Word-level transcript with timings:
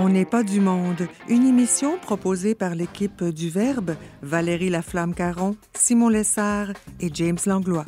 On 0.00 0.10
n'est 0.10 0.24
pas 0.24 0.44
du 0.44 0.60
monde, 0.60 1.08
une 1.28 1.44
émission 1.44 1.98
proposée 1.98 2.54
par 2.54 2.76
l'équipe 2.76 3.24
du 3.24 3.50
Verbe, 3.50 3.96
Valérie 4.22 4.70
Laflamme-Caron, 4.70 5.56
Simon 5.74 6.08
Lessard 6.08 6.68
et 7.00 7.10
James 7.12 7.38
Langlois. 7.46 7.84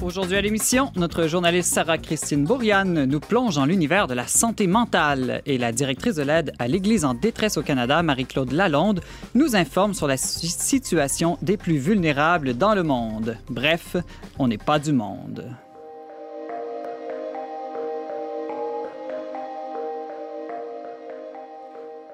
Aujourd'hui 0.00 0.36
à 0.36 0.40
l'émission, 0.40 0.90
notre 0.96 1.26
journaliste 1.26 1.74
Sarah-Christine 1.74 2.44
Bourriane 2.44 3.04
nous 3.04 3.20
plonge 3.20 3.56
dans 3.56 3.66
l'univers 3.66 4.06
de 4.06 4.14
la 4.14 4.26
santé 4.26 4.66
mentale 4.66 5.42
et 5.44 5.58
la 5.58 5.72
directrice 5.72 6.14
de 6.14 6.22
l'aide 6.22 6.54
à 6.58 6.66
l'Église 6.66 7.04
en 7.04 7.12
détresse 7.12 7.58
au 7.58 7.62
Canada, 7.62 8.02
Marie-Claude 8.02 8.52
Lalonde, 8.52 9.02
nous 9.34 9.54
informe 9.54 9.92
sur 9.92 10.06
la 10.06 10.16
situation 10.16 11.36
des 11.42 11.58
plus 11.58 11.76
vulnérables 11.76 12.54
dans 12.54 12.74
le 12.74 12.84
monde. 12.84 13.36
Bref, 13.50 13.96
on 14.38 14.48
n'est 14.48 14.56
pas 14.56 14.78
du 14.78 14.92
monde. 14.92 15.44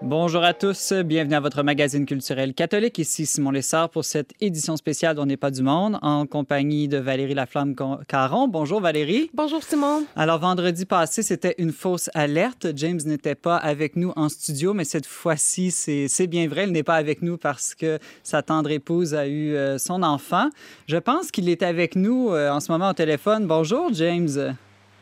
Bonjour 0.02 0.42
à 0.44 0.54
tous, 0.54 0.94
bienvenue 0.94 1.34
à 1.34 1.40
votre 1.40 1.62
magazine 1.62 2.06
culturel 2.06 2.54
catholique. 2.54 2.96
Ici 2.98 3.26
Simon 3.26 3.50
Lessard 3.50 3.90
pour 3.90 4.06
cette 4.06 4.32
édition 4.40 4.78
spéciale 4.78 5.14
d'On 5.14 5.26
n'est 5.26 5.36
pas 5.36 5.50
du 5.50 5.62
monde 5.62 5.98
en 6.00 6.24
compagnie 6.24 6.88
de 6.88 6.96
Valérie 6.96 7.34
Laflamme-Caron. 7.34 8.48
Bonjour 8.48 8.80
Valérie. 8.80 9.30
Bonjour 9.34 9.62
Simon. 9.62 10.06
Alors 10.16 10.38
vendredi 10.38 10.86
passé, 10.86 11.22
c'était 11.22 11.54
une 11.58 11.70
fausse 11.70 12.08
alerte. 12.14 12.68
James 12.76 13.00
n'était 13.04 13.34
pas 13.34 13.58
avec 13.58 13.94
nous 13.94 14.14
en 14.16 14.30
studio, 14.30 14.72
mais 14.72 14.84
cette 14.84 15.06
fois-ci, 15.06 15.70
c'est 15.70 16.26
bien 16.26 16.48
vrai, 16.48 16.64
il 16.64 16.72
n'est 16.72 16.82
pas 16.82 16.96
avec 16.96 17.20
nous 17.20 17.36
parce 17.36 17.74
que 17.74 17.98
sa 18.22 18.42
tendre 18.42 18.70
épouse 18.70 19.14
a 19.14 19.26
eu 19.26 19.54
euh, 19.54 19.76
son 19.76 20.02
enfant. 20.02 20.48
Je 20.86 20.96
pense 20.96 21.30
qu'il 21.30 21.50
est 21.50 21.62
avec 21.62 21.94
nous 21.94 22.30
euh, 22.30 22.50
en 22.50 22.60
ce 22.60 22.72
moment 22.72 22.88
au 22.88 22.94
téléphone. 22.94 23.46
Bonjour 23.46 23.92
James. 23.92 24.56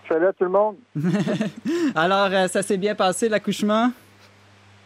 Salut 0.08 0.26
à 0.26 0.32
tout 0.32 0.44
le 0.44 0.50
monde. 0.50 0.76
Alors, 1.94 2.30
euh, 2.32 2.48
ça 2.48 2.62
s'est 2.62 2.78
bien 2.78 2.96
passé 2.96 3.28
l'accouchement? 3.28 3.92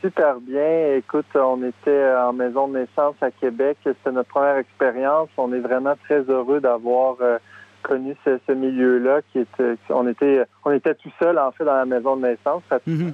Super 0.03 0.41
bien. 0.41 0.97
Écoute, 0.97 1.27
on 1.37 1.63
était 1.63 2.13
en 2.17 2.33
maison 2.33 2.67
de 2.67 2.81
naissance 2.81 3.15
à 3.21 3.31
Québec. 3.31 3.79
C'était 3.85 4.11
notre 4.11 4.31
première 4.31 4.57
expérience. 4.57 5.29
On 5.37 5.53
est 5.53 5.61
vraiment 5.61 5.95
très 6.05 6.23
heureux 6.23 6.61
d'avoir 6.61 7.19
euh, 7.21 7.39
connu 7.85 8.17
ce, 8.25 8.53
milieu-là. 8.53 9.21
Qui 9.31 9.39
était, 9.39 9.77
on 9.91 10.09
était, 10.09 10.45
on 10.65 10.73
était 10.73 10.97
tout 10.97 11.13
seul 11.23 11.39
en 11.39 11.53
fait 11.53 11.65
dans 11.65 11.77
la 11.77 11.85
maison 11.85 12.17
de 12.17 12.23
naissance. 12.23 12.65
Mhm. 12.85 13.13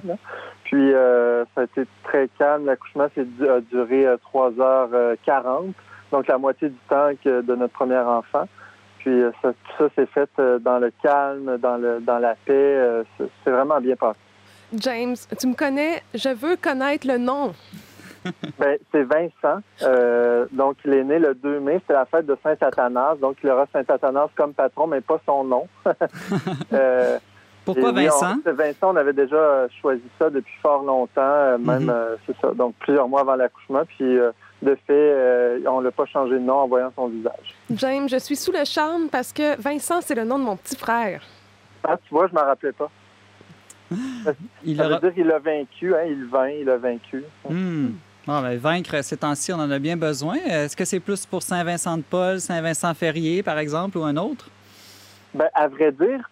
Puis 0.63 0.91
euh, 0.91 1.45
ça 1.53 1.61
a 1.61 1.63
été 1.65 1.85
très 2.05 2.27
calme. 2.39 2.65
L'accouchement 2.65 3.03
a 3.05 3.61
duré 3.71 4.07
3h40, 4.33 5.73
donc 6.11 6.25
la 6.25 6.37
moitié 6.39 6.69
du 6.69 6.79
temps 6.89 7.11
que 7.23 7.41
de 7.41 7.55
notre 7.55 7.73
premier 7.73 7.99
enfant. 7.99 8.47
Puis 8.97 9.21
ça, 9.43 9.53
tout 9.53 9.73
ça 9.77 9.89
s'est 9.95 10.07
fait 10.07 10.29
dans 10.61 10.79
le 10.79 10.91
calme, 11.03 11.57
dans 11.57 11.77
le 11.77 11.99
dans 11.99 12.17
la 12.17 12.33
paix. 12.45 13.03
C'est 13.17 13.51
vraiment 13.51 13.79
bien 13.79 13.95
passé. 13.95 14.17
James, 14.73 15.15
tu 15.39 15.47
me 15.47 15.55
connais, 15.55 16.03
je 16.13 16.29
veux 16.29 16.55
connaître 16.55 17.07
le 17.07 17.17
nom. 17.17 17.53
ben, 18.59 18.77
c'est 18.91 19.03
Vincent. 19.03 19.61
Euh, 19.81 20.45
donc, 20.51 20.77
il 20.85 20.93
est 20.93 21.03
né 21.03 21.19
le 21.19 21.33
2 21.33 21.59
mai. 21.59 21.81
C'est 21.87 21.93
la 21.93 22.05
fête 22.05 22.25
de 22.25 22.37
Saint-Athanas. 22.43 23.15
Donc, 23.15 23.37
il 23.43 23.49
aura 23.49 23.65
Saint-Athanas 23.71 24.29
comme 24.35 24.53
patron, 24.53 24.87
mais 24.87 25.01
pas 25.01 25.19
son 25.25 25.43
nom. 25.43 25.67
euh, 26.73 27.17
Pourquoi 27.65 27.91
Vincent? 27.91 28.35
Vincent, 28.45 28.93
on 28.93 28.95
avait 28.95 29.13
déjà 29.13 29.67
choisi 29.81 30.03
ça 30.17 30.29
depuis 30.29 30.55
fort 30.61 30.83
longtemps, 30.83 31.21
euh, 31.21 31.57
même, 31.57 31.83
mhm. 31.83 31.89
euh, 31.89 32.15
c'est 32.25 32.35
ça, 32.41 32.51
donc 32.53 32.75
plusieurs 32.79 33.07
mois 33.07 33.21
avant 33.21 33.35
l'accouchement. 33.35 33.83
Puis, 33.85 34.17
de 34.61 34.77
fait, 34.85 35.63
on 35.67 35.79
l'a 35.79 35.91
pas 35.91 36.05
changé 36.05 36.33
de 36.33 36.39
nom 36.39 36.59
en 36.59 36.67
voyant 36.67 36.91
son 36.95 37.07
visage. 37.07 37.55
James, 37.71 38.09
je 38.09 38.17
suis 38.17 38.35
sous 38.35 38.51
le 38.51 38.65
charme 38.65 39.07
parce 39.09 39.31
que 39.31 39.59
Vincent, 39.59 40.01
c'est 40.01 40.15
le 40.15 40.25
nom 40.25 40.37
de 40.37 40.43
mon 40.43 40.57
petit 40.57 40.75
frère. 40.75 41.21
Ah, 41.83 41.97
tu 41.97 42.13
vois, 42.13 42.27
je 42.27 42.33
m'en 42.33 42.43
rappelais 42.43 42.73
pas. 42.73 42.89
Il 44.63 44.77
ça 44.77 44.87
veut 44.87 44.99
dire 44.99 45.13
qu'il 45.13 45.31
a 45.31 45.39
vaincu, 45.39 45.95
hein, 45.95 46.03
il 46.07 46.25
vainc, 46.25 46.53
il 46.61 46.69
a 46.69 46.77
vaincu. 46.77 47.23
Hmm. 47.49 47.89
Ah, 48.27 48.41
ben, 48.43 48.57
vaincre 48.57 49.03
ces 49.03 49.17
temps-ci, 49.17 49.51
on 49.53 49.57
en 49.57 49.71
a 49.71 49.79
bien 49.79 49.97
besoin. 49.97 50.35
Est-ce 50.35 50.75
que 50.75 50.85
c'est 50.85 50.99
plus 50.99 51.25
pour 51.25 51.41
Saint-Vincent 51.41 51.97
de 51.97 52.03
Paul, 52.03 52.39
Saint-Vincent 52.39 52.93
Ferrier, 52.93 53.41
par 53.41 53.57
exemple, 53.57 53.97
ou 53.97 54.03
un 54.03 54.15
autre? 54.17 54.49
Ben, 55.33 55.47
à 55.53 55.67
vrai 55.67 55.91
dire, 55.91 56.29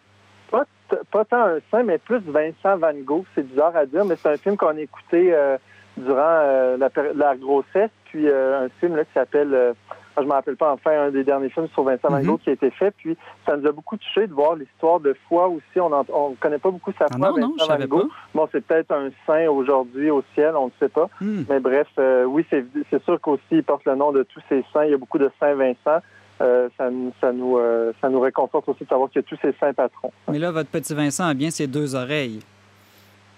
pas, 0.51 0.65
pas 1.11 1.25
tant 1.25 1.45
un 1.45 1.59
saint, 1.71 1.83
mais 1.83 1.97
plus 1.97 2.19
Vincent 2.19 2.77
Van 2.77 2.93
Gogh. 3.03 3.25
C'est 3.33 3.47
bizarre 3.47 3.75
à 3.75 3.85
dire, 3.85 4.05
mais 4.05 4.15
c'est 4.15 4.29
un 4.29 4.37
film 4.37 4.57
qu'on 4.57 4.77
a 4.77 4.81
écouté 4.81 5.33
euh, 5.33 5.57
durant 5.97 6.17
euh, 6.19 6.77
la, 7.15 7.35
grossesse, 7.35 7.91
puis 8.05 8.27
euh, 8.27 8.65
un 8.65 8.69
film 8.79 8.95
là, 8.95 9.03
qui 9.03 9.13
s'appelle 9.13 9.73
je 10.21 10.23
ne 10.23 10.27
me 10.27 10.33
rappelle 10.33 10.55
pas 10.55 10.73
enfin 10.73 10.91
un 10.91 11.11
des 11.11 11.23
derniers 11.23 11.49
films 11.49 11.67
sur 11.73 11.83
Vincent 11.83 12.09
Van 12.09 12.21
Gogh 12.21 12.31
mhm. 12.31 12.39
qui 12.39 12.49
a 12.49 12.53
été 12.53 12.71
fait. 12.71 12.91
Puis 12.97 13.17
ça 13.45 13.55
nous 13.55 13.67
a 13.67 13.71
beaucoup 13.71 13.97
touché 13.97 14.27
de 14.27 14.33
voir 14.33 14.55
l'histoire 14.55 14.99
de 14.99 15.15
foi 15.27 15.47
aussi. 15.47 15.79
On 15.79 15.89
ne 15.89 16.35
connaît 16.35 16.57
pas 16.57 16.71
beaucoup 16.71 16.91
sa 16.97 17.05
ah 17.09 17.17
foi, 17.17 17.31
Vincent 17.31 17.67
Van 17.67 17.85
Gogh. 17.85 18.09
Bon, 18.33 18.47
c'est 18.51 18.65
peut-être 18.65 18.91
un 18.91 19.09
saint 19.25 19.47
aujourd'hui 19.47 20.09
au 20.09 20.23
ciel, 20.33 20.55
on 20.55 20.67
ne 20.67 20.71
sait 20.79 20.89
pas. 20.89 21.09
Hmm. 21.21 21.43
Mais 21.49 21.59
bref, 21.59 21.87
euh, 21.99 22.25
oui, 22.25 22.45
c'est 22.49 23.03
sûr 23.03 23.19
qu'aussi 23.21 23.43
il 23.51 23.63
porte 23.63 23.85
le 23.85 23.95
nom 23.95 24.11
de 24.11 24.23
tous 24.23 24.41
ces 24.49 24.63
saints. 24.73 24.85
Il 24.85 24.91
y 24.91 24.93
a 24.93 24.97
beaucoup 24.97 25.19
de 25.19 25.29
saints 25.39 25.55
Vincent. 25.55 26.01
Euh, 26.39 26.69
ça, 26.77 26.89
ça, 27.19 27.31
nous, 27.31 27.57
euh, 27.57 27.93
ça 27.99 28.09
nous 28.09 28.19
réconforte 28.19 28.69
aussi 28.69 28.83
de 28.83 28.89
savoir 28.89 29.09
qu'il 29.09 29.21
y 29.21 29.25
a 29.25 29.27
tous 29.27 29.39
ces 29.41 29.55
saints 29.59 29.73
patrons. 29.73 30.11
Mais 30.29 30.37
là, 30.37 30.51
votre 30.51 30.69
petit 30.69 30.93
Vincent 30.93 31.25
a 31.25 31.33
bien 31.33 31.49
ses 31.49 31.65
deux 31.65 31.95
oreilles. 31.95 32.41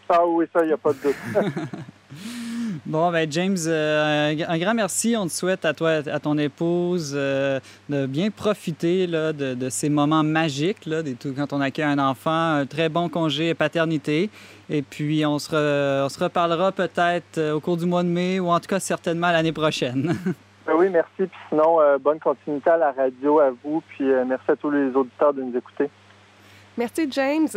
Ah 0.10 0.26
oui, 0.26 0.46
ça, 0.52 0.64
il 0.64 0.68
n'y 0.68 0.74
a 0.74 0.78
pas 0.78 0.92
de 0.92 0.98
doute. 1.04 1.16
Bon, 2.90 3.12
ben 3.12 3.32
James, 3.32 3.56
euh, 3.68 4.34
un 4.48 4.58
grand 4.58 4.74
merci. 4.74 5.16
On 5.16 5.28
te 5.28 5.32
souhaite 5.32 5.64
à 5.64 5.76
toi, 5.76 6.02
à 6.12 6.20
ton 6.20 6.36
épouse, 6.40 7.14
euh, 7.16 7.60
de 7.88 8.08
bien 8.08 8.32
profiter 8.32 9.06
de, 9.06 9.70
ces 9.70 9.90
moments 9.90 10.24
magiques, 10.24 10.88
là, 10.88 11.04
quand 11.38 11.54
on 11.54 11.62
accueille 11.62 11.86
un 11.86 12.00
enfant, 12.00 12.56
un 12.56 12.66
très 12.66 12.90
bon 12.90 13.08
congé 13.08 13.54
paternité. 13.54 14.32
Et 14.72 14.82
puis, 14.82 15.24
on 15.24 15.38
se, 15.38 16.04
on 16.04 16.10
se 16.10 16.24
reparlera 16.24 16.72
peut-être 16.72 17.38
euh, 17.38 17.54
au 17.54 17.60
cours 17.60 17.78
du 17.78 17.86
mois 17.86 18.02
de 18.02 18.08
mai 18.08 18.40
ou 18.40 18.50
en 18.50 18.60
tout 18.60 18.68
cas 18.68 18.80
certainement 18.80 19.32
l'année 19.32 19.54
prochaine. 19.54 20.16
Ben 20.66 20.76
oui, 20.78 20.90
merci. 20.92 21.10
Puis 21.18 21.40
sinon, 21.50 21.80
bonne 22.00 22.20
continuité 22.20 22.70
à 22.70 22.78
la 22.78 22.92
radio, 22.92 23.40
à 23.40 23.50
vous. 23.64 23.82
Puis 23.88 24.04
merci 24.28 24.52
à 24.52 24.56
tous 24.56 24.70
les 24.70 24.92
auditeurs 24.96 25.34
de 25.34 25.42
nous 25.42 25.58
écouter. 25.58 25.90
Merci, 26.80 27.08
James. 27.12 27.50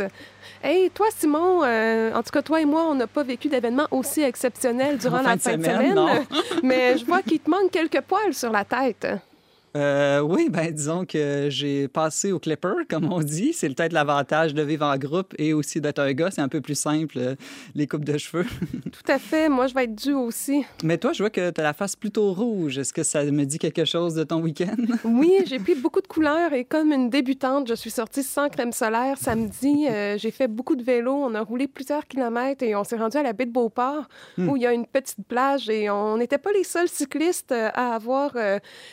Hey, 0.65 0.91
toi, 0.91 1.07
Simon, 1.17 1.63
euh, 1.63 2.13
en 2.13 2.25
tout 2.25 2.31
cas, 2.33 2.43
toi 2.43 2.61
et 2.61 2.65
moi, 2.65 2.89
on 2.91 2.97
n'a 2.97 3.07
pas 3.07 3.23
vécu 3.23 3.47
d'événements 3.47 3.87
aussi 3.93 4.21
exceptionnels 4.21 4.99
durant 4.99 5.23
la 5.23 5.39
fin 5.39 5.57
de 5.57 5.63
semaine. 5.63 6.27
mais 6.65 6.99
je 6.99 7.05
vois 7.05 7.23
qu'il 7.23 7.39
te 7.39 7.49
manque 7.49 7.71
quelques 7.71 8.01
poils 8.01 8.35
sur 8.35 8.51
la 8.51 8.65
tête. 8.65 9.07
Euh, 9.75 10.21
oui, 10.21 10.49
ben 10.51 10.71
disons 10.71 11.07
que 11.07 11.47
j'ai 11.49 11.89
passé 11.89 12.33
au 12.33 12.39
clipper, 12.39 12.75
comme 12.91 13.11
on 13.13 13.21
dit. 13.21 13.53
C'est 13.53 13.69
peut-être 13.71 13.93
l'avantage 13.93 14.55
de 14.55 14.63
vivre 14.63 14.85
en 14.85 14.97
groupe 14.97 15.35
et 15.39 15.53
aussi 15.53 15.81
d'être 15.81 15.99
un 15.99 16.13
gars. 16.13 16.31
C'est 16.31 16.41
un 16.41 16.49
peu 16.49 16.61
plus 16.61 16.75
simple, 16.75 17.19
euh, 17.19 17.35
les 17.75 17.87
coupes 17.87 18.05
de 18.05 18.19
cheveux. 18.19 18.45
Tout 18.93 19.13
à 19.13 19.19
fait. 19.19 19.49
Moi, 19.49 19.67
je 19.67 19.75
vais 19.75 19.85
être 19.85 19.95
due 19.95 20.13
aussi. 20.13 20.65
Mais 20.85 20.99
toi, 20.99 21.13
je 21.13 21.23
vois 21.23 21.31
que 21.31 21.51
tu 21.51 21.61
as 21.61 21.65
la 21.65 21.73
face 21.73 21.97
plutôt 21.97 22.33
rouge. 22.33 22.79
Est-ce 22.79 22.93
que 22.93 23.03
ça 23.03 23.25
me 23.25 23.45
dit 23.45 23.59
quelque 23.59 23.85
chose 23.85 24.15
de 24.15 24.25
ton 24.25 24.41
week-end? 24.41 24.77
oui, 25.05 25.33
j'ai 25.47 25.59
pris 25.59 25.75
beaucoup 25.75 26.01
de 26.01 26.07
couleurs 26.07 26.53
et 26.53 26.65
comme 26.65 26.93
une 26.93 27.09
débutante, 27.09 27.69
je 27.69 27.75
suis 27.75 27.91
sortie 27.91 28.23
sans 28.23 28.49
crème 28.49 28.73
solaire 28.73 29.17
samedi. 29.19 29.87
Euh, 29.89 30.19
j'ai 30.19 30.31
fait 30.31 30.49
beaucoup 30.49 30.77
de 30.77 30.83
vélo. 30.83 31.13
On 31.13 31.35
a 31.35 31.41
roulé 31.41 31.67
plusieurs 31.67 32.07
kilomètres 32.07 32.63
et 32.63 32.77
on 32.77 32.85
s'est 32.85 32.97
rendu 32.97 33.17
à 33.17 33.23
la 33.23 33.33
baie 33.33 33.47
de 33.47 33.53
Beauport 33.53 34.09
hmm. 34.37 34.49
où 34.49 34.57
il 34.57 34.63
y 34.63 34.67
a 34.67 34.73
une 34.73 34.87
petite 34.87 35.27
plage 35.27 35.71
et 35.71 35.89
on 35.89 36.19
n'était 36.19 36.39
pas 36.39 36.53
les 36.53 36.65
seuls 36.65 36.89
cyclistes 36.89 37.53
à 37.53 37.95
avoir 37.95 38.37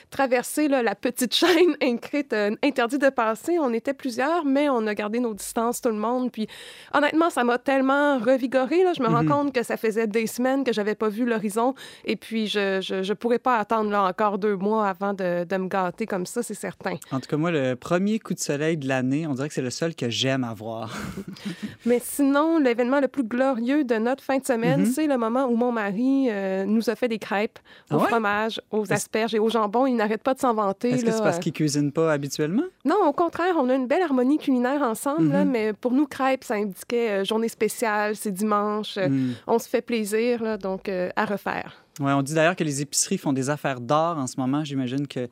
traversé 0.10 0.69
la 0.78 0.96
petite 0.96 1.34
chaîne 1.34 1.76
inscrite 1.82 2.34
euh, 2.34 2.56
interdit 2.64 2.98
de 2.98 3.10
passer. 3.10 3.58
On 3.60 3.74
était 3.74 3.94
plusieurs, 3.94 4.46
mais 4.46 4.70
on 4.70 4.86
a 4.88 4.96
gardé 4.96 5.20
nos 5.20 5.34
distances, 5.34 5.82
tout 5.82 5.90
le 5.90 5.96
monde. 5.96 6.32
Puis 6.32 6.48
honnêtement, 6.94 7.30
ça 7.30 7.44
m'a 7.44 7.58
tellement 7.58 8.18
revigoré. 8.20 8.84
Là. 8.84 8.94
Je 8.94 9.02
me 9.02 9.08
rends 9.08 9.24
mhm. 9.24 9.30
compte 9.30 9.54
que 9.54 9.64
ça 9.64 9.78
faisait 9.78 10.08
des 10.08 10.28
semaines 10.28 10.64
que 10.64 10.74
j'avais 10.74 10.96
pas 10.96 11.10
vu 11.10 11.26
l'horizon. 11.26 11.74
Et 12.06 12.16
puis, 12.16 12.48
je, 12.48 12.80
je, 12.82 13.14
pourrais 13.14 13.40
pas 13.40 13.58
attendre 13.58 13.90
là, 13.90 14.04
encore 14.04 14.38
deux 14.38 14.56
mois 14.56 14.88
avant 14.88 15.14
de, 15.14 15.44
de 15.44 15.58
me 15.58 15.68
gâter 15.68 16.06
comme 16.06 16.26
ça, 16.26 16.44
c'est 16.44 16.54
certain. 16.54 16.96
En 17.12 17.20
tout 17.20 17.28
cas, 17.28 17.38
moi, 17.38 17.52
le 17.52 17.76
premier 17.76 18.20
coup 18.20 18.34
de 18.34 18.40
soleil 18.40 18.78
de 18.78 18.88
l'année, 18.88 19.28
on 19.28 19.34
dirait 19.34 19.48
que 19.48 19.54
c'est 19.54 19.62
le 19.62 19.70
seul 19.70 19.96
que 19.96 20.10
j'aime 20.10 20.44
avoir. 20.44 20.96
mais 21.86 22.00
sinon, 22.04 22.60
l'événement 22.60 23.00
le 23.00 23.08
plus 23.08 23.24
glorieux 23.24 23.84
de 23.84 23.96
notre 23.96 24.24
fin 24.24 24.38
de 24.38 24.46
semaine, 24.46 24.82
mhm. 24.82 24.86
c'est 24.86 25.08
le 25.08 25.18
moment 25.18 25.46
où 25.46 25.56
mon 25.56 25.72
mari 25.72 26.28
euh, 26.30 26.66
nous 26.66 26.90
a 26.90 26.96
fait 26.96 27.08
des 27.08 27.20
crêpes 27.20 27.60
au 27.92 27.96
ah 27.96 28.08
fromage, 28.08 28.62
aux 28.72 28.92
asperges 28.92 29.36
et 29.36 29.40
au 29.40 29.50
jambon. 29.50 29.86
Il 29.86 29.96
n'arrête 29.96 30.24
pas 30.24 30.34
de 30.34 30.40
s'en 30.40 30.54
Est-ce 30.84 31.06
que 31.06 31.12
c'est 31.12 31.24
parce 31.24 31.38
euh, 31.38 31.40
qu'ils 31.40 31.54
cuisinent 31.54 31.92
pas 31.92 32.12
habituellement? 32.12 32.64
Non, 32.86 33.08
au 33.08 33.14
contraire, 33.14 33.56
on 33.58 33.70
a 33.70 33.76
une 33.76 33.88
belle 33.88 34.02
harmonie 34.02 34.38
culinaire 34.38 34.82
ensemble, 34.82 35.24
mhm. 35.24 35.50
mais 35.50 35.74
pour 35.74 35.92
nous, 35.92 36.08
crêpes, 36.08 36.44
ça 36.44 36.56
indiquait 36.56 37.10
euh, 37.10 37.24
journée 37.24 37.50
spéciale, 37.50 38.16
c'est 38.16 38.32
dimanche, 38.32 38.98
euh, 38.98 39.10
mhm. 39.10 39.36
on 39.48 39.60
se 39.60 39.70
fait 39.70 39.82
plaisir, 39.82 40.44
là, 40.44 40.58
donc 40.58 40.90
à 40.90 41.26
refaire. 41.26 41.84
Oui, 42.00 42.12
on 42.12 42.22
dit 42.22 42.34
d'ailleurs 42.34 42.56
que 42.56 42.64
les 42.64 42.82
épiceries 42.82 43.18
font 43.18 43.34
des 43.34 43.50
affaires 43.50 43.82
d'or 43.82 44.18
en 44.18 44.28
ce 44.28 44.40
moment. 44.40 44.64
J'imagine 44.64 45.06
que 45.08 45.28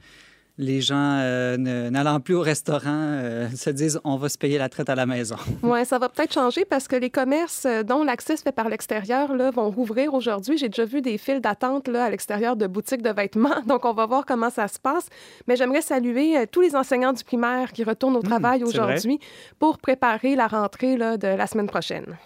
les 0.57 0.81
gens 0.81 1.18
n'allant 1.57 2.19
plus 2.19 2.36
au 2.36 2.42
restaurant 2.42 3.21
se 3.56 3.69
disent 3.69 4.00
on 4.04 4.18
va 4.18 4.30
se 4.30 4.38
payer 4.38 4.57
la 4.57 4.69
traite 4.69 4.89
à 4.89 4.95
la 4.95 5.06
maison. 5.06 5.36
Oui, 5.63 5.86
ça 5.86 6.00
va 6.00 6.07
peut-être 6.07 6.33
changer 6.33 6.65
parce 6.65 6.88
que 6.88 6.95
les 6.95 7.09
commerces 7.09 7.68
dont 7.86 8.04
l'accès 8.04 8.38
se 8.38 8.44
fait 8.44 8.51
par 8.51 8.69
l'extérieur 8.69 9.36
vont 9.51 9.69
rouvrir 9.69 10.13
aujourd'hui. 10.13 10.57
J'ai 10.57 10.69
déjà 10.69 10.86
vu 10.86 11.01
des 11.01 11.18
files 11.18 11.42
d'attente 11.42 11.89
à 11.89 12.09
l'extérieur 12.09 12.56
de 12.56 12.68
boutiques 12.68 13.01
de 13.01 13.09
vêtements, 13.09 13.62
donc 13.68 13.86
on 13.86 13.94
va 13.94 14.06
voir 14.06 14.25
comment 14.25 14.50
ça 14.50 14.68
se 14.68 14.80
passe. 14.80 15.07
Mais 15.48 15.56
j'aimerais 15.56 15.81
saluer 15.81 16.45
tous 16.51 16.62
les 16.62 16.75
enseignants 16.75 17.13
du 17.13 17.24
primaire 17.24 17.71
qui 17.74 17.83
retournent 17.83 18.15
au 18.15 18.21
mmh, 18.21 18.24
travail 18.24 18.63
aujourd'hui 18.63 19.19
pour 19.59 19.77
préparer 19.77 20.36
la 20.36 20.48
rentrée 20.48 20.98
là, 20.98 21.18
de 21.18 21.27
la 21.27 21.48
semaine 21.48 21.68
prochaine. 21.68 22.18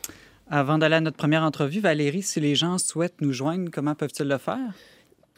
Avant 0.50 0.78
d'aller 0.78 0.96
à 0.96 1.02
notre 1.02 1.18
première 1.18 1.44
entrevue, 1.44 1.80
Valérie, 1.80 2.22
si 2.22 2.40
les 2.42 2.56
gens 2.56 2.78
souhaitent 2.78 3.22
nous 3.22 3.32
joindre, 3.32 3.72
comment 3.72 3.96
peuvent-ils 3.96 4.28
le 4.28 4.38
faire? 4.38 4.74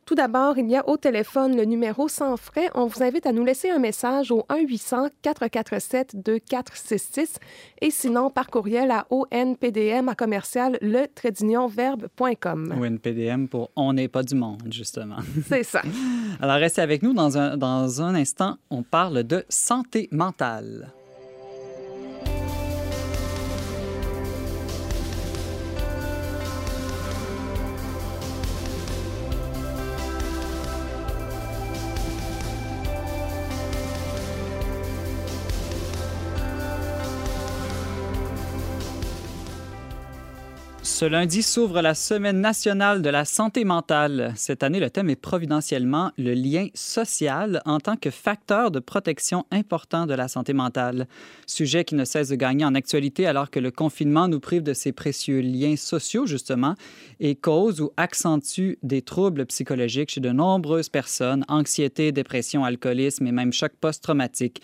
Tout 0.05 0.15
d'abord, 0.15 0.57
il 0.57 0.69
y 0.69 0.75
a 0.75 0.89
au 0.89 0.97
téléphone 0.97 1.55
le 1.55 1.63
numéro 1.63 2.09
sans 2.09 2.35
frais. 2.35 2.69
On 2.75 2.87
vous 2.87 3.01
invite 3.03 3.25
à 3.25 3.31
nous 3.31 3.45
laisser 3.45 3.69
un 3.69 3.79
message 3.79 4.31
au 4.31 4.45
1-800-447-2466 4.49 7.37
et 7.81 7.89
sinon 7.89 8.29
par 8.29 8.47
courriel 8.47 8.91
à 8.91 9.07
onpdm 9.09 10.09
à 10.09 10.15
commercial 10.15 10.77
le 10.81 11.07
verbe.com. 11.69 12.75
ONPDM 12.77 13.47
pour 13.47 13.71
On 13.75 13.93
n'est 13.93 14.09
pas 14.09 14.23
du 14.23 14.35
monde, 14.35 14.63
justement. 14.69 15.17
C'est 15.47 15.63
ça. 15.63 15.81
Alors, 16.41 16.57
restez 16.57 16.81
avec 16.81 17.01
nous. 17.01 17.13
Dans 17.13 17.37
un, 17.37 17.55
dans 17.57 18.01
un 18.01 18.15
instant, 18.15 18.57
on 18.69 18.83
parle 18.83 19.23
de 19.23 19.45
santé 19.47 20.09
mentale. 20.11 20.91
Ce 41.03 41.09
lundi 41.09 41.43
s'ouvre 41.43 41.81
la 41.81 41.95
Semaine 41.95 42.39
nationale 42.39 43.01
de 43.01 43.09
la 43.09 43.25
santé 43.25 43.65
mentale. 43.65 44.31
Cette 44.37 44.63
année, 44.63 44.79
le 44.79 44.89
thème 44.89 45.09
est 45.09 45.17
providentiellement 45.17 46.13
le 46.17 46.33
lien 46.33 46.67
social 46.75 47.61
en 47.65 47.81
tant 47.81 47.97
que 47.97 48.09
facteur 48.09 48.71
de 48.71 48.79
protection 48.79 49.45
important 49.51 50.05
de 50.05 50.13
la 50.13 50.29
santé 50.29 50.53
mentale. 50.53 51.09
Sujet 51.45 51.83
qui 51.83 51.95
ne 51.95 52.05
cesse 52.05 52.29
de 52.29 52.35
gagner 52.35 52.63
en 52.63 52.73
actualité 52.73 53.27
alors 53.27 53.51
que 53.51 53.59
le 53.59 53.69
confinement 53.69 54.29
nous 54.29 54.39
prive 54.39 54.63
de 54.63 54.73
ces 54.73 54.93
précieux 54.93 55.41
liens 55.41 55.75
sociaux, 55.75 56.25
justement, 56.25 56.75
et 57.19 57.35
cause 57.35 57.81
ou 57.81 57.91
accentue 57.97 58.75
des 58.81 59.01
troubles 59.01 59.45
psychologiques 59.47 60.11
chez 60.11 60.21
de 60.21 60.31
nombreuses 60.31 60.87
personnes, 60.87 61.43
anxiété, 61.49 62.13
dépression, 62.13 62.63
alcoolisme 62.63 63.27
et 63.27 63.33
même 63.33 63.51
choc 63.51 63.73
post-traumatique. 63.81 64.61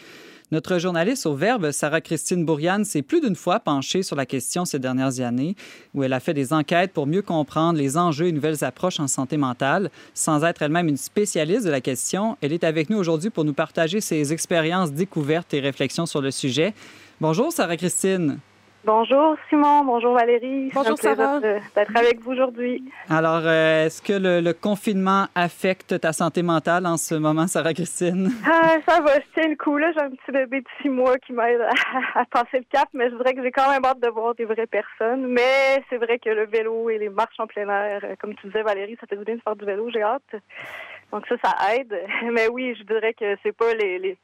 Notre 0.52 0.80
journaliste 0.80 1.28
au 1.28 1.36
Verbe, 1.36 1.70
Sarah-Christine 1.70 2.44
Bourriane, 2.44 2.84
s'est 2.84 3.04
plus 3.04 3.22
d'une 3.22 3.36
fois 3.36 3.60
penchée 3.60 4.02
sur 4.02 4.16
la 4.16 4.26
question 4.26 4.66
ces 4.66 4.80
dernières 4.80 5.20
années, 5.20 5.56
où 5.94 6.04
elle 6.04 6.12
a 6.12 6.20
fait 6.20 6.34
des 6.34 6.54
enquêtes 6.54 6.92
pour 6.92 7.06
mieux 7.06 7.22
comprendre 7.22 7.78
les 7.78 7.98
enjeux 7.98 8.28
et 8.28 8.32
nouvelles 8.32 8.64
approches 8.64 9.00
en 9.00 9.08
santé 9.08 9.38
mentale. 9.38 9.92
Sans 10.16 10.44
être 10.44 10.64
elle-même 10.64 10.88
une 10.88 10.98
spécialiste 10.98 11.66
de 11.66 11.70
la 11.70 11.82
question, 11.82 12.36
elle 12.42 12.52
est 12.52 12.64
avec 12.64 12.90
nous 12.90 12.98
aujourd'hui 12.98 13.30
pour 13.30 13.46
nous 13.46 13.54
partager 13.54 14.02
ses 14.02 14.34
expériences, 14.34 14.92
découvertes 14.92 15.54
et 15.54 15.60
réflexions 15.60 16.08
sur 16.08 16.20
le 16.20 16.32
sujet. 16.32 16.74
Bonjour, 17.22 17.54
Sarah-Christine. 17.54 18.40
Bonjour 18.86 19.36
Simon, 19.50 19.84
bonjour 19.84 20.14
Valérie. 20.14 20.72
Bonjour 20.74 20.98
Sarah. 20.98 21.42
D'être 21.42 21.98
avec 21.98 22.22
vous 22.22 22.32
aujourd'hui. 22.32 22.82
Alors, 23.10 23.42
euh, 23.44 23.86
est-ce 23.86 24.02
que 24.02 24.14
le, 24.14 24.54
confinement 24.54 25.26
affecte 25.36 26.00
ta 26.00 26.14
santé 26.14 26.44
mentale 26.44 26.86
en 26.86 26.96
ce 26.96 27.16
moment, 27.16 27.48
Sarah-Christine? 27.48 28.30
Ah, 28.46 28.78
ça 28.88 29.02
va, 29.02 29.16
je 29.16 29.26
tiens 29.34 29.50
le 29.50 29.58
coup. 29.58 29.78
Là. 29.78 29.92
J'ai 29.94 30.02
un 30.02 30.10
petit 30.10 30.32
bébé 30.32 30.62
de 30.62 30.68
six 30.82 30.90
mois 30.90 31.18
qui 31.18 31.34
m'aide 31.34 31.62
à, 32.16 32.26
passer 32.26 32.60
le 32.60 32.66
cap, 32.72 32.88
mais 32.94 33.10
je 33.10 33.16
dirais 33.16 33.34
que 33.34 33.44
j'ai 33.44 33.52
quand 33.52 33.70
même 33.70 33.84
hâte 33.84 34.00
de 34.00 34.08
voir 34.08 34.34
des 34.36 34.46
vraies 34.46 34.66
personnes. 34.66 35.28
Mais 35.28 35.84
c'est 35.90 35.98
vrai 35.98 36.18
que 36.18 36.30
le 36.30 36.46
vélo 36.46 36.90
et 36.90 36.98
les 36.98 37.10
marches 37.10 37.40
en 37.40 37.48
plein 37.48 37.68
air, 37.70 38.00
euh, 38.06 38.16
comme 38.20 38.34
tu 38.36 38.48
disais 38.48 38.64
Valérie, 38.64 38.98
ça 39.00 39.08
fait 39.08 39.18
du 39.18 39.26
bien 39.26 39.36
de 39.36 39.42
faire 39.42 39.58
du 39.58 39.66
vélo, 39.66 39.90
j'ai 39.92 40.04
hâte. 40.04 40.36
Donc 41.12 41.26
ça, 41.28 41.36
ça 41.44 41.76
aide. 41.76 41.94
Mais 42.32 42.48
oui, 42.48 42.76
je 42.80 42.84
dirais 42.84 43.14
que 43.14 43.36
c'est 43.44 43.56
pas 43.56 43.74
les 43.74 44.18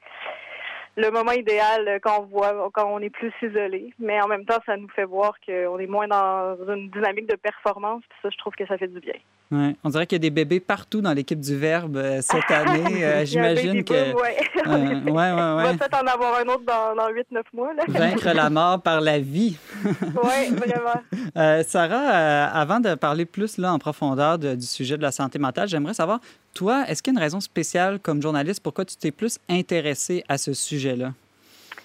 le 0.97 1.11
moment 1.11 1.31
idéal 1.31 1.99
quand 2.01 2.21
on 2.21 2.25
voit, 2.25 2.69
quand 2.73 2.85
on 2.89 2.99
est 2.99 3.09
plus 3.09 3.33
isolé. 3.41 3.93
Mais 3.99 4.21
en 4.21 4.27
même 4.27 4.45
temps, 4.45 4.59
ça 4.65 4.77
nous 4.77 4.89
fait 4.89 5.05
voir 5.05 5.33
qu'on 5.45 5.79
est 5.79 5.87
moins 5.87 6.07
dans 6.07 6.57
une 6.67 6.89
dynamique 6.89 7.27
de 7.27 7.35
performance. 7.35 8.03
Puis 8.09 8.19
ça, 8.21 8.29
je 8.29 8.37
trouve 8.37 8.53
que 8.53 8.65
ça 8.65 8.77
fait 8.77 8.87
du 8.87 8.99
bien. 8.99 9.19
Ouais. 9.51 9.75
On 9.83 9.89
dirait 9.89 10.07
qu'il 10.07 10.15
y 10.15 10.21
a 10.21 10.27
des 10.27 10.31
bébés 10.31 10.59
partout 10.59 11.01
dans 11.01 11.13
l'équipe 11.13 11.39
du 11.39 11.55
Verbe 11.55 11.97
euh, 11.97 12.21
cette 12.21 12.49
année. 12.49 13.03
Euh, 13.03 13.25
j'imagine 13.25 13.83
que. 13.83 13.93
Oui, 13.93 14.21
ouais. 14.21 14.65
ouais, 14.65 15.11
ouais, 15.11 15.31
On 15.33 15.55
va 15.63 15.73
peut-être 15.73 16.03
en 16.03 16.07
avoir 16.07 16.39
un 16.39 16.47
autre 16.47 16.63
dans, 16.65 16.95
dans 16.95 17.09
8-9 17.09 17.43
mois. 17.53 17.73
Là. 17.73 17.83
Vaincre 17.87 18.29
la 18.33 18.49
mort 18.49 18.81
par 18.81 19.01
la 19.01 19.19
vie. 19.19 19.57
oui, 19.83 20.55
vraiment. 20.55 21.01
Euh, 21.37 21.63
Sarah, 21.63 22.45
avant 22.47 22.79
de 22.79 22.95
parler 22.95 23.25
plus 23.25 23.57
là, 23.57 23.71
en 23.71 23.79
profondeur 23.79 24.39
du 24.39 24.61
sujet 24.61 24.97
de 24.97 25.03
la 25.03 25.11
santé 25.11 25.37
mentale, 25.37 25.67
j'aimerais 25.67 25.93
savoir, 25.93 26.19
toi, 26.55 26.83
est-ce 26.87 27.03
qu'il 27.03 27.13
y 27.13 27.15
a 27.15 27.19
une 27.19 27.23
raison 27.23 27.39
spéciale 27.39 27.99
comme 27.99 28.21
journaliste 28.21 28.63
pourquoi 28.63 28.85
tu 28.85 28.95
t'es 28.95 29.11
plus 29.11 29.37
intéressée 29.47 30.23
à 30.27 30.37
ce 30.37 30.53
sujet-là? 30.53 31.11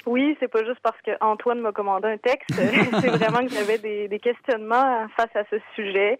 Oui, 0.06 0.34
c'est 0.40 0.48
pas 0.48 0.64
juste 0.64 0.80
parce 0.82 0.96
que 1.02 1.10
Antoine 1.20 1.60
m'a 1.60 1.72
commandé 1.72 2.08
un 2.08 2.16
texte. 2.16 2.48
c'est 2.54 3.08
vraiment 3.08 3.46
que 3.46 3.52
j'avais 3.52 3.78
des, 3.78 4.08
des, 4.08 4.18
questionnements 4.18 5.06
face 5.16 5.34
à 5.34 5.44
ce 5.50 5.56
sujet. 5.74 6.18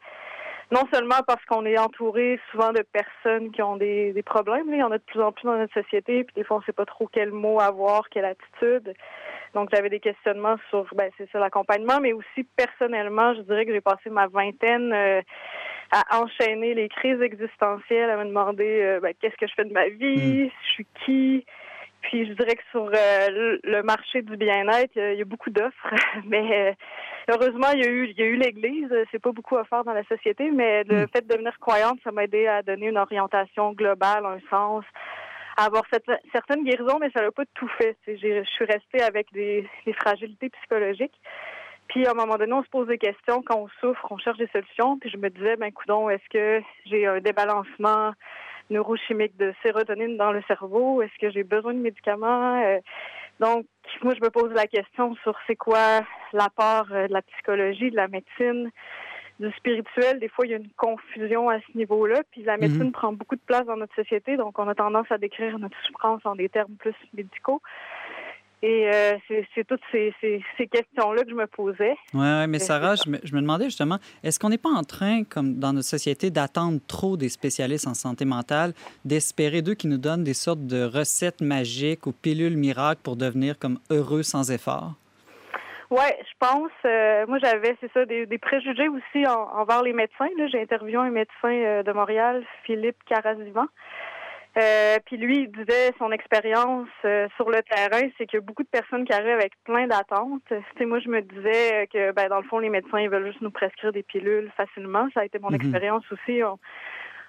Non 0.71 0.83
seulement 0.93 1.21
parce 1.27 1.45
qu'on 1.47 1.67
est 1.67 1.79
entouré 1.79 2.39
souvent 2.51 2.73
de 2.73 2.83
personnes 2.93 3.51
qui 3.51 3.61
ont 3.61 3.77
des, 3.77 4.13
des 4.13 4.23
problèmes, 4.23 4.67
il 4.69 4.79
y 4.79 4.83
en 4.83 4.93
a 4.93 4.99
de 4.99 5.03
plus 5.03 5.21
en 5.21 5.33
plus 5.33 5.45
dans 5.45 5.57
notre 5.57 5.75
société, 5.75 6.23
puis 6.23 6.35
des 6.37 6.45
fois 6.45 6.59
on 6.59 6.63
sait 6.63 6.73
pas 6.73 6.87
trop 6.87 7.09
quel 7.13 7.33
mot 7.33 7.61
avoir, 7.61 8.09
quelle 8.09 8.25
attitude. 8.25 8.95
Donc 9.53 9.69
j'avais 9.73 9.91
des 9.91 9.99
questionnements 9.99 10.57
sur 10.69 10.87
ben 10.95 11.11
c'est 11.19 11.29
ça 11.33 11.41
l'accompagnement, 11.41 11.99
mais 12.01 12.13
aussi 12.13 12.45
personnellement, 12.57 13.35
je 13.35 13.41
dirais 13.41 13.67
que 13.67 13.73
j'ai 13.73 13.81
passé 13.81 14.11
ma 14.11 14.29
vingtaine 14.29 14.93
euh, 14.93 15.23
à 15.91 16.21
enchaîner 16.21 16.75
les 16.75 16.89
crises 16.89 17.21
existentielles, 17.21 18.11
à 18.11 18.17
me 18.17 18.27
demander 18.27 18.81
euh, 18.83 19.01
ben, 19.01 19.13
qu'est-ce 19.21 19.37
que 19.37 19.49
je 19.49 19.55
fais 19.55 19.65
de 19.65 19.73
ma 19.73 19.89
vie, 19.89 20.45
mm. 20.45 20.51
je 20.63 20.69
suis 20.73 20.87
qui? 21.05 21.47
Puis 22.11 22.27
je 22.27 22.33
dirais 22.33 22.57
que 22.57 22.63
sur 22.73 22.91
euh, 22.93 23.59
le 23.63 23.83
marché 23.85 24.23
du 24.23 24.37
bien-être, 24.37 24.91
il 24.97 25.17
y 25.17 25.23
a 25.23 25.25
beaucoup 25.25 25.51
d'offres, 25.51 25.95
mais 26.27 26.71
euh, 26.71 26.73
heureusement 27.31 27.69
il 27.73 27.85
y 27.85 27.87
a 27.87 27.89
eu 27.89 28.07
il 28.09 28.19
y 28.19 28.23
a 28.23 28.27
eu 28.27 28.35
l'Église. 28.35 28.93
C'est 29.13 29.23
pas 29.23 29.31
beaucoup 29.31 29.57
à 29.57 29.65
faire 29.65 29.85
dans 29.85 29.93
la 29.93 30.03
société, 30.03 30.51
mais 30.51 30.83
le 30.85 31.05
mm. 31.05 31.09
fait 31.15 31.21
de 31.21 31.33
devenir 31.33 31.57
croyante, 31.61 32.01
ça 32.03 32.11
m'a 32.11 32.25
aidé 32.25 32.49
à 32.49 32.63
donner 32.63 32.89
une 32.89 32.99
orientation 32.99 33.75
globale, 33.75 34.27
un 34.27 34.41
sens, 34.51 34.85
à 35.57 35.67
avoir 35.67 35.85
cette, 35.93 36.11
certaines 36.33 36.65
guérisons, 36.65 36.99
mais 37.01 37.11
ça 37.15 37.23
n'a 37.23 37.31
pas 37.31 37.45
tout 37.55 37.71
fait. 37.79 37.97
Je 38.09 38.43
suis 38.43 38.65
restée 38.65 39.03
avec 39.03 39.33
des, 39.33 39.65
des 39.87 39.93
fragilités 39.93 40.51
psychologiques. 40.51 41.21
Puis 41.87 42.09
à 42.09 42.11
un 42.11 42.15
moment 42.15 42.39
donné, 42.39 42.53
on 42.55 42.65
se 42.65 42.71
pose 42.71 42.89
des 42.89 42.99
questions 42.99 43.41
quand 43.43 43.57
on 43.57 43.69
souffre, 43.81 44.05
on 44.11 44.19
cherche 44.19 44.39
des 44.39 44.49
solutions. 44.49 44.99
Puis 44.99 45.11
je 45.11 45.17
me 45.17 45.31
disais, 45.31 45.55
ben 45.55 45.71
coudon, 45.71 46.11
est-ce 46.11 46.29
que 46.29 46.61
j'ai 46.87 47.07
un 47.07 47.21
débalancement 47.21 48.15
neurochimique 48.71 49.37
de 49.37 49.53
sérotonine 49.63 50.17
dans 50.17 50.33
le 50.33 50.43
cerveau 50.43 51.03
Est-ce 51.03 51.19
que 51.21 51.31
j'ai 51.31 51.45
besoin 51.45 51.75
de 51.75 51.81
médicaments? 51.81 52.63
Euh, 52.63 52.79
Donc 53.41 53.67
moi, 54.03 54.15
je 54.15 54.21
me 54.21 54.31
pose 54.31 54.53
la 54.53 54.67
question 54.67 55.15
sur 55.23 55.37
c'est 55.47 55.57
quoi 55.57 56.01
l'apport 56.33 56.87
euh, 56.93 57.09
de 57.09 57.13
la 57.13 57.23
psychologie, 57.23 57.91
de 57.91 57.97
la 57.97 58.09
médecine, 58.09 58.71
du 59.41 59.51
spirituel. 59.53 60.21
Des 60.21 60.29
fois, 60.29 60.47
il 60.47 60.51
y 60.51 60.55
a 60.55 60.59
une 60.59 60.71
confusion 60.77 61.49
à 61.49 61.59
ce 61.61 61.77
niveau-là. 61.77 62.23
Puis 62.31 62.43
la 62.43 62.57
médecine 62.57 62.85
mhm. 62.85 62.93
prend 62.93 63.13
beaucoup 63.13 63.37
de 63.37 63.41
place 63.47 63.67
dans 63.67 63.77
notre 63.77 63.95
société, 63.95 64.37
donc 64.37 64.59
on 64.59 64.69
a 64.69 64.75
tendance 64.75 65.11
à 65.11 65.19
décrire 65.19 65.59
notre 65.59 65.77
souffrance 65.87 66.25
en 66.25 66.35
des 66.37 66.49
termes 66.49 66.75
plus 66.79 66.95
médicaux. 67.15 67.61
Et 68.63 68.91
euh, 68.93 69.17
c'est 69.55 69.67
toutes 69.67 69.81
ces, 69.91 70.13
questions-là 70.59 71.25
que 71.25 71.31
je 71.31 71.35
me 71.35 71.47
posais. 71.47 71.97
Oui, 72.13 72.21
ouais, 72.21 72.47
mais 72.47 72.59
Sarah, 72.59 72.95
je 72.95 73.09
me, 73.09 73.19
je 73.25 73.35
me, 73.35 73.41
demandais 73.41 73.65
justement, 73.65 73.99
est-ce 74.23 74.39
qu'on 74.39 74.51
n'est 74.51 74.59
pas 74.59 74.69
en 74.69 74.83
train, 74.83 75.25
comme 75.25 75.59
dans 75.59 75.73
notre 75.73 75.89
société, 75.89 76.31
d'attendre 76.31 76.79
trop 76.87 77.17
des 77.17 77.31
spécialistes 77.31 77.87
en 77.87 77.95
santé 77.95 78.27
mentale, 78.27 78.75
d'espérer 79.07 79.63
d'eux 79.63 79.75
qui 79.75 79.87
nous 79.87 79.97
donnent 79.97 80.25
des 80.25 80.35
sortes 80.35 80.67
de 80.67 80.85
recettes 80.85 81.41
magiques 81.41 82.07
ou 82.07 82.13
pilules 82.13 82.57
miracles 82.57 83.01
pour 83.03 83.17
devenir 83.17 83.59
comme 83.59 83.79
heureux 83.91 84.23
sans 84.23 84.51
effort? 84.51 84.95
Oui, 85.91 86.07
je 86.21 86.35
pense. 86.39 86.71
Euh, 86.85 87.27
moi, 87.27 87.39
j'avais, 87.39 87.77
c'est 87.81 87.91
ça, 87.93 88.05
des, 88.05 88.27
préjugés 88.39 88.89
aussi 88.89 89.27
envers 89.27 89.83
les 89.83 89.93
médecins. 89.93 90.29
J'ai 90.53 90.61
interviewé 90.61 90.99
un 90.99 91.11
médecin 91.11 91.51
euh, 91.51 91.83
de 91.83 91.93
Montréal, 91.93 92.45
Philippe 92.65 93.03
Carazivan. 93.09 93.67
Euh, 94.57 94.99
puis 95.07 95.17
lui, 95.17 95.43
il 95.43 95.53
disait 95.53 95.93
son 95.99 96.11
expérience 96.11 96.89
euh, 97.05 97.29
sur 97.37 97.49
le 97.51 97.63
terrain, 97.63 98.09
c'est 98.19 98.27
qu'il 98.27 98.39
y 98.39 98.43
a 98.43 98.45
beaucoup 98.45 98.65
de 98.65 98.69
personnes 98.69 99.05
qui 99.05 99.13
arrivent 99.13 99.29
avec 99.29 99.53
plein 99.65 99.87
d'attentes. 99.87 100.53
Tu 100.77 100.87
moi, 100.87 100.99
je 100.99 101.09
me 101.09 101.21
disais 101.23 101.89
que, 101.93 102.11
ben, 102.13 102.29
dans 102.29 102.41
le 102.41 102.49
fond, 102.49 102.59
les 102.59 102.69
médecins, 102.69 102.99
ils 102.99 103.09
veulent 103.09 103.27
juste 103.27 103.43
nous 103.43 103.53
prescrire 103.53 103.93
des 103.93 104.03
pilules 104.03 104.51
facilement. 104.57 105.09
Ça 105.15 105.21
a 105.21 105.25
été 105.25 105.39
mon 105.39 105.51
mhm. 105.51 105.57
expérience 105.57 106.05
aussi. 106.11 106.41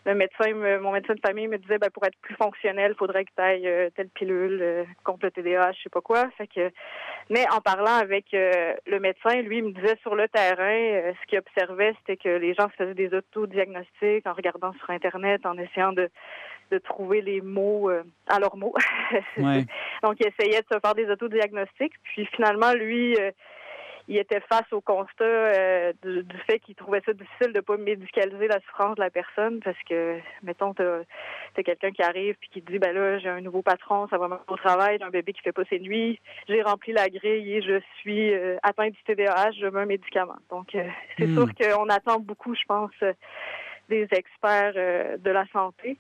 le 0.04 0.16
médecin, 0.16 0.80
mon 0.80 0.94
médecin 0.94 1.14
de 1.14 1.20
famille 1.24 1.48
me 1.48 1.60
disait, 1.60 1.78
ben, 1.78 1.92
pour 1.92 2.04
être 2.06 2.18
plus 2.24 2.34
fonctionnel, 2.34 2.94
il 2.96 2.98
faudrait 2.98 3.24
que 3.24 3.32
tu 3.38 3.44
ailles 3.44 3.68
euh, 3.68 3.92
telle 3.96 4.10
pilule 4.10 4.88
contre 5.04 5.28
le 5.28 5.32
TDAH, 5.32 5.74
je 5.74 5.84
sais 5.84 5.90
pas 5.92 6.02
quoi. 6.02 6.28
Fait 6.40 6.48
que, 6.48 6.72
mais 7.30 7.46
en 7.52 7.62
parlant 7.62 8.00
avec 8.02 8.32
le 8.32 9.00
médecin, 9.00 9.40
lui, 9.44 9.60
il 9.60 9.66
me 9.66 9.72
disait 9.74 9.98
sur 10.02 10.16
le 10.16 10.28
terrain, 10.28 11.14
ce 11.22 11.28
qu'il 11.28 11.38
observait, 11.38 11.94
c'était 12.00 12.18
que 12.18 12.30
les 12.30 12.56
gens 12.56 12.68
se 12.72 12.78
faisaient 12.78 12.96
des 12.96 13.14
autodiagnostics 13.14 14.26
en 14.26 14.34
regardant 14.34 14.74
sur 14.74 14.90
Internet, 14.90 15.46
en 15.46 15.56
essayant 15.60 15.94
de 15.94 16.10
de 16.72 16.78
trouver 16.78 17.22
les 17.22 17.42
mots 17.42 17.92
à 18.28 18.40
leurs 18.40 18.58
mots. 18.58 18.74
Donc, 19.38 20.16
il 20.20 20.28
essayait 20.28 20.62
de 20.62 20.68
se 20.72 20.80
faire 20.80 20.96
des 20.96 21.10
autodiagnostics. 21.10 21.94
Puis 22.04 22.26
finalement, 22.28 22.74
lui, 22.74 23.18
il 24.08 24.18
était 24.18 24.42
face 24.42 24.72
au 24.72 24.82
constat 24.82 25.24
euh, 25.24 25.94
du, 26.04 26.38
fait 26.46 26.60
qu'il 26.60 26.76
trouvait 26.76 27.02
ça 27.06 27.14
difficile 27.14 27.54
de 27.54 27.60
pas 27.60 27.78
médicaliser 27.78 28.48
la 28.48 28.60
souffrance 28.62 28.96
de 28.96 29.02
la 29.02 29.10
personne 29.10 29.60
parce 29.64 29.78
que, 29.88 30.20
mettons, 30.44 30.74
t'as 30.74 31.64
quelqu'un 31.64 31.92
qui 31.92 32.02
arrive 32.02 32.36
puis 32.40 32.50
qui 32.50 32.62
te 32.62 32.72
dit, 32.72 32.80
ben 32.80 32.94
là, 32.94 33.20
j'ai 33.20 33.30
un 33.30 33.42
nouveau 33.42 33.62
patron, 33.62 34.08
ça 34.10 34.18
va 34.18 34.28
mal 34.28 34.40
au 34.48 34.58
travail, 34.58 34.98
j'ai 35.00 35.06
un 35.06 35.10
bébé 35.10 35.34
qui 35.34 35.42
fait 35.42 35.52
pas 35.52 35.64
ses 35.70 35.80
nuits, 35.80 36.20
j'ai 36.48 36.62
rempli 36.62 36.94
la 36.94 37.08
grille 37.08 37.54
et 37.54 37.62
je 37.62 37.80
suis 38.00 38.34
euh, 38.34 38.58
atteint 38.64 38.90
du 38.90 39.02
TDAH, 39.06 39.52
je 39.60 39.68
veux 39.68 39.80
un 39.80 39.86
médicament. 39.86 40.40
Donc, 40.50 40.76
euh, 40.76 40.84
c'est 41.18 41.28
hmm. 41.28 41.36
sûr 41.36 41.48
qu'on 41.56 41.88
attend 41.88 42.20
beaucoup, 42.20 42.56
je 42.56 42.64
pense, 42.68 42.92
des 43.90 44.08
experts 44.12 44.74
de 44.74 45.32
la 45.32 45.46
santé. 45.54 45.98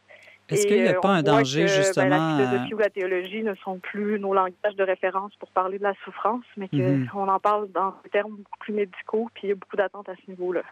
Est-ce 0.51 0.67
qu'il 0.67 0.81
n'y 0.81 0.88
a 0.88 1.00
pas 1.00 1.10
un 1.10 1.24
danger, 1.24 1.65
ben, 1.65 1.67
justement... 1.67 2.38
la 2.38 2.48
philosophie 2.48 2.74
ou 2.74 2.77
la 2.77 2.89
théologie 2.89 3.43
ne 3.43 3.55
sont 3.55 3.79
plus 3.79 4.20
nos 4.20 4.34
langages 4.34 4.75
de 4.77 4.84
référence 4.84 5.34
pour 5.39 5.50
parler 5.50 5.77
de 5.77 5.84
la 5.84 5.93
souffrance, 6.03 6.43
mais 6.58 6.67
qu'on 6.67 6.77
mhm. 6.77 7.29
en 7.29 7.39
parle 7.39 7.72
dans 7.72 7.96
des 8.03 8.10
termes 8.10 8.31
beaucoup 8.31 8.60
plus 8.60 8.74
médicaux, 8.74 9.29
puis 9.34 9.43
il 9.46 9.50
y 9.50 9.51
a 9.53 9.55
beaucoup 9.55 9.77
d'attentes 9.77 10.10
à 10.10 10.15
ce 10.15 10.31
niveau-là. 10.31 10.63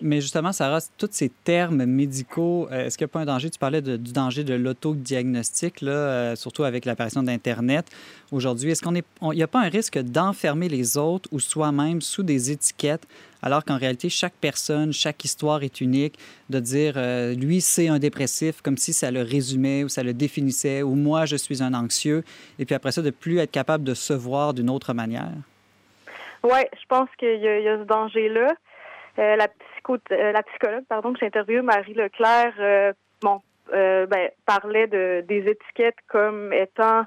Mais 0.00 0.20
justement, 0.20 0.52
Sarah, 0.52 0.80
tous 0.98 1.08
ces 1.10 1.28
termes 1.28 1.84
médicaux, 1.84 2.68
euh, 2.70 2.86
est-ce 2.86 2.96
qu'il 2.96 3.04
n'y 3.04 3.10
a 3.10 3.12
pas 3.12 3.20
un 3.20 3.26
danger? 3.26 3.50
Tu 3.50 3.58
parlais 3.58 3.82
du 3.82 4.12
danger 4.12 4.44
de 4.44 4.54
l'autodiagnostic, 4.54 5.80
là, 5.80 5.92
euh, 5.92 6.36
surtout 6.36 6.64
avec 6.64 6.84
l'apparition 6.84 7.22
d'Internet 7.22 7.86
aujourd'hui. 8.32 8.70
Est-ce 8.70 8.82
qu'on 8.82 8.94
est, 8.94 9.04
n'y 9.22 9.42
a 9.42 9.46
pas 9.46 9.60
un 9.60 9.68
risque 9.68 9.98
d'enfermer 9.98 10.68
les 10.68 10.96
autres 10.96 11.28
ou 11.32 11.40
soi-même 11.40 12.00
sous 12.00 12.22
des 12.22 12.50
étiquettes, 12.50 13.06
alors 13.42 13.64
qu'en 13.64 13.78
réalité, 13.78 14.08
chaque 14.08 14.34
personne, 14.40 14.92
chaque 14.92 15.24
histoire 15.24 15.62
est 15.62 15.80
unique, 15.80 16.18
de 16.48 16.60
dire 16.60 16.94
euh, 16.96 17.34
lui, 17.34 17.60
c'est 17.60 17.88
un 17.88 17.98
dépressif, 17.98 18.62
comme 18.62 18.76
si 18.76 18.92
ça 18.92 19.10
le 19.10 19.22
résumait 19.22 19.84
ou 19.84 19.88
ça 19.88 20.02
le 20.02 20.12
définissait, 20.12 20.82
ou 20.82 20.94
moi, 20.94 21.26
je 21.26 21.36
suis 21.36 21.62
un 21.62 21.74
anxieux, 21.74 22.24
et 22.58 22.64
puis 22.64 22.74
après 22.74 22.92
ça, 22.92 23.02
de 23.02 23.10
plus 23.10 23.38
être 23.38 23.50
capable 23.50 23.84
de 23.84 23.94
se 23.94 24.12
voir 24.12 24.54
d'une 24.54 24.70
autre 24.70 24.92
manière? 24.94 25.32
Oui, 26.42 26.60
je 26.72 26.86
pense 26.88 27.08
qu'il 27.18 27.40
y, 27.40 27.68
a 27.68 27.78
ce 27.78 27.84
danger-là. 27.84 28.54
la 29.16 29.48
euh, 29.88 30.32
la 30.32 30.42
psychologue 30.42 30.84
pardon, 30.88 31.12
que 31.12 31.20
j'ai 31.20 31.26
interviewée, 31.26 31.62
Marie 31.62 31.94
Leclerc, 31.94 32.54
euh, 32.58 32.92
bon, 33.22 33.40
euh, 33.72 34.06
ben, 34.06 34.30
parlait 34.46 34.86
de, 34.86 35.24
des 35.26 35.46
étiquettes 35.46 35.98
comme 36.08 36.52
étant 36.52 37.04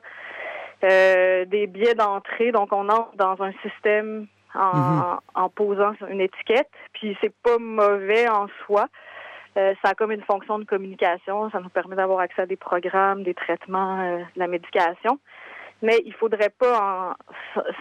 des 0.82 1.68
biais 1.68 1.96
d'entrée. 1.96 2.51
Donc, 2.51 2.74
on 2.74 2.89
entre 2.89 3.15
dans 3.15 3.42
un 3.42 3.53
système 3.62 4.27
en, 4.53 4.75
mhm. 4.75 5.18
en, 5.34 5.50
posant 5.50 5.94
une 6.10 6.20
étiquette. 6.20 6.70
Puis, 6.92 7.18
c'est 7.22 7.34
pas 7.42 7.58
mauvais 7.58 8.27
en 8.27 8.48
soi. 8.65 8.88
ça 9.56 9.72
a 9.82 9.94
comme 9.94 10.12
une 10.12 10.24
fonction 10.24 10.60
de 10.60 10.65
communication. 10.65 11.50
Ça 11.51 11.62
nous 11.62 11.70
permet 11.70 11.96
d'avoir 11.96 12.20
accès 12.20 12.42
à 12.42 12.46
des 12.46 12.58
programmes, 12.58 13.24
des 13.24 13.34
traitements, 13.34 14.18
de 14.18 14.25
la 14.36 14.48
médication 14.48 15.20
mais 15.84 16.02
il 16.06 16.13
faudrait 16.13 16.50
pas 16.50 17.16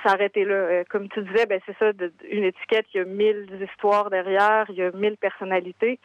s'arrêter 0.05 0.45
là. 0.45 0.55
Euh, 0.55 0.85
comme 0.91 1.09
tu 1.09 1.23
disais, 1.23 1.47
ben 1.47 1.61
c'est 1.65 1.77
ça, 1.79 1.93
une 2.29 2.43
étiquette, 2.43 2.87
il 2.93 2.99
y 2.99 3.01
a 3.01 3.05
mille 3.05 3.47
histoires 3.63 4.11
derrière, 4.11 4.67
il 4.71 4.75
y 4.75 4.83
a 4.83 4.91
mille 4.91 5.17
personnalités. 5.17 6.01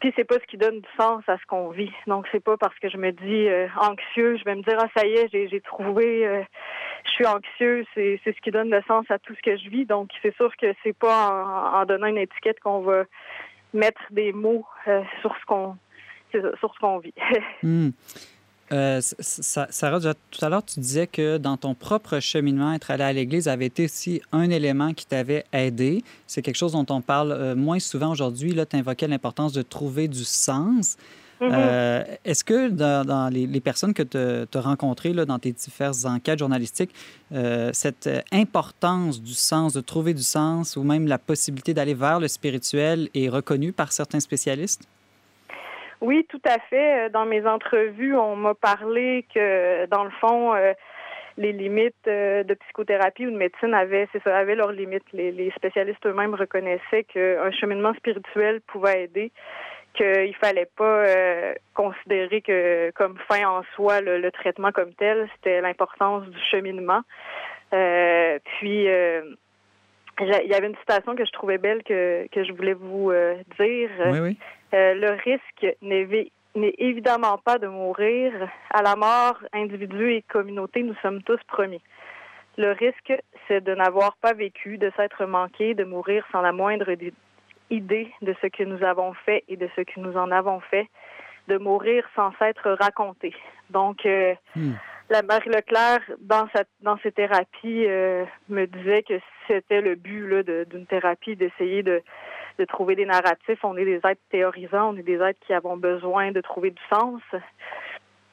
Puis 0.00 0.12
c'est 0.16 0.24
pas 0.24 0.34
ce 0.34 0.46
qui 0.46 0.58
donne 0.58 0.80
du 0.80 0.88
sens 0.98 1.22
à 1.28 1.38
ce 1.38 1.46
qu'on 1.46 1.70
vit. 1.70 1.92
Donc 2.06 2.26
c'est 2.30 2.44
pas 2.44 2.58
parce 2.58 2.78
que 2.78 2.90
je 2.90 2.98
me 2.98 3.10
dis 3.10 3.48
euh, 3.48 3.68
anxieux, 3.80 4.36
je 4.36 4.44
vais 4.44 4.54
me 4.54 4.62
dire 4.62 4.76
ah 4.78 4.88
ça 4.94 5.06
y 5.06 5.14
est, 5.14 5.28
j'ai 5.32 5.60
trouvé, 5.62 6.26
euh, 6.26 6.42
je 7.06 7.10
suis 7.10 7.26
anxieux. 7.26 7.86
C'est 7.94 8.20
ce 8.24 8.40
qui 8.42 8.50
donne 8.50 8.70
le 8.70 8.82
sens 8.86 9.06
à 9.10 9.18
tout 9.18 9.34
ce 9.34 9.40
que 9.40 9.56
je 9.56 9.70
vis. 9.70 9.86
Donc 9.86 10.10
c'est 10.20 10.36
sûr 10.36 10.54
que 10.58 10.74
c'est 10.82 10.96
pas 10.96 11.72
en, 11.74 11.86
donnant 11.86 12.08
une 12.08 12.18
étiquette 12.18 12.60
qu'on 12.60 12.82
va 12.82 13.04
mettre 13.72 14.02
des 14.10 14.32
mots 14.32 14.66
sur 15.22 15.34
ce 15.40 15.46
qu'on 15.46 15.76
sur 16.32 16.74
ce 16.74 16.78
qu'on 16.78 16.98
vit. 16.98 17.14
Hmm. 17.62 17.90
Euh, 18.72 19.00
Sarah, 19.00 20.00
tout 20.00 20.44
à 20.44 20.48
l'heure, 20.48 20.64
tu 20.64 20.78
disais 20.78 21.06
que 21.06 21.38
dans 21.38 21.56
ton 21.56 21.74
propre 21.74 22.20
cheminement, 22.20 22.72
être 22.72 22.90
allé 22.90 23.02
à 23.02 23.12
l'église 23.12 23.48
avait 23.48 23.66
été 23.66 23.86
aussi 23.86 24.22
un 24.32 24.48
élément 24.48 24.94
qui 24.94 25.06
t'avait 25.06 25.44
aidé. 25.52 26.04
C'est 26.26 26.42
quelque 26.42 26.56
chose 26.56 26.72
dont 26.72 26.86
on 26.90 27.00
parle 27.00 27.32
euh, 27.32 27.56
moins 27.56 27.80
souvent 27.80 28.12
aujourd'hui. 28.12 28.52
Là, 28.52 28.66
tu 28.66 28.76
invoquais 28.76 29.08
l'importance 29.08 29.52
de 29.52 29.62
trouver 29.62 30.06
du 30.06 30.24
sens. 30.24 30.96
Mm-hmm. 31.40 31.50
Euh, 31.52 32.04
est-ce 32.24 32.44
que 32.44 32.68
dans, 32.68 33.32
les, 33.32 33.60
personnes 33.60 33.92
que 33.92 34.02
tu 34.02 34.58
as 34.58 34.60
rencontrées 34.60 35.14
là, 35.14 35.24
dans 35.24 35.38
tes 35.40 35.52
diverses 35.52 36.04
enquêtes 36.04 36.38
journalistiques, 36.38 36.94
cette 37.72 38.10
importance 38.30 39.20
du 39.20 39.34
sens, 39.34 39.72
de 39.72 39.80
trouver 39.80 40.14
du 40.14 40.22
sens 40.22 40.76
ou 40.76 40.82
même 40.84 41.08
la 41.08 41.18
possibilité 41.18 41.74
d'aller 41.74 41.94
vers 41.94 42.20
le 42.20 42.28
spirituel 42.28 43.08
est 43.14 43.30
reconnue 43.30 43.72
par 43.72 43.90
certains 43.92 44.20
spécialistes? 44.20 44.86
Oui, 46.00 46.26
tout 46.28 46.40
à 46.44 46.58
fait. 46.70 47.06
Euh, 47.06 47.08
dans 47.10 47.26
mes 47.26 47.46
entrevues, 47.46 48.16
on 48.16 48.36
m'a 48.36 48.54
parlé 48.54 49.26
que, 49.34 49.86
dans 49.86 50.04
le 50.04 50.10
fond, 50.10 50.54
euh, 50.54 50.72
les 51.36 51.52
limites 51.52 51.94
euh, 52.06 52.42
de 52.42 52.54
psychothérapie 52.54 53.26
ou 53.26 53.30
de 53.30 53.36
médecine 53.36 53.74
avaient, 53.74 54.08
c'est 54.12 54.22
ça, 54.22 54.36
avaient 54.36 54.54
leurs 54.54 54.72
limites. 54.72 55.04
Les, 55.12 55.52
spécialistes 55.56 56.04
eux-mêmes 56.06 56.34
reconnaissaient 56.34 57.04
qu'un 57.04 57.50
cheminement 57.52 57.92
spirituel 57.94 58.62
pouvait 58.62 59.04
aider, 59.04 59.30
qu'il 59.94 60.34
fallait 60.36 60.70
pas 60.76 61.04
considérer 61.74 62.40
que 62.40 62.90
comme 62.92 63.18
fin 63.28 63.46
en 63.46 63.62
soi 63.74 64.00
le, 64.00 64.30
traitement 64.30 64.72
comme 64.72 64.94
tel, 64.94 65.28
c'était 65.34 65.60
l'importance 65.60 66.24
du 66.26 66.38
cheminement. 66.50 67.02
puis 67.70 68.86
il 70.22 70.46
y 70.46 70.54
avait 70.54 70.66
une 70.66 70.76
citation 70.76 71.16
que 71.16 71.24
je 71.24 71.32
trouvais 71.32 71.58
belle 71.58 71.82
que, 71.82 72.28
que 72.30 72.44
je 72.44 72.52
voulais 72.52 72.74
vous 72.74 73.12
dire. 73.58 73.90
Oui, 74.06 74.20
oui. 74.20 74.38
Euh, 74.72 74.94
le 74.94 75.10
risque 75.24 75.66
n'est 75.82 76.74
évidemment 76.78 77.38
pas 77.38 77.58
de 77.58 77.66
mourir. 77.66 78.32
À 78.70 78.82
la 78.82 78.96
mort, 78.96 79.38
individu 79.52 80.12
et 80.12 80.22
communauté, 80.22 80.82
nous 80.82 80.94
sommes 81.02 81.22
tous 81.22 81.40
promis. 81.48 81.80
Le 82.56 82.72
risque, 82.72 83.12
c'est 83.48 83.62
de 83.62 83.74
n'avoir 83.74 84.16
pas 84.16 84.32
vécu, 84.32 84.78
de 84.78 84.92
s'être 84.96 85.24
manqué, 85.24 85.74
de 85.74 85.84
mourir 85.84 86.24
sans 86.30 86.40
la 86.40 86.52
moindre 86.52 86.90
idée 87.70 88.12
de 88.22 88.34
ce 88.40 88.46
que 88.48 88.64
nous 88.64 88.82
avons 88.84 89.14
fait 89.14 89.44
et 89.48 89.56
de 89.56 89.68
ce 89.76 89.82
que 89.82 89.98
nous 89.98 90.16
en 90.16 90.30
avons 90.30 90.60
fait, 90.60 90.88
de 91.48 91.56
mourir 91.56 92.04
sans 92.14 92.32
s'être 92.38 92.70
raconté. 92.72 93.34
Donc, 93.70 94.04
euh, 94.04 94.34
hmm. 94.56 94.72
la 95.08 95.22
Marie 95.22 95.50
Leclerc, 95.50 96.00
dans, 96.20 96.48
sa, 96.54 96.64
dans 96.82 96.98
ses 96.98 97.12
thérapies, 97.12 97.86
euh, 97.86 98.24
me 98.48 98.66
disait 98.66 99.02
que 99.02 99.14
c'était 99.46 99.80
le 99.80 99.94
but 99.94 100.44
d'une 100.68 100.86
thérapie, 100.86 101.36
d'essayer 101.36 101.82
de, 101.82 102.02
de 102.58 102.64
trouver 102.64 102.96
des 102.96 103.06
narratifs. 103.06 103.58
On 103.62 103.76
est 103.76 103.84
des 103.84 104.00
êtres 104.04 104.20
théorisants, 104.30 104.94
on 104.94 104.96
est 104.96 105.02
des 105.02 105.20
êtres 105.20 105.40
qui 105.46 105.52
avons 105.52 105.76
besoin 105.76 106.32
de 106.32 106.40
trouver 106.40 106.70
du 106.70 106.82
sens. 106.92 107.20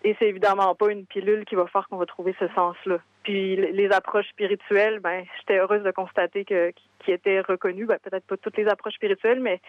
Et 0.04 0.16
c'est 0.20 0.28
évidemment 0.28 0.74
pas 0.76 0.92
une 0.92 1.06
pilule 1.06 1.44
qui 1.46 1.56
va 1.56 1.66
faire 1.68 1.88
qu'on 1.90 1.98
va 1.98 2.06
trouver 2.06 2.36
ce 2.40 2.48
sens-là. 2.50 3.00
Puis 3.24 3.56
les 3.56 3.92
approches 3.92 4.28
spirituelles, 4.30 5.00
ben, 5.00 5.26
j'étais 5.40 5.58
heureuse 5.58 5.84
de 5.84 5.92
constater 5.92 6.46
que 6.46 6.72
qui 7.04 7.12
étaient 7.12 7.42
reconnues, 7.42 7.86
ben, 7.86 7.98
peut-être 8.02 8.26
pas 8.26 8.38
toutes 8.38 8.58
les 8.58 8.68
approches 8.68 8.96
spirituelles, 8.96 9.40
mais 9.40 9.60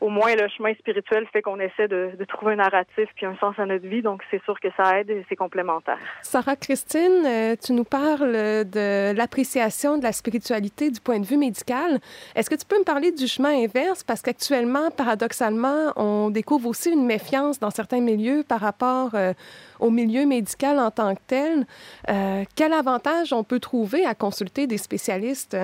au 0.00 0.08
moins 0.08 0.34
le 0.34 0.48
chemin 0.48 0.74
spirituel 0.74 1.26
fait 1.32 1.42
qu'on 1.42 1.60
essaie 1.60 1.88
de, 1.88 2.10
trouver 2.28 2.52
un 2.52 2.56
narratif 2.56 3.08
puis 3.16 3.26
un 3.26 3.36
sens 3.36 3.58
à 3.58 3.66
notre 3.66 3.86
vie. 3.86 4.02
Donc 4.02 4.22
c'est 4.30 4.42
sûr 4.44 4.58
que 4.60 4.68
ça 4.76 5.00
aide 5.00 5.10
et 5.10 5.24
c'est 5.28 5.36
complémentaire. 5.36 5.98
Sarah 6.22 6.56
Christine, 6.56 7.24
euh, 7.26 7.56
tu 7.56 7.72
nous 7.72 7.84
parles 7.84 8.32
de 8.32 9.16
l'appréciation 9.16 9.98
de 9.98 10.02
la 10.02 10.12
spiritualité 10.12 10.90
du 10.90 11.00
point 11.00 11.18
de 11.18 11.26
vue 11.26 11.36
médical. 11.36 11.98
Est-ce 12.34 12.50
que 12.50 12.54
tu 12.54 12.66
peux 12.66 12.78
me 12.78 12.84
parler 12.84 13.12
du 13.12 13.26
chemin 13.26 13.64
inverse? 13.64 14.04
Parce 14.04 14.22
qu'actuellement, 14.22 14.90
paradoxalement, 14.90 15.92
on 15.96 16.30
découvre 16.30 16.68
aussi 16.68 16.90
une 16.90 17.06
méfiance 17.06 17.58
dans 17.58 17.70
certains 17.70 18.00
milieux 18.00 18.44
par 18.46 18.60
rapport 18.60 19.14
euh, 19.14 19.32
au 19.78 19.90
milieu 19.90 20.26
médical 20.26 20.78
en 20.78 20.90
tant 20.90 21.14
que 21.14 21.20
tel. 21.26 21.66
Euh, 22.08 22.44
quel 22.54 22.72
avantage 22.72 23.32
on 23.32 23.44
peut 23.44 23.60
trouver 23.60 24.04
à 24.04 24.14
consulter 24.14 24.66
des 24.66 24.78
spécialistes? 24.78 25.56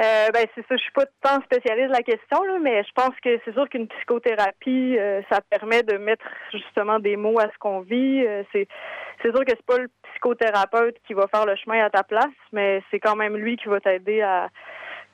Euh, 0.00 0.28
ben 0.32 0.46
c'est 0.54 0.66
ça, 0.66 0.76
je 0.76 0.82
suis 0.82 0.92
pas 0.92 1.06
tant 1.22 1.40
spécialiste 1.42 1.88
de 1.88 1.92
la 1.92 2.02
question, 2.02 2.42
là, 2.42 2.58
mais 2.60 2.82
je 2.82 2.90
pense 2.94 3.14
que 3.22 3.38
c'est 3.44 3.52
sûr 3.52 3.68
qu'une 3.68 3.86
psychothérapie, 3.86 4.96
euh, 4.98 5.22
ça 5.30 5.40
permet 5.40 5.82
de 5.82 5.96
mettre 5.98 6.26
justement 6.52 6.98
des 6.98 7.16
mots 7.16 7.38
à 7.38 7.44
ce 7.44 7.58
qu'on 7.58 7.80
vit. 7.80 8.24
c'est 8.52 8.66
c'est 9.22 9.30
sûr 9.30 9.44
que 9.44 9.52
c'est 9.52 9.66
pas 9.66 9.78
le 9.78 9.88
psychothérapeute 10.10 10.96
qui 11.06 11.14
va 11.14 11.26
faire 11.28 11.46
le 11.46 11.56
chemin 11.56 11.84
à 11.84 11.90
ta 11.90 12.02
place, 12.02 12.24
mais 12.52 12.82
c'est 12.90 13.00
quand 13.00 13.16
même 13.16 13.36
lui 13.36 13.56
qui 13.56 13.68
va 13.68 13.80
t'aider 13.80 14.20
à, 14.20 14.50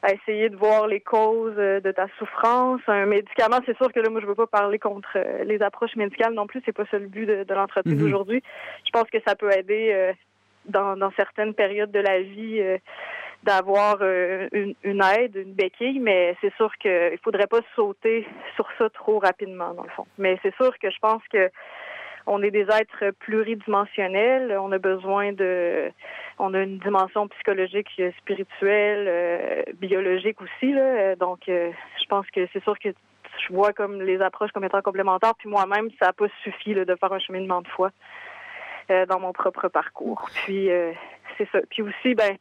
à 0.03 0.13
essayer 0.13 0.49
de 0.49 0.57
voir 0.57 0.87
les 0.87 1.01
causes 1.01 1.55
euh, 1.59 1.81
de 1.81 1.93
ta 1.93 2.07
souffrance. 2.19 2.81
Un 2.87 3.07
médicament, 3.07 3.61
c'est 3.67 3.77
sûr 3.77 3.93
que 3.93 4.01
là, 4.01 4.09
moi, 4.09 4.21
je 4.21 4.27
veux 4.27 4.35
pas 4.35 4.47
parler 4.47 4.79
contre 4.79 5.11
euh, 5.17 5.45
les 5.45 5.61
approches 5.63 5.95
médicales 5.97 6.33
non 6.33 6.47
plus. 6.47 6.63
C'est 6.65 6.73
pas 6.73 6.87
ça 6.91 6.99
le 6.99 7.07
but 7.07 7.27
de, 7.27 7.55
l'entreprise 7.55 8.01
mhm. 8.01 8.07
aujourd'hui. 8.07 8.43
Je 8.87 8.91
pense 8.91 9.09
que 9.11 9.19
ça 9.27 9.35
peut 9.35 9.51
aider 9.53 9.91
euh, 9.93 10.13
dans, 10.67 10.97
dans, 10.97 11.11
certaines 11.17 11.55
périodes 11.55 11.91
de 11.91 12.01
la 12.01 12.21
vie 12.23 12.63
d'avoir 13.43 14.03
une, 14.03 14.75
une, 14.83 15.03
aide, 15.03 15.37
une 15.37 15.55
béquille, 15.55 15.99
mais 15.99 16.37
c'est 16.41 16.55
sûr 16.57 16.71
qu'il 16.77 17.19
faudrait 17.25 17.47
pas 17.47 17.61
sauter 17.75 18.27
sur 18.55 18.69
ça 18.79 18.91
trop 18.91 19.19
rapidement, 19.19 19.73
dans 19.73 19.85
le 19.85 19.91
fond. 19.91 20.07
Mais 20.19 20.39
c'est 20.43 20.55
sûr 20.57 20.79
que 20.79 20.91
je 20.91 20.99
pense 21.01 21.23
que 21.33 21.51
on 22.27 22.43
est 22.43 22.51
des 22.51 22.67
êtres 22.71 23.11
pluridimensionnels. 23.19 24.57
On 24.59 24.73
a 24.73 24.79
besoin 24.79 25.33
de, 25.33 25.91
on 26.39 26.55
a 26.55 26.61
une 26.61 26.79
dimension 26.79 27.29
psychologique, 27.29 27.89
spirituelle, 28.19 29.07
euh, 29.09 29.63
biologique 29.75 30.41
aussi. 30.41 30.75
Donc, 31.19 31.49
euh, 31.49 31.71
je 32.01 32.07
pense 32.07 32.27
que 32.31 32.47
c'est 32.53 32.63
sûr 32.63 32.79
que 32.79 32.91
je 32.91 33.53
vois 33.53 33.73
comme 33.73 34.03
les 34.03 34.21
approches 34.21 34.53
comme 34.53 34.65
étant 34.65 34.83
complémentaires. 34.83 35.35
Puis 35.39 35.49
moi-même, 35.49 35.89
ça 35.99 36.07
n'a 36.07 36.13
pas 36.13 36.27
suffi 36.43 36.75
de 36.75 36.95
faire 36.95 37.13
un 37.13 37.19
cheminement 37.19 37.63
de 37.63 37.69
foi 37.69 37.91
euh, 38.91 39.07
dans 39.07 39.21
mon 39.21 39.33
propre 39.33 39.69
parcours. 39.69 40.29
Puis 40.45 40.69
c'est 41.39 41.49
ça. 41.51 41.61
Puis 41.71 41.83
aussi, 41.83 42.15
ben, 42.15 42.37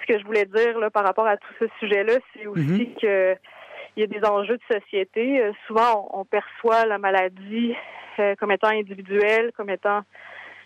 ce 0.00 0.12
que 0.12 0.18
je 0.18 0.24
voulais 0.24 0.46
dire 0.46 0.78
là, 0.78 0.90
par 0.90 1.04
rapport 1.04 1.26
à 1.26 1.36
tout 1.36 1.52
ce 1.58 1.66
sujet-là, 1.80 2.14
c'est 2.32 2.46
aussi 2.46 2.60
mm-hmm. 2.60 3.00
que 3.00 3.36
il 3.96 4.00
y 4.00 4.04
a 4.04 4.06
des 4.06 4.26
enjeux 4.26 4.56
de 4.56 4.80
société. 4.80 5.42
souvent, 5.66 6.08
on, 6.14 6.24
perçoit 6.24 6.86
la 6.86 6.96
maladie 6.96 7.74
comme 8.38 8.50
étant 8.50 8.68
individuelle, 8.68 9.52
comme 9.54 9.68
étant 9.68 10.00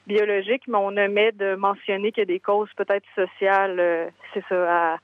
biologique, 0.06 0.62
mais 0.68 0.78
on 0.78 0.96
omet 0.96 1.32
de 1.32 1.56
mentionner 1.56 2.12
qu'il 2.12 2.20
y 2.20 2.22
a 2.22 2.26
des 2.26 2.38
causes 2.38 2.70
peut-être 2.76 3.04
sociales, 3.16 4.12
c'est 4.32 4.44
ça, 4.48 4.92
à, 4.92 4.98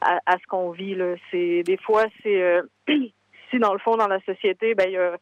à, 0.00 0.38
ce 0.38 0.46
qu'on 0.46 0.70
vit. 0.70 0.94
Là. 0.94 1.14
C'est 1.30 1.62
des 1.62 1.76
fois, 1.76 2.04
c'est 2.22 2.42
euh, 2.42 2.62
si 3.50 3.58
dans 3.58 3.72
le 3.72 3.78
fond 3.78 3.96
dans 3.96 4.08
la 4.08 4.20
société, 4.20 4.74
ben 4.74 4.84
il 4.88 4.92
y 4.92 4.98
a, 4.98 5.16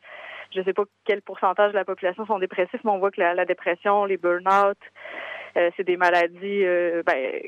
je 0.54 0.62
sais 0.62 0.72
pas 0.72 0.84
quel 1.04 1.22
pourcentage 1.22 1.72
de 1.72 1.76
la 1.76 1.84
population 1.84 2.26
sont 2.26 2.38
dépressifs, 2.38 2.82
mais 2.84 2.90
on 2.90 2.98
voit 2.98 3.10
que 3.10 3.20
la, 3.20 3.44
dépression, 3.44 4.04
les 4.04 4.16
burn-out, 4.16 4.78
euh, 5.56 5.70
c'est 5.76 5.84
des 5.84 5.96
maladies 5.96 6.64
euh, 6.64 7.02
ben, 7.04 7.40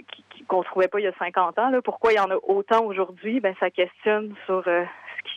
qu'on 0.46 0.62
trouvait 0.62 0.88
pas 0.88 1.00
il 1.00 1.04
y 1.04 1.08
a 1.08 1.12
50 1.18 1.58
ans. 1.58 1.70
Là. 1.70 1.82
Pourquoi 1.82 2.12
il 2.12 2.16
y 2.16 2.20
en 2.20 2.30
a 2.30 2.36
autant 2.46 2.84
aujourd'hui? 2.84 3.40
Ben 3.40 3.54
ça 3.60 3.70
questionne 3.70 4.34
sur 4.46 4.64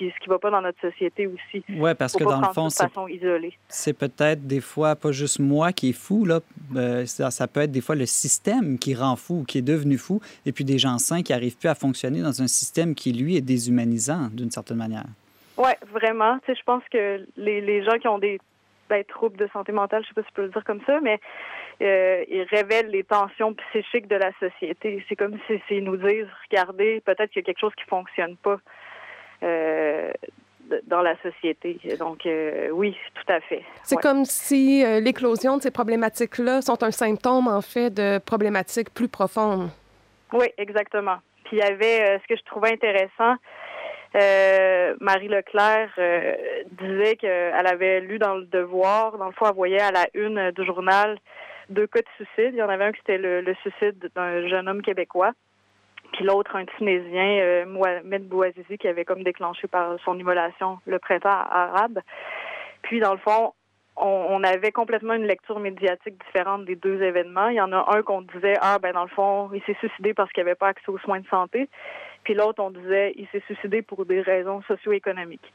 ce 0.09 0.19
qui 0.19 0.29
ne 0.29 0.33
va 0.33 0.39
pas 0.39 0.49
dans 0.49 0.61
notre 0.61 0.79
société 0.81 1.27
aussi. 1.27 1.63
Oui, 1.69 1.93
parce 1.95 2.13
que 2.13 2.23
dans 2.23 2.41
le 2.41 2.53
fond, 2.53 2.69
c'est 2.69 3.93
peut-être 3.93 4.47
des 4.47 4.61
fois 4.61 4.95
pas 4.95 5.11
juste 5.11 5.39
moi 5.39 5.71
qui 5.71 5.89
est 5.89 5.97
fou, 5.97 6.25
là. 6.25 6.39
Euh, 6.75 7.05
ça, 7.05 7.47
peut 7.47 7.61
être 7.61 7.71
des 7.71 7.81
fois 7.81 7.95
le 7.95 8.05
système 8.05 8.77
qui 8.79 8.95
rend 8.95 9.15
fou, 9.15 9.43
qui 9.47 9.59
est 9.59 9.63
devenu 9.63 9.97
fou, 9.97 10.21
et 10.45 10.51
puis 10.51 10.63
des 10.63 10.77
gens 10.77 10.97
sains 10.97 11.21
qui 11.21 11.31
n'arrivent 11.31 11.57
plus 11.57 11.69
à 11.69 11.75
fonctionner 11.75 12.21
dans 12.21 12.41
un 12.41 12.47
système 12.47 12.95
qui, 12.95 13.11
lui, 13.11 13.35
est 13.37 13.41
déshumanisant 13.41 14.29
d'une 14.31 14.51
certaine 14.51 14.77
manière. 14.77 15.05
Oui, 15.57 15.71
vraiment. 15.91 16.37
Tu 16.39 16.51
sais, 16.51 16.59
je 16.59 16.63
pense 16.63 16.83
que 16.91 17.25
les, 17.37 17.61
les 17.61 17.83
gens 17.83 17.97
qui 17.99 18.07
ont 18.07 18.19
des 18.19 18.39
ben, 18.89 19.03
troubles 19.05 19.37
de 19.37 19.47
santé 19.53 19.71
mentale, 19.71 20.03
je 20.03 20.09
sais 20.09 20.13
pas 20.13 20.21
si 20.21 20.29
je 20.29 20.33
peux 20.33 20.41
le 20.43 20.49
dire 20.49 20.63
comme 20.63 20.81
ça, 20.85 20.99
mais 21.01 21.19
euh, 21.81 22.23
ils 22.29 22.43
révèlent 22.43 22.89
les 22.89 23.03
tensions 23.03 23.53
psychiques 23.53 24.07
de 24.07 24.15
la 24.15 24.31
société. 24.39 25.03
C'est 25.09 25.15
comme 25.15 25.37
si, 25.47 25.61
si 25.67 25.81
nous 25.81 25.97
disent, 25.97 26.27
regardez, 26.49 27.01
peut-être 27.01 27.31
qu'il 27.31 27.41
y 27.41 27.43
a 27.43 27.45
quelque 27.45 27.59
chose 27.59 27.75
qui 27.75 27.85
fonctionne 27.89 28.35
pas. 28.37 28.59
Euh, 29.43 30.11
dans 30.87 31.01
la 31.01 31.15
société. 31.21 31.77
Donc, 31.99 32.25
euh, 32.25 32.69
oui, 32.71 32.95
tout 33.15 33.33
à 33.33 33.41
fait. 33.41 33.61
C'est 33.83 33.97
comme 33.97 34.23
si 34.23 34.85
euh, 34.85 35.01
l'éclosion 35.01 35.57
de 35.57 35.61
ces 35.61 35.71
problématiques-là 35.71 36.61
sont 36.61 36.81
un 36.83 36.91
symptôme, 36.91 37.49
en 37.49 37.59
fait, 37.59 37.89
de 37.89 38.19
problématiques 38.19 38.93
plus 38.93 39.09
profondes. 39.09 39.69
Oui, 40.31 40.45
exactement. 40.57 41.17
Puis 41.43 41.57
il 41.57 41.59
y 41.59 41.61
avait 41.63 42.19
ce 42.19 42.27
que 42.27 42.37
je 42.37 42.43
trouvais 42.45 42.71
intéressant. 42.71 43.35
Marie 45.01 45.27
Leclerc 45.27 45.89
disait 46.79 47.17
qu'elle 47.17 47.67
avait 47.67 47.99
lu 47.99 48.17
dans 48.17 48.35
le 48.35 48.45
Devoir, 48.45 49.17
dans 49.17 49.25
le 49.25 49.33
fond, 49.33 49.47
elle 49.49 49.55
voyait 49.55 49.81
à 49.81 49.91
la 49.91 50.07
une 50.13 50.51
du 50.51 50.65
journal 50.65 51.17
deux 51.69 51.87
cas 51.87 52.01
de 52.01 52.07
suicide. 52.15 52.53
Il 52.53 52.57
y 52.57 52.63
en 52.63 52.69
avait 52.69 52.85
un 52.85 52.91
qui 52.91 53.01
était 53.01 53.17
le 53.17 53.53
suicide 53.61 54.09
d'un 54.15 54.47
jeune 54.47 54.67
homme 54.67 54.81
québécois 54.81 55.33
puis 56.11 56.25
l'autre 56.25 56.55
un 56.55 56.65
Tunisien, 56.65 57.39
euh, 57.39 57.65
Mohamed 57.65 58.27
Bouazizi, 58.27 58.77
qui 58.77 58.87
avait 58.87 59.05
comme 59.05 59.23
déclenché 59.23 59.67
par 59.67 59.97
son 60.03 60.17
immolation 60.17 60.79
le 60.85 60.99
printemps 60.99 61.29
arabe. 61.29 61.99
Puis 62.81 62.99
dans 62.99 63.13
le 63.13 63.19
fond, 63.19 63.53
on, 63.95 64.43
avait 64.43 64.71
complètement 64.71 65.13
une 65.13 65.27
lecture 65.27 65.59
médiatique 65.59 66.15
différente 66.25 66.65
des 66.65 66.75
deux 66.75 67.01
événements. 67.01 67.49
Il 67.49 67.55
y 67.55 67.61
en 67.61 67.71
a 67.71 67.95
un 67.95 68.01
qu'on 68.01 68.21
disait 68.21 68.55
ah 68.61 68.79
ben 68.79 68.93
dans 68.93 69.03
le 69.03 69.09
fond 69.09 69.51
il 69.53 69.61
s'est 69.63 69.77
suicidé 69.79 70.13
parce 70.13 70.31
qu'il 70.31 70.43
n'avait 70.43 70.55
pas 70.55 70.69
accès 70.69 70.89
aux 70.89 70.97
soins 70.97 71.19
de 71.19 71.27
santé, 71.27 71.69
puis 72.23 72.33
l'autre 72.33 72.63
on 72.63 72.71
disait 72.71 73.13
il 73.15 73.27
s'est 73.27 73.43
suicidé 73.45 73.81
pour 73.81 74.05
des 74.05 74.21
raisons 74.21 74.61
socio-économiques. 74.67 75.53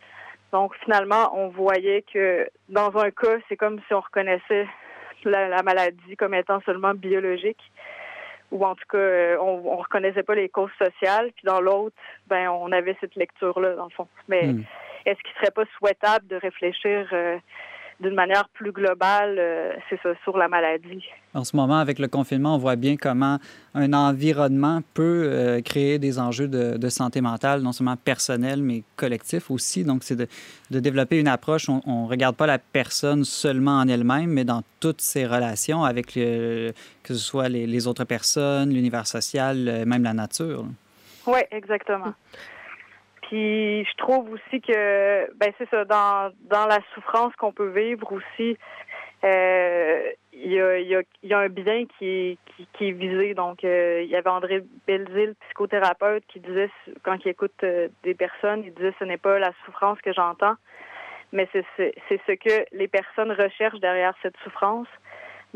Donc 0.52 0.76
finalement 0.84 1.36
on 1.36 1.48
voyait 1.48 2.02
que 2.02 2.48
dans 2.68 2.96
un 2.98 3.10
cas 3.10 3.38
c'est 3.48 3.56
comme 3.56 3.80
si 3.88 3.94
on 3.94 4.00
reconnaissait 4.00 4.68
la 5.30 5.62
maladie 5.62 6.16
comme 6.16 6.34
étant 6.34 6.60
seulement 6.60 6.94
biologique 6.94 7.60
ou 8.50 8.64
en 8.64 8.74
tout 8.74 8.84
cas, 8.90 8.98
euh, 8.98 9.36
on, 9.40 9.62
on 9.66 9.76
reconnaissait 9.76 10.22
pas 10.22 10.34
les 10.34 10.48
causes 10.48 10.70
sociales. 10.78 11.30
Puis 11.34 11.44
dans 11.44 11.60
l'autre, 11.60 11.96
ben 12.28 12.48
on 12.48 12.70
avait 12.72 12.96
cette 13.00 13.16
lecture-là, 13.16 13.74
dans 13.74 13.84
le 13.84 13.90
fond. 13.90 14.08
Mais 14.28 14.46
hmm. 14.46 14.64
est-ce 15.04 15.20
qu'il 15.22 15.34
serait 15.40 15.50
pas 15.50 15.64
souhaitable 15.78 16.26
de 16.28 16.36
réfléchir 16.36 17.08
euh, 17.12 17.38
d'une 18.00 18.14
manière 18.14 18.48
plus 18.50 18.72
globale, 18.72 19.36
euh, 19.38 19.72
c'est 19.88 20.00
ça, 20.02 20.10
sur 20.22 20.36
la 20.36 20.48
maladie. 20.48 21.04
En 21.34 21.44
ce 21.44 21.56
moment, 21.56 21.78
avec 21.78 21.98
le 21.98 22.08
confinement, 22.08 22.54
on 22.54 22.58
voit 22.58 22.76
bien 22.76 22.96
comment 22.96 23.38
un 23.74 23.92
environnement 23.92 24.80
peut 24.94 25.28
euh, 25.30 25.60
créer 25.62 25.98
des 25.98 26.18
enjeux 26.18 26.48
de, 26.48 26.88
santé 26.88 27.20
mentale, 27.20 27.62
non 27.62 27.72
seulement 27.72 27.96
personnels, 27.96 28.62
mais 28.62 28.82
collectifs 28.96 29.50
aussi. 29.50 29.84
Donc, 29.84 30.02
c'est 30.02 30.16
de, 30.16 30.28
développer 30.80 31.18
une 31.18 31.28
approche, 31.28 31.68
on 31.68 32.04
ne 32.04 32.08
regarde 32.08 32.36
pas 32.36 32.46
la 32.46 32.58
personne 32.58 33.24
seulement 33.24 33.78
en 33.78 33.88
elle-même, 33.88 34.30
mais 34.30 34.44
dans 34.44 34.62
toutes 34.80 35.00
ses 35.00 35.26
relations 35.26 35.84
avec 35.84 36.12
que 37.06 37.14
ce 37.14 37.14
soit 37.14 37.48
les, 37.48 37.66
les 37.66 37.86
autres 37.86 38.04
personnes, 38.04 38.70
l'univers 38.70 39.06
social, 39.06 39.68
euh, 39.68 39.84
même 39.84 40.02
la 40.02 40.12
nature. 40.12 40.66
Oui, 41.26 41.40
exactement. 41.50 42.14
Puis 43.28 43.84
je 43.84 43.96
trouve 43.96 44.30
aussi 44.30 44.60
que 44.60 45.32
ben 45.34 45.52
c'est 45.58 45.68
ça 45.70 45.84
dans 45.84 46.32
dans 46.42 46.66
la 46.66 46.78
souffrance 46.94 47.34
qu'on 47.36 47.52
peut 47.52 47.70
vivre 47.70 48.12
aussi 48.12 48.56
euh, 49.24 50.10
il 50.32 50.52
y, 50.52 51.34
a, 51.34 51.38
un 51.38 51.48
bien 51.48 51.86
qui, 51.98 52.38
qui, 52.56 52.68
qui 52.74 52.88
est 52.88 52.92
visé. 52.92 53.34
Donc, 53.34 53.64
euh, 53.64 54.02
il 54.04 54.10
y 54.10 54.16
avait 54.16 54.28
André 54.28 54.62
Belzile, 54.86 55.34
psychothérapeute, 55.46 56.24
qui 56.28 56.40
disait, 56.40 56.70
quand 57.02 57.16
il 57.24 57.28
écoute 57.28 57.54
euh, 57.62 57.88
des 58.02 58.14
personnes, 58.14 58.62
il 58.64 58.74
disait, 58.74 58.94
ce 58.98 59.04
n'est 59.04 59.16
pas 59.16 59.38
la 59.38 59.52
souffrance 59.64 59.98
que 60.02 60.12
j'entends, 60.12 60.56
mais 61.32 61.48
c'est 61.52 61.64
ce 62.08 62.32
que 62.32 62.66
les 62.72 62.88
personnes 62.88 63.32
recherchent 63.32 63.80
derrière 63.80 64.14
cette 64.22 64.36
souffrance. 64.44 64.88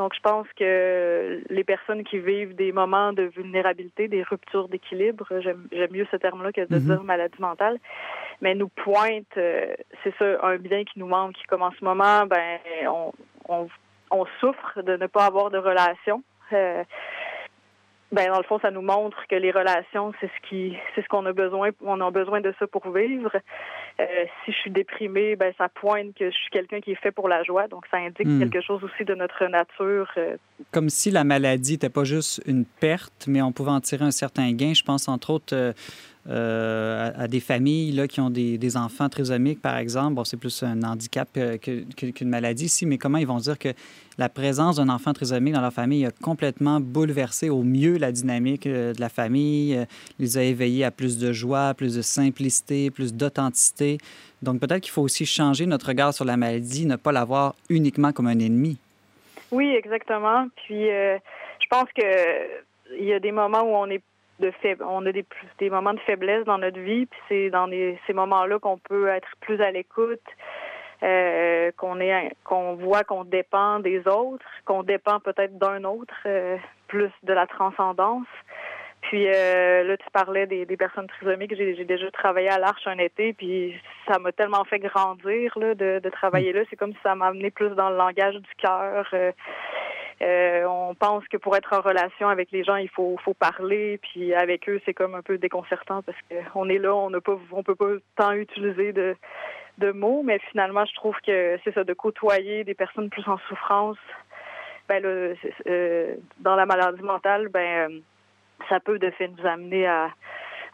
Donc, 0.01 0.15
je 0.15 0.21
pense 0.21 0.47
que 0.57 1.43
les 1.51 1.63
personnes 1.63 2.05
qui 2.05 2.19
vivent 2.19 2.57
des 2.57 2.73
moments 2.73 3.13
de 3.13 3.25
vulnérabilité, 3.25 4.09
des 4.09 4.23
ruptures 4.23 4.67
d'équilibre, 4.67 5.27
j'aime 5.41 5.69
mieux 5.91 6.07
ce 6.11 6.17
terme-là 6.17 6.53
que 6.53 6.63
de 6.63 6.77
mhm. 6.77 6.81
dire 6.81 7.05
maladie 7.05 7.39
mentale, 7.39 7.77
mais 8.41 8.55
nous 8.55 8.69
pointent, 8.69 9.37
euh, 9.37 9.75
c'est 10.03 10.15
ça, 10.19 10.25
un 10.43 10.57
bien 10.57 10.85
qui 10.85 11.01
nous 11.01 11.07
manque, 11.07 11.37
comme 11.49 11.61
en 11.61 11.73
ce 11.79 11.85
moment, 11.85 12.25
ben, 12.25 12.59
on, 12.89 13.13
on, 13.51 13.69
on 14.11 14.25
souffre 14.41 14.81
de 14.81 14.97
ne 14.97 15.07
pas 15.07 15.27
avoir 15.27 15.51
de 15.51 15.59
relation. 15.59 16.23
Euh, 16.55 16.83
ben 18.13 18.29
dans 18.29 18.39
le 18.39 18.45
fond, 18.45 18.59
ça 18.61 18.71
nous 18.71 18.83
montre 18.83 19.17
que 19.29 19.37
les 19.37 19.53
relations, 19.53 20.13
c'est 20.21 20.27
ce 20.27 20.49
qui, 20.49 20.77
c'est 20.95 21.03
ce 21.03 21.09
qu'on 21.09 21.25
a 21.27 21.33
besoin. 21.33 21.71
On 21.85 22.01
a 22.01 22.11
besoin 22.11 22.41
de 22.41 22.53
ça 22.59 22.67
pour 22.67 22.91
vivre. 22.91 23.31
Euh, 24.01 24.05
si 24.45 24.53
je 24.53 24.57
suis 24.57 24.71
déprimée, 24.71 25.37
ben 25.37 25.53
ça 25.57 25.69
pointe 25.69 26.15
que 26.15 26.29
je 26.31 26.37
suis 26.37 26.51
quelqu'un 26.51 26.81
qui 26.81 26.91
est 26.93 27.01
fait 27.01 27.13
pour 27.13 27.29
la 27.29 27.45
joie. 27.45 27.69
Donc 27.69 27.85
ça 27.91 27.99
indique 27.99 28.27
hmm. 28.27 28.41
quelque 28.41 28.61
chose 28.61 28.83
aussi 28.83 29.05
de 29.05 29.15
notre 29.15 29.47
nature. 29.47 30.11
Euh. 30.17 30.37
Comme 30.73 30.89
si 30.89 31.13
la 31.13 31.23
maladie 31.23 31.73
n'était 31.73 31.89
pas 31.89 32.05
juste 32.05 32.43
une 32.47 32.65
perte, 32.65 33.27
mais 33.29 33.43
on 33.43 33.53
pouvait 33.53 33.71
en 33.71 33.81
tirer 33.81 34.05
un 34.05 34.11
certain 34.11 34.51
gain. 34.53 34.75
Je 34.75 34.83
pense 34.83 35.07
entre 35.07 35.31
autres. 35.31 35.55
Euh, 35.55 35.73
euh, 36.29 37.11
à, 37.17 37.29
des 37.29 37.41
familles 37.41 37.93
là, 37.93 38.07
qui 38.07 38.21
ont 38.21 38.29
des, 38.29 38.77
enfants 38.77 39.09
trisomiques, 39.09 39.63
par 39.63 39.79
exemple. 39.79 40.15
Bon, 40.15 40.25
c'est 40.25 40.37
plus 40.37 40.63
un 40.63 40.83
handicap 40.83 41.29
qu'une 41.63 42.29
maladie 42.29 42.67
ici, 42.67 42.85
mais 42.85 42.99
comment 42.99 43.17
ils 43.17 43.27
vont 43.27 43.39
dire 43.39 43.59
que 43.59 43.71
la 44.19 44.29
présence 44.29 44.77
d'un 44.77 44.91
enfant 44.91 45.15
trisomique 45.15 45.55
dans 45.55 45.63
leur 45.63 45.73
famille 45.73 46.05
a 46.05 46.11
complètement 46.11 46.79
bouleversé 46.79 47.49
au 47.49 47.63
mieux 47.63 47.97
la 47.97 48.13
dynamique 48.13 48.67
euh, 48.67 48.93
de 48.93 49.01
la 49.01 49.09
famille, 49.09 49.75
euh, 49.75 49.87
les 50.19 50.37
a 50.37 50.43
éveillés 50.43 50.85
à 50.85 50.91
plus 50.91 51.19
de 51.19 51.33
joie, 51.33 51.73
plus 51.73 51.97
de 51.97 52.03
simplicité, 52.03 52.91
plus 52.91 53.15
d'authenticité. 53.15 53.97
Donc 54.43 54.61
peut-être 54.61 54.83
qu'il 54.83 54.93
faut 54.93 55.03
aussi 55.03 55.25
changer 55.25 55.65
notre 55.65 55.87
regard 55.87 56.13
sur 56.13 56.27
la 56.27 56.37
maladie, 56.37 56.85
ne 56.85 56.97
pas 56.97 57.13
la 57.13 57.25
voir 57.25 57.55
uniquement 57.71 58.13
comme 58.13 58.27
un 58.27 58.39
ennemi. 58.39 58.79
Oui, 59.51 59.75
exactement. 59.75 60.49
Puis 60.57 60.85
je 60.85 61.67
pense 61.71 61.89
que 61.97 62.03
il 62.99 63.05
y 63.05 63.13
a 63.13 63.21
des 63.21 63.33
moments 63.33 63.63
où 63.63 63.75
on 63.75 63.87
est 63.87 64.03
de 64.41 64.53
on 64.83 65.07
a 65.07 65.13
des, 65.13 65.25
des 65.59 65.71
moments 65.71 65.95
de 65.95 66.01
faiblesse 66.01 66.45
dans 66.45 66.59
notre 66.59 66.81
vie, 66.81 67.07
puis 67.07 67.21
c'est 67.29 67.51
dans 67.51 67.69
ces 67.71 68.13
moments-là 68.13 68.59
qu'on 68.59 68.79
peut 68.79 69.09
être 69.09 69.29
plus 69.41 69.61
à 69.61 69.71
l'écoute, 69.71 70.21
euh, 71.03 71.71
qu'on 71.77 72.01
est 72.01 72.33
qu'on 72.45 72.75
voit 72.75 73.05
qu'on 73.05 73.25
dépend 73.25 73.81
des 73.81 74.07
autres, 74.09 74.45
qu'on 74.65 74.83
dépend 74.83 75.21
peut-être 75.21 75.57
d'un 75.59 75.85
autre, 75.85 76.15
euh, 76.27 76.57
plus 76.89 77.11
de 77.23 77.33
la 77.33 77.47
transcendance. 77.47 78.27
Puis 79.03 79.27
euh, 79.29 79.83
là, 79.85 79.97
tu 79.97 80.11
parlais 80.13 80.47
des, 80.47 80.67
des 80.67 80.77
personnes 80.77 81.07
trisomiques. 81.07 81.57
J'ai 81.57 81.85
déjà 81.85 82.11
travaillé 82.11 82.51
à 82.51 82.59
l'Arche 82.59 82.87
un 82.87 82.99
été, 82.99 83.33
puis 83.33 83.75
ça 84.07 84.19
m'a 84.19 84.31
tellement 84.31 84.65
fait 84.65 84.79
grandir 84.79 85.59
là, 85.59 85.75
de, 85.75 86.01
de 86.01 86.11
travailler 86.11 86.53
là. 86.53 86.61
C'est 86.69 86.77
comme 86.77 86.93
si 86.93 86.99
ça 87.03 87.15
m'a 87.15 87.29
amené 87.29 87.51
plus 87.51 87.71
dans 87.71 87.89
le 87.89 87.97
langage 87.97 88.35
du 88.35 88.55
cœur. 88.59 89.09
Euh, 89.15 89.33
on 90.23 90.95
pense 90.95 91.27
que 91.29 91.37
pour 91.37 91.57
être 91.57 91.73
en 91.73 91.81
relation 91.81 92.29
avec 92.29 92.51
les 92.51 92.65
gens, 92.65 92.77
il 92.77 92.89
faut, 92.89 93.17
faut 93.25 93.35
parler, 93.35 93.99
puis 93.99 94.35
avec 94.35 94.69
eux, 94.69 94.81
c'est 94.85 94.95
comme 94.95 95.15
un 95.15 95.23
peu 95.23 95.39
déconcertant 95.39 96.03
parce 96.03 96.19
qu'on 96.53 96.69
est 96.69 96.79
là, 96.79 96.95
on 96.95 97.11
n'a 97.11 97.21
pas, 97.21 97.39
on 97.53 97.63
peut 97.63 97.75
pas 97.75 97.93
tant 98.17 98.33
utiliser 98.33 98.93
de, 98.93 99.17
de 99.79 99.93
mots, 99.93 100.23
mais 100.23 100.39
finalement, 100.51 100.85
je 100.85 100.95
trouve 100.95 101.17
que 101.27 101.59
c'est 101.65 101.73
ça, 101.73 101.85
de 101.85 101.95
côtoyer 101.95 102.65
des 102.65 102.75
personnes 102.75 103.11
plus 103.11 103.27
en 103.29 103.39
souffrance. 103.49 103.99
Ben 104.89 105.03
là, 105.03 105.35
euh, 105.67 106.17
dans 106.39 106.57
la 106.57 106.67
maladie 106.67 107.03
mentale, 107.03 107.49
ben 107.49 108.03
ça 108.69 108.81
peut 108.81 108.99
de 108.99 109.11
fait 109.11 109.29
nous 109.29 109.47
amener 109.47 109.87
à, 109.87 110.11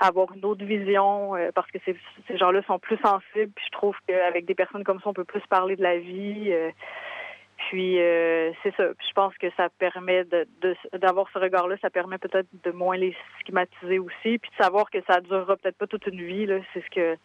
avoir 0.01 0.31
une 0.35 0.45
autre 0.45 0.65
vision 0.65 1.33
parce 1.55 1.71
que 1.71 1.79
ces, 1.87 1.97
ces 2.29 2.37
gens-là 2.37 2.61
sont 2.67 2.79
plus 2.79 2.99
sensibles. 2.99 3.53
Puis 3.55 3.65
je 3.65 3.73
trouve 3.73 3.97
qu'avec 4.07 4.45
des 4.45 4.55
personnes 4.55 4.85
comme 4.85 5.01
ça, 5.01 5.09
on 5.09 5.15
peut 5.15 5.25
plus 5.25 5.41
parler 5.49 5.77
de 5.77 5.83
la 5.83 5.99
vie. 5.99 6.53
Puis 7.71 8.01
euh, 8.01 8.53
c'est 8.63 8.75
ça. 8.77 8.85
je 8.89 9.13
pense 9.15 9.37
que 9.39 9.49
ça 9.57 9.69
permet 9.79 10.25
de, 10.25 10.47
d'avoir 10.99 11.27
ce 11.33 11.39
regard-là, 11.39 11.77
ça 11.83 11.91
permet 11.91 12.19
peut-être 12.19 12.49
de 12.65 12.71
moins 12.71 12.97
les 12.97 13.15
stigmatiser 13.41 13.99
aussi, 13.99 14.39
puis 14.39 14.51
de 14.51 14.63
savoir 14.63 14.89
que 14.91 14.99
ça 15.07 15.21
durera 15.21 15.57
peut-être 15.57 15.77
pas 15.77 15.87
toute 15.87 16.07
une 16.07 16.23
vie. 16.23 16.47
C'est 16.73 16.85
ce 16.85 16.91
que 16.95 17.17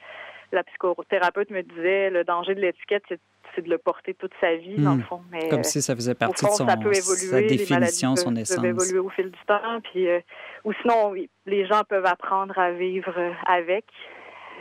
la 0.52 0.64
psychothérapeute 0.64 1.50
me 1.52 1.62
disait. 1.62 2.10
Le 2.10 2.24
danger 2.24 2.56
de 2.56 2.62
l'étiquette, 2.62 3.04
c'est, 3.08 3.20
de 3.62 3.70
le 3.70 3.78
porter 3.78 4.14
toute 4.14 4.32
sa 4.40 4.56
vie, 4.56 4.78
dans 4.78 4.94
le 4.94 5.00
hmm. 5.00 5.04
fond. 5.04 5.22
Mais, 5.30 5.50
Comme 5.50 5.64
si 5.64 5.82
ça 5.82 5.94
faisait 5.94 6.16
partie 6.16 6.46
de 6.46 6.52
son, 6.52 6.66
sa 6.66 7.42
définition, 7.42 8.16
son 8.16 8.36
essence. 8.36 8.56
Ça 8.56 8.62
peut 8.62 8.70
évoluer 8.70 9.00
au 9.00 9.10
fil 9.10 9.30
du 9.30 9.40
temps. 9.46 9.82
Puis, 9.92 10.08
euh, 10.08 10.20
ou 10.64 10.74
sinon, 10.82 11.10
oui, 11.12 11.30
les 11.46 11.66
gens 11.68 11.82
peuvent 11.88 12.06
apprendre 12.06 12.58
à 12.58 12.72
vivre 12.72 13.14
avec. 13.46 13.86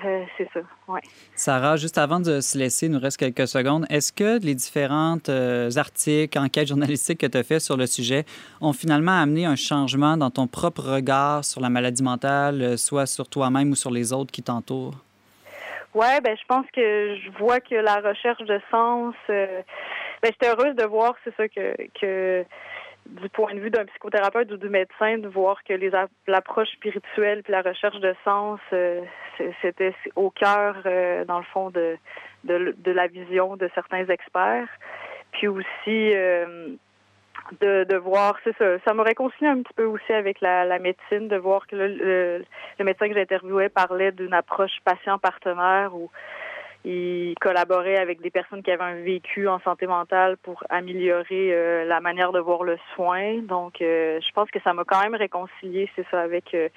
Euh, 0.05 0.25
c'est 0.37 0.49
ça, 0.53 0.61
oui. 0.89 1.01
Sarah, 1.35 1.77
juste 1.77 1.99
avant 1.99 2.21
de 2.21 2.41
se 2.41 2.57
laisser, 2.57 2.87
il 2.87 2.93
nous 2.93 3.01
reste 3.01 3.19
quelques 3.19 3.49
secondes. 3.49 3.87
Est-ce 3.91 4.13
que 4.13 4.43
les 4.43 4.55
différents 4.55 5.19
euh, 5.29 5.71
articles, 5.77 6.39
enquêtes 6.39 6.69
journalistiques 6.69 7.21
que 7.21 7.27
tu 7.27 7.37
as 7.37 7.43
fait 7.43 7.61
sur 7.61 7.77
le 7.77 7.87
sujet 7.87 8.25
ont 8.61 8.73
finalement 8.73 9.21
amené 9.21 9.47
un 9.47 9.57
changement 9.57 10.17
dans 10.17 10.31
ton 10.31 10.47
propre 10.47 10.83
regard 10.83 11.45
sur 11.45 11.61
la 11.61 11.69
maladie 11.69 12.03
mentale, 12.03 12.63
euh, 12.63 12.77
soit 12.77 13.07
sur 13.07 13.29
toi-même 13.29 13.71
ou 13.71 13.75
sur 13.75 13.91
les 13.91 14.13
autres 14.13 14.31
qui 14.31 14.43
t'entourent? 14.43 14.97
Oui, 15.95 16.07
ben 16.23 16.37
je 16.41 16.47
pense 16.47 16.67
que 16.73 17.17
je 17.17 17.39
vois 17.39 17.61
que 17.61 17.75
la 17.75 17.97
recherche 17.97 18.43
de 18.45 18.61
sens. 18.71 19.15
ben, 19.29 19.65
j'étais 20.23 20.49
heureuse 20.49 20.77
de 20.77 20.85
voir, 20.85 21.15
c'est 21.25 21.35
ça, 21.37 21.49
que, 21.49 21.75
que 22.01 22.45
du 23.11 23.29
point 23.29 23.55
de 23.55 23.61
vue 23.61 23.71
d'un 23.71 23.85
psychothérapeute 23.87 24.51
ou 24.53 24.57
du 24.57 24.69
médecin, 24.69 25.19
de 25.19 25.29
voir 25.29 25.63
que 25.65 25.73
les 25.73 25.91
l'approche 26.27 26.69
spirituelle 26.69 27.43
puis 27.43 27.53
la 27.53 27.63
recherche 27.63 27.99
de 28.01 28.15
sens, 28.25 28.61
euh, 28.73 29.01
c'était 29.63 29.95
au 30.17 30.31
cœur, 30.31 30.77
euh, 30.87 31.25
dans 31.25 31.39
le 31.39 31.45
fond, 31.45 31.71
de, 31.71 31.97
de, 32.45 32.91
la 32.91 33.07
vision 33.07 33.57
de 33.57 33.69
certains 33.75 34.07
experts. 34.07 34.69
Puis 35.33 35.49
aussi 35.49 36.15
euh, 36.15 36.69
de, 37.61 37.85
de 37.85 37.97
voir, 37.97 38.37
c'est 38.45 38.57
ça, 38.57 38.79
ça 38.85 38.95
me 38.95 39.03
réconcilie 39.03 39.49
un 39.49 39.63
petit 39.63 39.75
peu 39.75 39.85
aussi 39.85 40.13
avec 40.13 40.41
la, 40.41 40.65
la 40.65 40.79
médecine, 40.79 41.29
de 41.29 41.37
voir 41.37 41.67
que 41.67 41.77
le, 41.77 42.45
le 42.79 42.85
médecin 42.85 43.09
que 43.09 43.15
j'interviewais 43.15 43.69
parlait 43.69 44.13
d'une 44.13 44.35
approche 44.35 44.79
patient-partenaire 44.85 45.95
où 45.95 46.11
il 46.85 47.35
collaborait 47.41 47.99
avec 47.99 48.21
des 48.23 48.31
personnes 48.31 48.63
qui 48.63 48.71
avaient 48.71 48.83
un 48.83 49.03
vécu 49.03 49.49
en 49.49 49.61
santé 49.61 49.87
mentale 49.87 50.37
pour 50.39 50.65
améliorer 50.71 51.53
euh, 51.53 51.85
la 51.85 52.01
manière 52.01 52.33
de 52.33 52.41
voir 52.41 52.63
le 52.63 52.79
soin. 52.95 53.39
Donc, 53.43 53.83
euh, 53.83 54.19
je 54.21 54.33
pense 54.33 54.51
que 54.51 54.61
ça 54.61 54.73
m'a 54.73 54.85
quand 54.85 55.03
même 55.03 55.15
réconcilié, 55.15 55.91
c'est 55.95 56.07
ça, 56.11 56.21
avec 56.21 56.55
euh, 56.55 56.69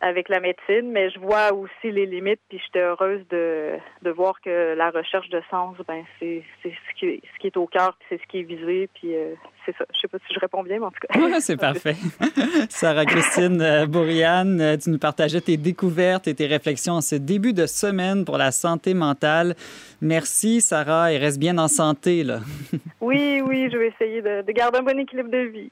avec 0.00 0.28
la 0.28 0.40
médecine, 0.40 0.92
mais 0.92 1.10
je 1.10 1.18
vois 1.18 1.52
aussi 1.52 1.90
les 1.90 2.06
limites, 2.06 2.40
puis 2.48 2.60
j'étais 2.64 2.80
heureuse 2.80 3.26
de, 3.30 3.72
de 4.02 4.10
voir 4.10 4.40
que 4.40 4.74
la 4.74 4.90
recherche 4.90 5.28
de 5.28 5.42
sens, 5.50 5.76
ben 5.88 6.04
c'est 6.20 6.44
ce 6.62 6.94
qui, 6.96 7.20
ce 7.34 7.38
qui 7.40 7.48
est 7.48 7.56
au 7.56 7.66
cœur, 7.66 7.96
puis 7.98 8.06
c'est 8.10 8.22
ce 8.22 8.26
qui 8.28 8.40
est 8.40 8.42
visé, 8.44 8.88
puis 8.94 9.16
euh, 9.16 9.34
c'est 9.68 9.76
ça. 9.76 9.84
Je 9.94 10.00
sais 10.00 10.08
pas 10.08 10.18
si 10.26 10.34
je 10.34 10.40
réponds 10.40 10.62
bien, 10.62 10.78
mais 10.78 10.86
en 10.86 10.90
tout 10.90 11.00
cas. 11.00 11.18
Oui, 11.18 11.30
c'est 11.40 11.56
parfait. 11.56 11.96
Sarah-Christine 12.70 13.60
euh, 13.60 13.86
Bourriane, 13.86 14.60
euh, 14.60 14.76
tu 14.76 14.90
nous 14.90 14.98
partageais 14.98 15.40
tes 15.40 15.56
découvertes 15.56 16.26
et 16.26 16.34
tes 16.34 16.46
réflexions 16.46 16.94
en 16.94 17.00
ce 17.00 17.16
début 17.16 17.52
de 17.52 17.66
semaine 17.66 18.24
pour 18.24 18.38
la 18.38 18.50
santé 18.50 18.94
mentale. 18.94 19.54
Merci, 20.00 20.60
Sarah, 20.60 21.12
et 21.12 21.18
reste 21.18 21.38
bien 21.38 21.58
en 21.58 21.68
santé, 21.68 22.24
là. 22.24 22.40
oui, 23.00 23.42
oui, 23.46 23.68
je 23.70 23.76
vais 23.76 23.88
essayer 23.88 24.22
de, 24.22 24.42
de, 24.42 24.52
garder 24.52 24.78
un 24.78 24.82
bon 24.82 24.98
équilibre 24.98 25.30
de 25.30 25.38
vie. 25.38 25.70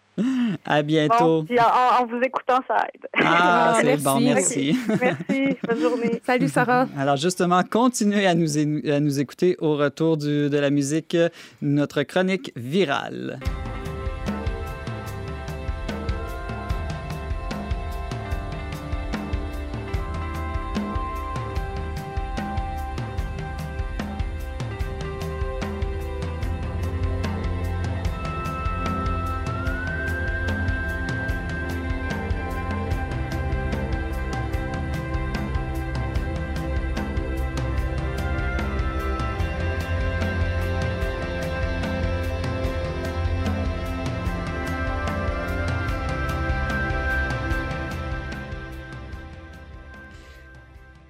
À 0.65 0.83
bientôt. 0.83 1.43
Bon, 1.43 1.57
en, 1.59 2.03
en, 2.03 2.07
vous 2.07 2.21
écoutant, 2.21 2.61
ça 2.69 2.87
aide. 2.93 3.07
Ah, 3.23 3.79
c'est 3.81 4.03
bon 4.03 4.21
merci. 4.21 4.77
Merci. 5.01 5.57
Bonne 5.67 5.81
journée. 5.81 6.21
Salut, 6.25 6.49
Sarah. 6.49 6.87
Alors, 6.99 7.17
justement, 7.17 7.63
continuez 7.63 8.27
à 8.27 8.35
nous, 8.35 8.59
à 8.59 9.01
nous 9.01 9.21
écouter 9.21 9.57
au 9.61 9.77
retour 9.77 10.17
du, 10.17 10.51
de 10.51 10.59
la 10.59 10.71
musique, 10.71 11.17
notre 11.63 12.03
chronique 12.03 12.53
virale. 12.57 13.39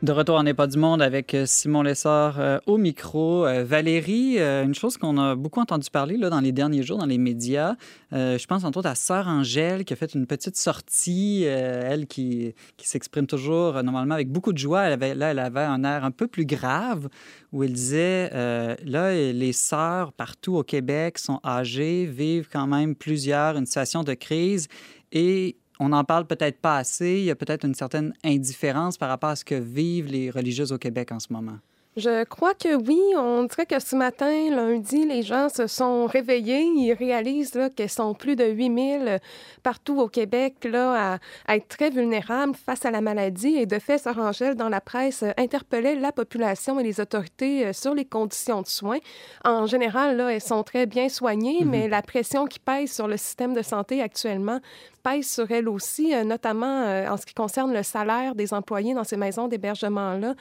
De 0.07 0.13
retour 0.13 0.37
en 0.37 0.45
N'est 0.45 0.55
pas 0.55 0.69
du 0.69 0.79
monde 0.79 1.03
avec 1.03 1.35
euh, 1.35 1.47
Simon 1.47 1.83
Lessard 1.83 2.39
euh, 2.39 2.61
au 2.67 2.79
micro. 2.79 3.45
Euh, 3.45 3.65
Valérie, 3.65 4.39
une 4.39 4.73
chose 4.73 4.97
qu'on 4.99 5.19
a 5.19 5.35
beaucoup 5.35 5.59
entendu 5.59 5.91
parler 5.91 6.17
là, 6.17 6.31
dans 6.31 6.39
les 6.39 6.53
derniers 6.53 6.85
jours 6.85 6.99
dans 6.99 7.07
les 7.07 7.19
médias, 7.19 7.75
je 8.13 8.47
pense 8.47 8.63
entre 8.63 8.79
autres 8.79 8.89
à 8.89 8.95
Sœur 8.95 9.27
Angèle 9.27 9.85
qui 9.85 9.93
a 9.93 9.97
fait 9.97 10.15
une 10.15 10.29
petite 10.29 10.57
sortie, 10.57 11.43
elle 11.43 12.07
qui, 12.07 12.55
qui 12.77 12.89
s'exprime 12.89 13.27
toujours 13.27 13.83
normalement 13.83 14.15
avec 14.15 14.31
beaucoup 14.31 14.53
de 14.53 14.59
joie. 14.59 14.89
Là, 14.89 14.97
elle 15.09 15.39
avait 15.41 15.61
un 15.61 15.83
air 15.83 16.05
un 16.05 16.13
peu 16.13 16.29
plus 16.29 16.47
grave 16.47 17.09
où 17.51 17.65
elle 17.65 17.73
disait, 17.73 18.31
là, 18.31 19.13
les 19.13 19.53
sœurs 19.53 20.13
partout 20.13 20.55
au 20.55 20.63
Québec 20.63 21.19
sont 21.19 21.41
âgées, 21.45 22.07
vivent 22.07 22.49
quand 22.53 22.69
même 22.69 22.95
plusieurs, 22.95 23.57
une 23.57 23.67
situation 23.67 24.05
de 24.05 24.15
crise 24.15 24.69
et 25.11 25.57
on 25.81 25.91
n'en 25.91 26.05
parle 26.05 26.27
peut-être 26.27 26.59
pas 26.59 26.77
assez. 26.77 27.19
Il 27.19 27.25
y 27.25 27.31
a 27.31 27.37
peut-être 27.37 27.65
une 27.65 27.75
certaine 27.75 28.13
indifférence 28.25 28.97
par 28.97 29.09
rapport 29.09 29.31
à 29.31 29.37
ce 29.37 29.45
que 29.45 29.55
vivent 29.55 30.07
les 30.07 30.31
religieuses 30.31 30.73
au 30.73 30.79
Québec 30.79 31.13
en 31.13 31.21
ce 31.21 31.33
moment. 31.33 31.59
Je 31.97 32.25
crois 32.25 32.53
que 32.53 32.77
oui. 32.77 33.01
On 33.17 33.45
dirait 33.45 33.65
que 33.65 33.79
ce 33.81 33.97
matin, 33.97 34.51
lundi, 34.51 35.07
les 35.07 35.23
gens 35.23 35.49
se 35.49 35.67
sont 35.67 36.05
réveillés. 36.05 36.61
Ils 36.61 36.93
réalisent 36.93 37.59
qu'ils 37.75 37.89
sont 37.89 38.13
plus 38.13 38.37
de 38.37 38.45
8000 38.45 39.19
partout 39.63 39.99
au 39.99 40.07
Québec 40.07 40.57
là, 40.65 41.15
à, 41.47 41.55
être 41.55 41.69
très 41.69 41.89
vulnérables 41.89 42.55
face 42.55 42.85
à 42.85 42.91
la 42.91 43.01
maladie. 43.01 43.57
Et 43.57 43.65
de 43.65 43.79
fait, 43.79 43.97
Sœur 43.97 44.19
Angèle, 44.19 44.57
dans 44.57 44.69
la 44.69 44.83
presse, 44.83 45.25
interpellait 45.39 45.95
la 45.95 46.13
population 46.13 46.79
et 46.79 46.83
les 46.83 47.01
autorités 47.01 47.67
euh, 47.67 47.73
sur 47.73 47.95
les 47.95 48.05
conditions 48.05 48.61
de 48.61 48.67
soins. 48.67 48.99
En 49.47 49.65
général, 49.65 50.19
là, 50.19 50.35
elles 50.35 50.43
sont 50.43 50.65
très 50.65 50.85
bien 50.85 51.09
soignées, 51.09 51.63
mm-hmm. 51.63 51.69
mais 51.69 51.89
la 51.89 52.03
pression 52.03 52.45
qui 52.45 52.59
pèse 52.59 52.93
sur 52.93 53.09
le 53.09 53.17
système 53.17 53.55
de 53.55 53.63
santé 53.63 54.03
actuellement 54.03 54.61
pèse 55.07 55.29
sur 55.29 55.51
elles 55.51 55.69
aussi, 55.69 56.15
euh, 56.15 56.25
notamment 56.25 56.83
euh, 56.83 57.09
en 57.09 57.17
ce 57.17 57.25
qui 57.25 57.35
concerne 57.35 57.73
le 57.73 57.83
salaire 57.83 58.35
des 58.35 58.53
employés 58.53 58.95
dans 58.95 59.05
ces 59.05 59.17
maisons 59.17 59.47
d'hébergement-là. 59.47 60.35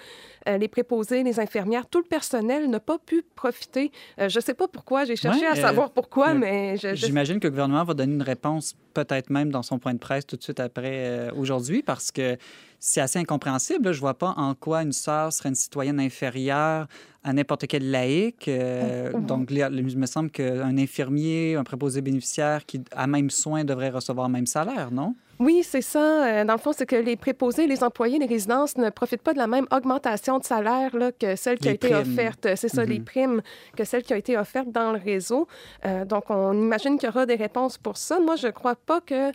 les 0.57 0.67
préposés, 0.67 1.23
les 1.23 1.39
infirmières, 1.39 1.85
tout 1.87 1.99
le 1.99 2.05
personnel 2.05 2.69
n'a 2.69 2.79
pas 2.79 2.97
pu 2.97 3.23
profiter. 3.35 3.91
Euh, 4.19 4.29
je 4.29 4.39
ne 4.39 4.43
sais 4.43 4.53
pas 4.53 4.67
pourquoi, 4.67 5.05
j'ai 5.05 5.15
cherché 5.15 5.45
à 5.45 5.51
euh, 5.51 5.55
savoir 5.55 5.91
pourquoi, 5.91 6.33
mais... 6.33 6.77
J'imagine 6.77 7.39
que 7.39 7.47
le 7.47 7.51
gouvernement 7.51 7.83
va 7.83 7.93
donner 7.93 8.13
une 8.13 8.21
réponse 8.21 8.75
peut-être 8.95 9.29
même 9.29 9.51
dans 9.51 9.61
son 9.61 9.77
point 9.77 9.93
de 9.93 9.99
presse 9.99 10.25
tout 10.25 10.37
de 10.37 10.41
suite 10.41 10.59
après 10.59 11.05
euh, 11.05 11.31
aujourd'hui, 11.35 11.83
parce 11.83 12.11
que 12.11 12.37
c'est 12.79 13.01
assez 13.01 13.19
incompréhensible. 13.19 13.91
Je 13.91 13.97
ne 13.97 14.01
vois 14.01 14.17
pas 14.17 14.33
en 14.37 14.55
quoi 14.55 14.81
une 14.81 14.91
sœur 14.91 15.31
serait 15.31 15.49
une 15.49 15.55
citoyenne 15.55 15.99
inférieure 15.99 16.87
à 17.23 17.33
n'importe 17.33 17.67
quel 17.67 17.91
laïc. 17.91 18.47
Mm-hmm. 18.47 19.25
Donc, 19.25 19.51
il 19.51 19.97
me 19.97 20.05
semble 20.05 20.31
qu'un 20.31 20.77
infirmier, 20.77 21.55
un 21.55 21.63
préposé 21.63 22.01
bénéficiaire 22.01 22.65
qui 22.65 22.81
a 22.91 23.05
même 23.07 23.29
soin 23.29 23.63
devrait 23.63 23.89
recevoir 23.89 24.27
le 24.27 24.33
même 24.33 24.47
salaire, 24.47 24.91
non? 24.91 25.15
Oui, 25.39 25.63
c'est 25.63 25.81
ça. 25.81 26.25
Euh, 26.25 26.45
dans 26.45 26.53
le 26.53 26.59
fond, 26.59 26.71
c'est 26.71 26.85
que 26.85 26.95
les 26.95 27.15
préposés, 27.17 27.67
les 27.67 27.83
employés 27.83 28.19
des 28.19 28.25
résidences 28.25 28.77
ne 28.77 28.89
profitent 28.89 29.21
pas 29.21 29.33
de 29.33 29.37
la 29.37 29.47
même 29.47 29.67
augmentation 29.71 30.39
de 30.39 30.45
salaire 30.45 30.95
là, 30.95 31.11
que 31.11 31.35
celle 31.35 31.57
qui 31.59 31.67
a 31.67 31.71
été 31.71 31.93
offerte. 31.93 32.47
C'est 32.55 32.69
ça, 32.69 32.85
les 32.85 32.99
mm-hmm. 32.99 33.03
primes, 33.03 33.41
que 33.75 33.83
celle 33.83 34.03
qui 34.03 34.13
a 34.13 34.17
été 34.17 34.37
offerte 34.37 34.71
dans 34.71 34.93
le 34.93 34.99
réseau. 34.99 35.47
Euh, 35.85 36.05
donc, 36.05 36.29
on 36.29 36.53
imagine 36.53 36.97
qu'il 36.97 37.07
y 37.07 37.09
aura 37.09 37.25
des 37.25 37.35
réponses 37.35 37.77
pour 37.77 37.97
ça. 37.97 38.19
Moi, 38.19 38.37
je 38.37 38.47
ne 38.47 38.51
crois 38.51 38.75
pas 38.75 39.01
que 39.01 39.31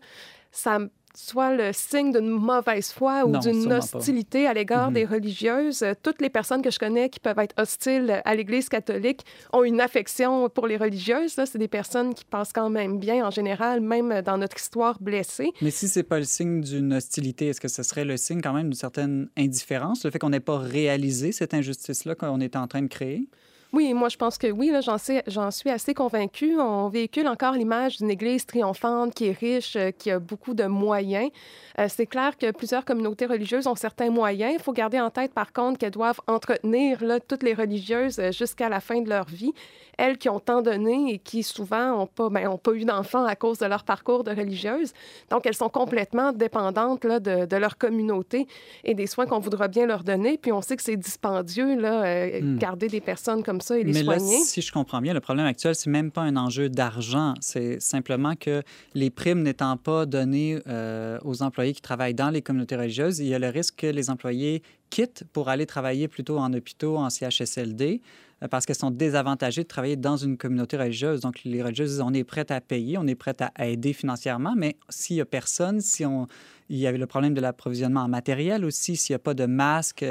ça 0.50 0.78
soit 1.14 1.54
le 1.54 1.72
signe 1.72 2.12
d'une 2.12 2.28
mauvaise 2.28 2.92
foi 2.92 3.24
ou 3.24 3.36
d'une 3.38 3.72
hostilité 3.72 4.46
à 4.46 4.54
l'égard 4.54 4.90
mm-hmm. 4.90 4.94
des 4.94 5.04
religieuses. 5.04 5.84
Toutes 6.02 6.20
les 6.20 6.30
personnes 6.30 6.62
que 6.62 6.70
je 6.70 6.78
connais 6.78 7.08
qui 7.08 7.20
peuvent 7.20 7.38
être 7.38 7.54
hostiles 7.60 8.22
à 8.24 8.34
l'Église 8.34 8.68
catholique 8.68 9.24
ont 9.52 9.64
une 9.64 9.80
affection 9.80 10.48
pour 10.48 10.66
les 10.66 10.76
religieuses. 10.76 11.32
C'est 11.32 11.58
des 11.58 11.68
personnes 11.68 12.14
qui 12.14 12.24
passent 12.24 12.52
quand 12.52 12.70
même 12.70 12.98
bien 12.98 13.26
en 13.26 13.30
général, 13.30 13.80
même 13.80 14.22
dans 14.22 14.38
notre 14.38 14.56
histoire 14.56 15.00
blessée. 15.00 15.50
Mais 15.62 15.70
si 15.70 15.88
c'est 15.88 16.02
pas 16.02 16.18
le 16.18 16.24
signe 16.24 16.60
d'une 16.60 16.94
hostilité, 16.94 17.48
est-ce 17.48 17.60
que 17.60 17.68
ce 17.68 17.82
serait 17.82 18.04
le 18.04 18.16
signe 18.16 18.40
quand 18.40 18.52
même 18.52 18.68
d'une 18.68 18.74
certaine 18.74 19.28
indifférence, 19.36 20.04
le 20.04 20.10
fait 20.10 20.18
qu'on 20.18 20.30
n'ait 20.30 20.40
pas 20.40 20.58
réalisé 20.58 21.32
cette 21.32 21.54
injustice-là 21.54 22.14
qu'on 22.14 22.40
est 22.40 22.56
en 22.56 22.66
train 22.66 22.82
de 22.82 22.88
créer? 22.88 23.28
Oui, 23.72 23.94
moi, 23.94 24.08
je 24.08 24.16
pense 24.16 24.36
que 24.36 24.48
oui, 24.48 24.72
j'en, 24.82 24.96
j'en 25.28 25.50
suis 25.52 25.70
assez 25.70 25.94
convaincue. 25.94 26.58
On 26.58 26.88
véhicule 26.88 27.28
encore 27.28 27.52
l'image 27.52 27.98
d'une 27.98 28.10
Église 28.10 28.44
triomphante 28.44 29.14
qui 29.14 29.26
est 29.26 29.38
riche, 29.38 29.76
euh, 29.76 29.92
qui 29.92 30.10
a 30.10 30.18
beaucoup 30.18 30.54
de 30.54 30.64
moyens. 30.64 31.30
Euh, 31.78 31.86
c'est 31.88 32.06
clair 32.06 32.36
que 32.36 32.50
plusieurs 32.50 32.84
communautés 32.84 33.26
religieuses 33.26 33.68
ont 33.68 33.76
certains 33.76 34.10
moyens. 34.10 34.54
Il 34.54 34.60
faut 34.60 34.72
garder 34.72 34.98
en 34.98 35.10
tête, 35.10 35.32
par 35.32 35.52
contre, 35.52 35.78
qu'elles 35.78 35.92
doivent 35.92 36.20
entretenir 36.26 37.04
là, 37.04 37.20
toutes 37.20 37.44
les 37.44 37.54
religieuses 37.54 38.18
euh, 38.18 38.32
jusqu'à 38.32 38.68
la 38.68 38.80
fin 38.80 39.02
de 39.02 39.08
leur 39.08 39.26
vie. 39.26 39.52
Elles 39.98 40.18
qui 40.18 40.28
ont 40.28 40.40
tant 40.40 40.62
donné 40.62 41.12
et 41.12 41.18
qui 41.18 41.42
souvent 41.42 41.98
n'ont 41.98 42.06
pas, 42.06 42.28
ben, 42.28 42.56
pas 42.56 42.72
eu 42.72 42.84
d'enfants 42.84 43.24
à 43.24 43.36
cause 43.36 43.58
de 43.58 43.66
leur 43.66 43.84
parcours 43.84 44.24
de 44.24 44.30
religieuse. 44.30 44.92
Donc, 45.30 45.46
elles 45.46 45.54
sont 45.54 45.68
complètement 45.68 46.32
dépendantes 46.32 47.04
là, 47.04 47.20
de, 47.20 47.44
de, 47.44 47.56
leur 47.56 47.76
communauté 47.76 48.46
et 48.82 48.94
des 48.94 49.06
soins 49.06 49.26
qu'on 49.26 49.40
voudra 49.40 49.68
bien 49.68 49.86
leur 49.86 50.02
donner. 50.02 50.38
Puis 50.38 50.52
on 50.52 50.62
sait 50.62 50.76
que 50.76 50.82
c'est 50.82 50.96
dispendieux, 50.96 51.78
là, 51.78 52.26
hmm. 52.26 52.56
garder 52.56 52.88
des 52.88 53.02
personnes 53.02 53.42
comme 53.44 53.59
ça 53.62 53.78
et 53.78 53.84
les 53.84 53.92
Mais 53.92 54.04
soigner. 54.04 54.38
Là, 54.38 54.44
si 54.44 54.62
je 54.62 54.72
comprends 54.72 55.00
bien, 55.00 55.14
le 55.14 55.20
problème 55.20 55.46
actuel, 55.46 55.74
c'est 55.74 55.90
même 55.90 56.10
pas 56.10 56.22
un 56.22 56.36
enjeu 56.36 56.68
d'argent. 56.68 57.34
C'est 57.40 57.80
simplement 57.80 58.34
que 58.36 58.62
les 58.94 59.10
primes 59.10 59.42
n'étant 59.42 59.76
pas 59.76 60.06
données 60.06 60.60
euh, 60.66 61.18
aux 61.24 61.42
employés 61.42 61.72
qui 61.72 61.80
travaillent 61.80 62.14
dans 62.14 62.30
les 62.30 62.42
communautés 62.42 62.76
religieuses, 62.76 63.18
il 63.20 63.26
y 63.26 63.34
a 63.34 63.38
le 63.38 63.48
risque 63.48 63.76
que 63.76 63.86
les 63.86 64.10
employés 64.10 64.62
quittent 64.90 65.24
pour 65.32 65.48
aller 65.48 65.66
travailler 65.66 66.08
plutôt 66.08 66.38
en 66.38 66.52
hôpitaux, 66.52 66.96
en 66.96 67.10
CHSLD, 67.10 68.00
parce 68.48 68.64
qu'elles 68.64 68.76
sont 68.76 68.90
désavantagées 68.90 69.62
de 69.62 69.68
travailler 69.68 69.96
dans 69.96 70.16
une 70.16 70.36
communauté 70.36 70.76
religieuse. 70.76 71.20
Donc, 71.20 71.42
les 71.44 71.62
religieuses, 71.62 72.00
on 72.00 72.12
est 72.14 72.24
prêtes 72.24 72.50
à 72.50 72.60
payer, 72.60 72.96
on 72.98 73.06
est 73.06 73.14
prêtes 73.14 73.42
à 73.42 73.66
aider 73.66 73.92
financièrement, 73.92 74.54
mais 74.56 74.76
s'il 74.88 75.16
n'y 75.16 75.22
a 75.22 75.26
personne, 75.26 75.80
si 75.80 76.06
on, 76.06 76.26
il 76.70 76.78
y 76.78 76.86
avait 76.86 76.98
le 76.98 77.06
problème 77.06 77.34
de 77.34 77.40
l'approvisionnement 77.40 78.02
en 78.02 78.08
matériel 78.08 78.64
aussi. 78.64 78.96
S'il 78.96 79.12
n'y 79.12 79.16
a 79.16 79.20
pas 79.20 79.34
de 79.34 79.44
masque, 79.44 80.04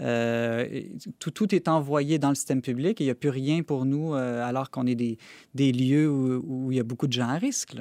euh, 0.00 0.82
tout, 1.18 1.30
tout, 1.30 1.54
est 1.54 1.68
envoyé 1.68 2.18
dans 2.18 2.30
le 2.30 2.34
système 2.34 2.62
public 2.62 3.00
et 3.00 3.04
il 3.04 3.06
n'y 3.06 3.10
a 3.10 3.14
plus 3.14 3.28
rien 3.28 3.62
pour 3.62 3.84
nous 3.84 4.14
euh, 4.14 4.42
alors 4.42 4.70
qu'on 4.70 4.86
est 4.86 4.94
des, 4.94 5.18
des 5.54 5.72
lieux 5.72 6.08
où, 6.08 6.42
où, 6.46 6.72
il 6.72 6.78
y 6.78 6.80
a 6.80 6.84
beaucoup 6.84 7.06
de 7.06 7.12
gens 7.12 7.28
à 7.28 7.34
risque. 7.36 7.76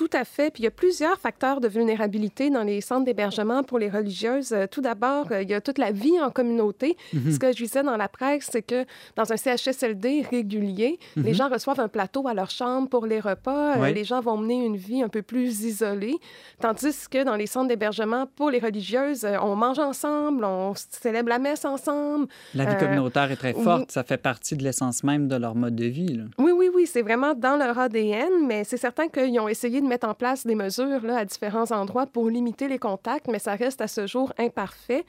Tout 0.00 0.08
à 0.14 0.24
fait. 0.24 0.50
Puis 0.50 0.62
il 0.62 0.64
y 0.64 0.66
a 0.66 0.70
plusieurs 0.70 1.18
facteurs 1.18 1.60
de 1.60 1.68
vulnérabilité 1.68 2.48
dans 2.48 2.62
les 2.62 2.80
centres 2.80 3.04
d'hébergement 3.04 3.62
pour 3.62 3.78
les 3.78 3.90
religieuses. 3.90 4.52
Euh, 4.52 4.66
tout 4.66 4.80
d'abord, 4.80 5.26
euh, 5.30 5.42
il 5.42 5.50
y 5.50 5.52
a 5.52 5.60
toute 5.60 5.76
la 5.76 5.92
vie 5.92 6.18
en 6.22 6.30
communauté. 6.30 6.96
Mhm. 7.12 7.32
Ce 7.32 7.38
que 7.38 7.52
je 7.52 7.58
disais 7.58 7.82
dans 7.82 7.98
la 7.98 8.08
presse, 8.08 8.48
c'est 8.50 8.62
que 8.62 8.86
dans 9.14 9.30
un 9.30 9.36
CHSLD 9.36 10.24
régulier, 10.30 10.98
les 11.16 11.22
mhm. 11.22 11.34
gens 11.34 11.48
reçoivent 11.50 11.80
un 11.80 11.88
plateau 11.88 12.26
à 12.26 12.32
leur 12.32 12.48
chambre 12.48 12.88
pour 12.88 13.04
les 13.04 13.20
repas. 13.20 13.76
Euh, 13.76 13.90
les 13.90 14.04
gens 14.04 14.22
vont 14.22 14.38
mener 14.38 14.64
une 14.64 14.78
vie 14.78 15.02
un 15.02 15.10
peu 15.10 15.20
plus 15.20 15.64
isolée. 15.64 16.16
Tandis 16.62 17.06
que 17.10 17.22
dans 17.22 17.36
les 17.36 17.46
centres 17.46 17.68
d'hébergement 17.68 18.26
pour 18.36 18.50
les 18.50 18.58
religieuses, 18.58 19.26
on 19.42 19.54
mange 19.54 19.80
ensemble, 19.80 20.46
on 20.46 20.72
célèbre 20.74 21.28
la 21.28 21.38
messe 21.38 21.66
ensemble. 21.66 22.26
La 22.54 22.64
vie 22.64 22.78
communautaire 22.78 23.30
est 23.30 23.36
très 23.36 23.52
forte. 23.52 23.92
Ça 23.92 24.02
fait 24.02 24.16
partie 24.16 24.56
de 24.56 24.62
l'essence 24.62 25.04
même 25.04 25.28
de 25.28 25.36
leur 25.36 25.54
mode 25.54 25.76
de 25.76 25.84
vie. 25.84 26.16
Là. 26.16 26.24
Oui, 26.38 26.52
oui, 26.52 26.70
oui. 26.74 26.86
C'est 26.86 27.02
vraiment 27.02 27.34
dans 27.34 27.58
leur 27.58 27.78
ADN, 27.78 28.46
mais 28.46 28.64
c'est 28.64 28.78
certain 28.78 29.08
qu'ils 29.08 29.38
ont 29.38 29.48
essayé 29.48 29.82
de 29.82 29.89
mettre 29.90 30.08
en 30.08 30.14
place 30.14 30.46
des 30.46 30.54
mesures 30.54 31.02
là, 31.02 31.18
à 31.18 31.24
différents 31.24 31.70
endroits 31.72 32.06
pour 32.06 32.30
limiter 32.30 32.68
les 32.68 32.78
contacts, 32.78 33.26
mais 33.28 33.40
ça 33.40 33.56
reste 33.56 33.80
à 33.80 33.88
ce 33.88 34.06
jour 34.06 34.32
imparfait. 34.38 35.04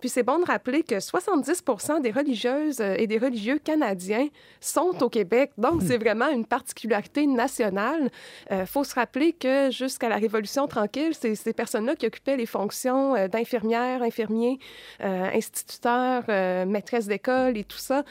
Puis 0.00 0.10
c'est 0.10 0.22
bon 0.22 0.38
de 0.38 0.44
rappeler 0.44 0.82
que 0.82 1.00
70 1.00 1.62
des 2.02 2.10
religieuses 2.10 2.80
euh, 2.80 2.94
et 2.98 3.06
des 3.06 3.18
religieux 3.18 3.58
canadiens 3.58 4.28
sont 4.60 5.02
au 5.02 5.08
Québec. 5.08 5.52
Donc, 5.56 5.82
c'est 5.82 5.96
vraiment 5.96 6.28
une 6.28 6.44
particularité 6.44 7.26
nationale. 7.26 8.10
Il 8.50 8.56
euh, 8.56 8.66
faut 8.66 8.84
se 8.84 8.94
rappeler 8.94 9.32
que 9.32 9.70
jusqu'à 9.70 10.08
la 10.08 10.16
Révolution 10.16 10.68
tranquille, 10.68 11.12
c'est 11.18 11.34
ces 11.34 11.54
personnes-là 11.54 11.96
qui 11.96 12.06
occupaient 12.06 12.36
les 12.36 12.46
fonctions 12.46 13.16
euh, 13.16 13.28
d'infirmières, 13.28 14.02
infirmiers, 14.02 14.58
instituteurs, 15.00 16.24
maîtresses 16.66 17.06
d'école 17.06 17.56
et 17.56 17.64
tout 17.64 17.78
ça. 17.78 18.04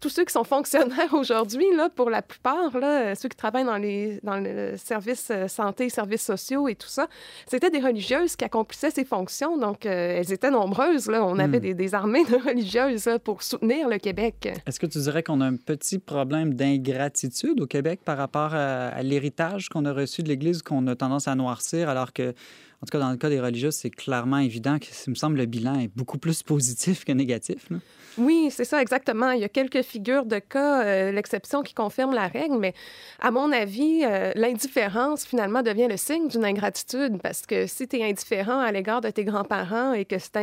tous 0.00 0.08
ceux 0.08 0.24
qui 0.24 0.32
sont 0.32 0.44
fonctionnaires 0.44 1.12
aujourd'hui, 1.12 1.66
pour 1.94 2.10
la 2.10 2.22
plupart, 2.22 2.76
là, 2.78 3.14
ceux 3.14 3.28
qui 3.28 3.36
travaillent 3.36 3.64
dans, 3.64 3.76
les, 3.76 4.20
dans 4.22 4.38
le 4.38 4.76
service 4.76 5.32
santé, 5.56 5.88
services 5.88 6.22
sociaux 6.22 6.68
et 6.68 6.74
tout 6.74 6.88
ça, 6.88 7.08
c'était 7.46 7.70
des 7.70 7.80
religieuses 7.80 8.36
qui 8.36 8.44
accomplissaient 8.44 8.90
ces 8.90 9.04
fonctions. 9.04 9.56
Donc, 9.58 9.86
elles 9.86 10.32
étaient 10.32 10.50
nombreuses. 10.50 11.08
Là, 11.08 11.24
on 11.24 11.38
avait 11.38 11.58
hmm. 11.58 11.74
des, 11.74 11.94
armées 11.94 12.24
de 12.24 12.36
religieuses 12.48 13.08
pour 13.24 13.42
soutenir 13.42 13.88
le 13.88 13.98
Québec. 13.98 14.48
Est-ce 14.66 14.78
que 14.78 14.86
tu 14.86 14.98
dirais 14.98 15.22
qu'on 15.22 15.40
a 15.40 15.46
un 15.46 15.56
petit 15.56 15.98
problème 15.98 16.54
d'ingratitude 16.54 17.60
au 17.60 17.66
Québec 17.66 18.00
par 18.04 18.16
rapport 18.16 18.54
à, 18.54 19.02
l'héritage 19.02 19.68
qu'on 19.68 19.84
a 19.84 19.92
reçu 19.92 20.22
de 20.22 20.28
l'Église 20.28 20.62
qu'on 20.62 20.86
a 20.86 20.94
tendance 20.94 21.28
à 21.28 21.34
noircir, 21.34 21.88
alors 21.88 22.12
que, 22.12 22.34
en 22.82 22.86
tout 22.86 22.90
cas, 22.90 22.98
dans 22.98 23.10
le 23.10 23.16
cas 23.16 23.28
des 23.28 23.40
religieuses, 23.40 23.74
c'est 23.74 23.90
clairement 23.90 24.38
évident 24.38 24.78
que, 24.78 24.86
il 25.06 25.10
me 25.10 25.14
semble, 25.14 25.38
le 25.38 25.46
bilan 25.46 25.78
est 25.78 25.88
beaucoup 25.88 26.18
plus 26.18 26.42
positif 26.42 27.04
que 27.04 27.12
négatif. 27.12 27.68
Oui, 28.18 28.48
c'est 28.50 28.64
ça, 28.64 28.80
exactement. 28.80 29.30
Il 29.30 29.40
y 29.40 29.44
a 29.44 29.48
quelques 29.48 29.82
figures 29.82 30.24
de 30.24 30.38
cas, 30.38 30.84
euh, 30.84 31.12
l'exception 31.12 31.62
qui 31.62 31.74
confirme 31.74 32.14
la 32.14 32.28
règle, 32.28 32.56
mais 32.58 32.72
à 33.20 33.30
mon 33.30 33.52
avis, 33.52 34.04
euh, 34.04 34.32
l'indifférence, 34.34 35.24
finalement, 35.26 35.62
devient 35.62 35.86
le 35.88 35.98
signe 35.98 36.28
d'une 36.28 36.44
ingratitude 36.44 37.20
parce 37.22 37.44
que 37.44 37.66
si 37.66 37.86
tu 37.86 37.96
es 37.98 38.04
indifférent 38.04 38.58
à 38.58 38.72
l'égard 38.72 39.02
de 39.02 39.10
tes 39.10 39.24
grands-parents 39.24 39.92
et 39.92 40.06
que 40.06 40.18
cette, 40.18 40.36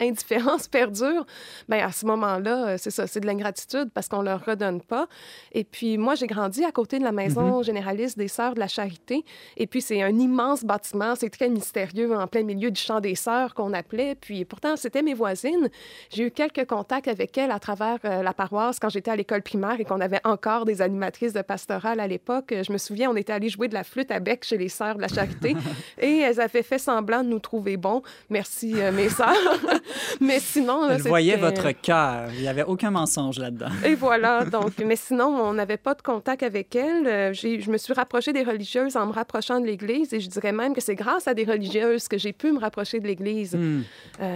indifférence 0.00 0.66
perdure, 0.68 1.24
bien, 1.68 1.86
à 1.86 1.92
ce 1.92 2.04
moment-là, 2.06 2.68
euh, 2.68 2.76
c'est 2.78 2.90
ça, 2.90 3.06
c'est 3.06 3.20
de 3.20 3.26
l'ingratitude 3.26 3.90
parce 3.94 4.08
qu'on 4.08 4.22
leur 4.22 4.44
redonne 4.44 4.80
pas. 4.80 5.06
Et 5.52 5.64
puis, 5.64 5.98
moi, 5.98 6.16
j'ai 6.16 6.26
grandi 6.26 6.64
à 6.64 6.72
côté 6.72 6.98
de 6.98 7.04
la 7.04 7.12
maison 7.12 7.60
mm-hmm. 7.60 7.64
généraliste 7.64 8.18
des 8.18 8.28
Sœurs 8.28 8.54
de 8.54 8.60
la 8.60 8.68
Charité. 8.68 9.24
Et 9.56 9.66
puis, 9.68 9.82
c'est 9.82 10.02
un 10.02 10.18
immense 10.18 10.64
bâtiment, 10.64 11.14
c'est 11.14 11.30
très 11.30 11.48
mystérieux, 11.48 11.79
en 12.12 12.26
plein 12.26 12.42
milieu 12.42 12.70
du 12.70 12.80
champ 12.80 13.00
des 13.00 13.14
Sœurs 13.14 13.54
qu'on 13.54 13.72
appelait. 13.72 14.16
Puis, 14.20 14.44
pourtant, 14.44 14.76
c'était 14.76 15.02
mes 15.02 15.14
voisines. 15.14 15.68
J'ai 16.10 16.24
eu 16.24 16.30
quelques 16.30 16.66
contacts 16.66 17.06
avec 17.06 17.20
avec 17.20 17.36
elle 17.36 17.50
à 17.50 17.58
travers 17.58 17.98
euh, 18.06 18.22
la 18.22 18.32
paroisse 18.32 18.78
quand 18.80 18.88
j'étais 18.88 19.10
à 19.10 19.16
l'école 19.16 19.42
primaire 19.42 19.78
et 19.78 19.84
qu'on 19.84 20.00
avait 20.00 20.22
encore 20.24 20.64
des 20.64 20.80
animatrices 20.80 21.34
de 21.34 21.42
pastorale 21.42 22.00
à 22.00 22.06
l'époque. 22.06 22.54
Je 22.66 22.72
me 22.72 22.78
souviens, 22.78 23.10
on 23.10 23.16
était 23.16 23.34
allé 23.34 23.50
jouer 23.50 23.68
de 23.68 23.74
la 23.74 23.84
flûte 23.84 24.10
à 24.10 24.20
bec 24.20 24.42
chez 24.42 24.56
les 24.56 24.70
sœurs 24.70 24.96
de 24.96 25.02
la 25.02 25.08
charité 25.08 25.54
et 26.00 26.20
elles 26.20 26.40
avaient 26.40 26.62
fait 26.62 26.78
semblant 26.78 27.22
de 27.22 27.28
nous 27.28 27.40
trouver 27.40 27.76
bons. 27.76 28.00
Merci, 28.30 28.72
euh, 28.76 28.90
mes 28.90 29.08
sœurs. 29.20 29.36
mais 30.20 30.40
sinon... 30.40 30.88
Elles 30.88 31.02
voyaient 31.02 31.36
votre 31.36 31.72
cœur. 31.72 32.30
Il 32.32 32.40
n'y 32.40 32.48
avait 32.48 32.64
aucun 32.64 32.90
mensonge 32.90 33.38
là-dedans. 33.38 33.68
et 33.84 33.94
voilà. 33.94 34.46
Donc, 34.46 34.78
mais 34.82 34.96
sinon, 34.96 35.26
on 35.26 35.52
n'avait 35.52 35.76
pas 35.76 35.92
de 35.92 36.00
contact 36.00 36.42
avec 36.42 36.74
elles. 36.74 37.06
Euh, 37.06 37.32
je 37.34 37.70
me 37.70 37.76
suis 37.76 37.92
rapprochée 37.92 38.32
des 38.32 38.44
religieuses 38.44 38.96
en 38.96 39.06
me 39.06 39.12
rapprochant 39.12 39.60
de 39.60 39.66
l'Église 39.66 40.14
et 40.14 40.20
je 40.20 40.28
dirais 40.30 40.52
même 40.52 40.72
que 40.72 40.80
c'est 40.80 40.94
grâce 40.94 41.28
à 41.28 41.34
des 41.34 41.44
religieuses 41.44 41.69
que 42.08 42.18
j'ai 42.18 42.32
pu 42.32 42.52
me 42.52 42.58
rapprocher 42.58 43.00
de 43.00 43.06
l'Église. 43.06 43.54
Hmm. 43.54 43.82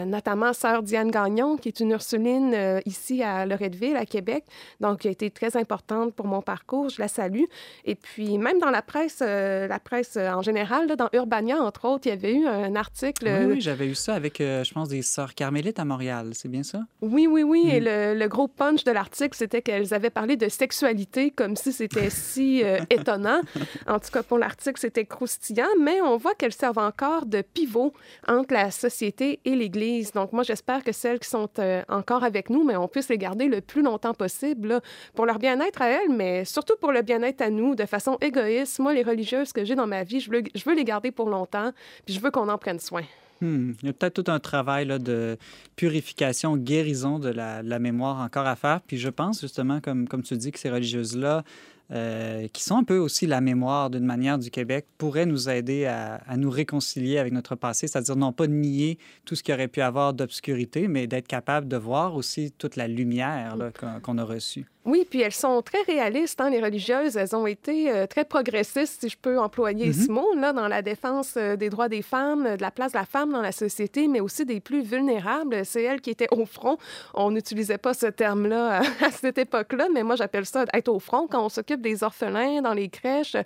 notamment 0.06 0.52
sœur 0.52 0.82
Diane 0.82 1.10
Gagnon, 1.10 1.56
qui 1.56 1.68
est 1.68 1.80
une 1.80 1.90
Ursuline 1.90 2.52
euh, 2.54 2.80
ici 2.86 3.22
à 3.22 3.46
Loretteville, 3.46 3.96
à 3.96 4.06
Québec. 4.06 4.44
Donc, 4.80 5.00
qui 5.00 5.08
a 5.08 5.10
été 5.10 5.30
très 5.30 5.56
importante 5.56 6.14
pour 6.14 6.26
mon 6.26 6.42
parcours. 6.42 6.88
Je 6.88 7.00
la 7.00 7.08
salue. 7.08 7.44
Et 7.84 7.94
puis, 7.94 8.38
même 8.38 8.58
dans 8.58 8.70
la 8.70 8.82
presse, 8.82 9.20
euh, 9.22 9.66
la 9.66 9.78
presse 9.78 10.16
euh, 10.16 10.30
en 10.30 10.42
général, 10.42 10.86
là, 10.88 10.96
dans 10.96 11.08
Urbania, 11.12 11.58
entre 11.58 11.86
autres, 11.86 12.06
il 12.06 12.10
y 12.10 12.12
avait 12.12 12.34
eu 12.34 12.46
un 12.46 12.74
article. 12.76 13.26
Oui, 13.26 13.54
oui 13.54 13.60
j'avais 13.60 13.86
eu 13.86 13.94
ça 13.94 14.14
avec, 14.14 14.38
je 14.38 14.72
pense, 14.72 14.88
des 14.88 15.02
sœurs 15.02 15.34
carmélites 15.34 15.78
à 15.78 15.84
Montréal. 15.84 16.30
C'est 16.32 16.48
bien 16.48 16.62
ça? 16.62 16.80
Oui, 17.00 17.26
oui, 17.26 17.42
oui. 17.42 17.68
Et 17.70 17.80
mm. 17.80 18.18
le, 18.18 18.28
gros 18.28 18.48
punch 18.48 18.84
de 18.84 18.90
l'article, 18.90 19.36
c'était 19.36 19.62
qu'elles 19.62 19.94
avaient 19.94 20.10
parlé 20.10 20.36
de 20.36 20.48
sexualité 20.48 21.30
comme 21.30 21.56
si 21.56 21.72
c'était 21.72 22.10
si 22.10 22.62
étonnant. 22.90 23.40
En 23.86 23.98
tout 23.98 24.10
cas, 24.12 24.22
pour 24.22 24.38
l'article, 24.38 24.80
c'était 24.80 25.04
croustillant, 25.04 25.68
mais 25.80 26.00
on 26.00 26.16
voit 26.16 26.34
qu'elles 26.34 26.52
servent 26.52 26.78
encore 26.78 27.23
de 27.26 27.42
pivot 27.42 27.92
entre 28.26 28.54
la 28.54 28.70
société 28.70 29.40
et 29.44 29.54
l'Église. 29.54 30.12
Donc, 30.12 30.32
moi, 30.32 30.42
j'espère 30.42 30.82
que 30.84 30.92
celles 30.92 31.18
qui 31.18 31.28
sont 31.28 31.48
encore 31.88 32.24
avec 32.24 32.50
nous, 32.50 32.64
mais 32.64 32.76
on 32.76 32.88
puisse 32.88 33.08
les 33.08 33.18
garder 33.18 33.46
le 33.46 33.60
plus 33.60 33.82
longtemps 33.82 34.14
possible 34.14 34.80
pour 35.14 35.26
leur 35.26 35.38
bien-être 35.38 35.82
à 35.82 35.88
elles, 35.88 36.10
mais 36.10 36.44
surtout 36.44 36.74
pour 36.80 36.92
le 36.92 37.02
bien-être 37.02 37.40
à 37.40 37.50
nous, 37.50 37.74
de 37.74 37.86
façon 37.86 38.16
égoïste. 38.20 38.78
Moi, 38.78 38.94
les 38.94 39.02
religieuses 39.02 39.52
que 39.52 39.64
j'ai 39.64 39.74
dans 39.74 39.86
ma 39.86 40.04
vie, 40.04 40.20
je 40.20 40.30
veux, 40.30 40.42
je 40.54 40.64
veux 40.64 40.74
les 40.74 40.84
garder 40.84 41.10
pour 41.10 41.28
longtemps, 41.28 41.72
puis 42.04 42.14
je 42.14 42.20
veux 42.20 42.30
qu'on 42.30 42.48
en 42.48 42.58
prenne 42.58 42.80
soin. 42.80 43.02
Hmm. 43.40 43.72
Il 43.82 43.86
y 43.86 43.90
a 43.90 43.92
peut-être 43.92 44.22
tout 44.22 44.30
un 44.30 44.38
travail 44.38 44.86
de 44.86 45.36
purification, 45.76 46.56
guérison 46.56 47.18
de 47.18 47.28
la, 47.28 47.62
la, 47.62 47.78
mémoire 47.78 48.20
encore 48.20 48.46
à 48.46 48.56
faire. 48.56 48.80
Puis 48.86 48.96
je 48.96 49.08
pense 49.08 49.40
justement, 49.40 49.80
comme, 49.80 50.08
comme 50.08 50.22
tu 50.22 50.36
dis, 50.36 50.52
que 50.52 50.58
ces 50.58 50.70
religieuses-là, 50.70 51.44
euh, 51.90 52.48
qui 52.48 52.62
sont 52.62 52.76
un 52.76 52.84
peu 52.84 52.98
aussi 52.98 53.26
la 53.26 53.40
mémoire 53.40 53.90
d'une 53.90 54.04
manière 54.04 54.38
du 54.38 54.50
Québec, 54.50 54.86
pourraient 54.98 55.26
nous 55.26 55.48
aider 55.48 55.86
à, 55.86 56.14
à 56.26 56.36
nous 56.36 56.50
réconcilier 56.50 57.18
avec 57.18 57.32
notre 57.32 57.56
passé, 57.56 57.86
c'est-à-dire 57.86 58.16
non 58.16 58.32
pas 58.32 58.46
nier 58.46 58.98
tout 59.24 59.34
ce 59.34 59.42
qu'il 59.42 59.54
aurait 59.54 59.68
pu 59.68 59.80
avoir 59.80 60.14
d'obscurité, 60.14 60.88
mais 60.88 61.06
d'être 61.06 61.28
capable 61.28 61.68
de 61.68 61.76
voir 61.76 62.14
aussi 62.14 62.52
toute 62.52 62.76
la 62.76 62.88
lumière 62.88 63.56
qu'on 64.02 64.18
a 64.18 64.24
reçue. 64.24 64.66
Oui, 64.84 65.06
puis 65.08 65.22
elles 65.22 65.32
sont 65.32 65.62
très 65.62 65.80
réalistes, 65.82 66.38
hein, 66.42 66.50
les 66.50 66.60
religieuses. 66.60 67.16
Elles 67.16 67.34
ont 67.34 67.46
été 67.46 67.90
euh, 67.90 68.06
très 68.06 68.26
progressistes, 68.26 69.00
si 69.00 69.08
je 69.08 69.16
peux 69.16 69.38
employer 69.38 69.94
ce 69.94 70.10
mot, 70.10 70.34
là, 70.34 70.52
dans 70.52 70.68
la 70.68 70.82
défense 70.82 71.34
euh, 71.38 71.56
des 71.56 71.70
droits 71.70 71.88
des 71.88 72.02
femmes, 72.02 72.56
de 72.56 72.60
la 72.60 72.70
place 72.70 72.92
de 72.92 72.98
la 72.98 73.06
femme 73.06 73.32
dans 73.32 73.40
la 73.40 73.52
société, 73.52 74.08
mais 74.08 74.20
aussi 74.20 74.44
des 74.44 74.60
plus 74.60 74.82
vulnérables. 74.82 75.64
C'est 75.64 75.82
elles 75.82 76.02
qui 76.02 76.10
étaient 76.10 76.28
au 76.32 76.44
front. 76.44 76.76
On 77.14 77.30
n'utilisait 77.30 77.78
pas 77.78 77.94
ce 77.94 78.06
terme-là 78.06 78.82
à, 79.00 79.10
cette 79.10 79.38
époque-là, 79.38 79.88
mais 79.92 80.02
moi, 80.02 80.16
j'appelle 80.16 80.44
ça 80.44 80.66
être 80.74 80.88
au 80.88 80.98
front 80.98 81.28
quand 81.28 81.42
on 81.42 81.48
s'occupe 81.48 81.80
des 81.80 82.04
orphelins 82.04 82.60
dans 82.60 82.74
les 82.74 82.90
crèches. 82.90 83.36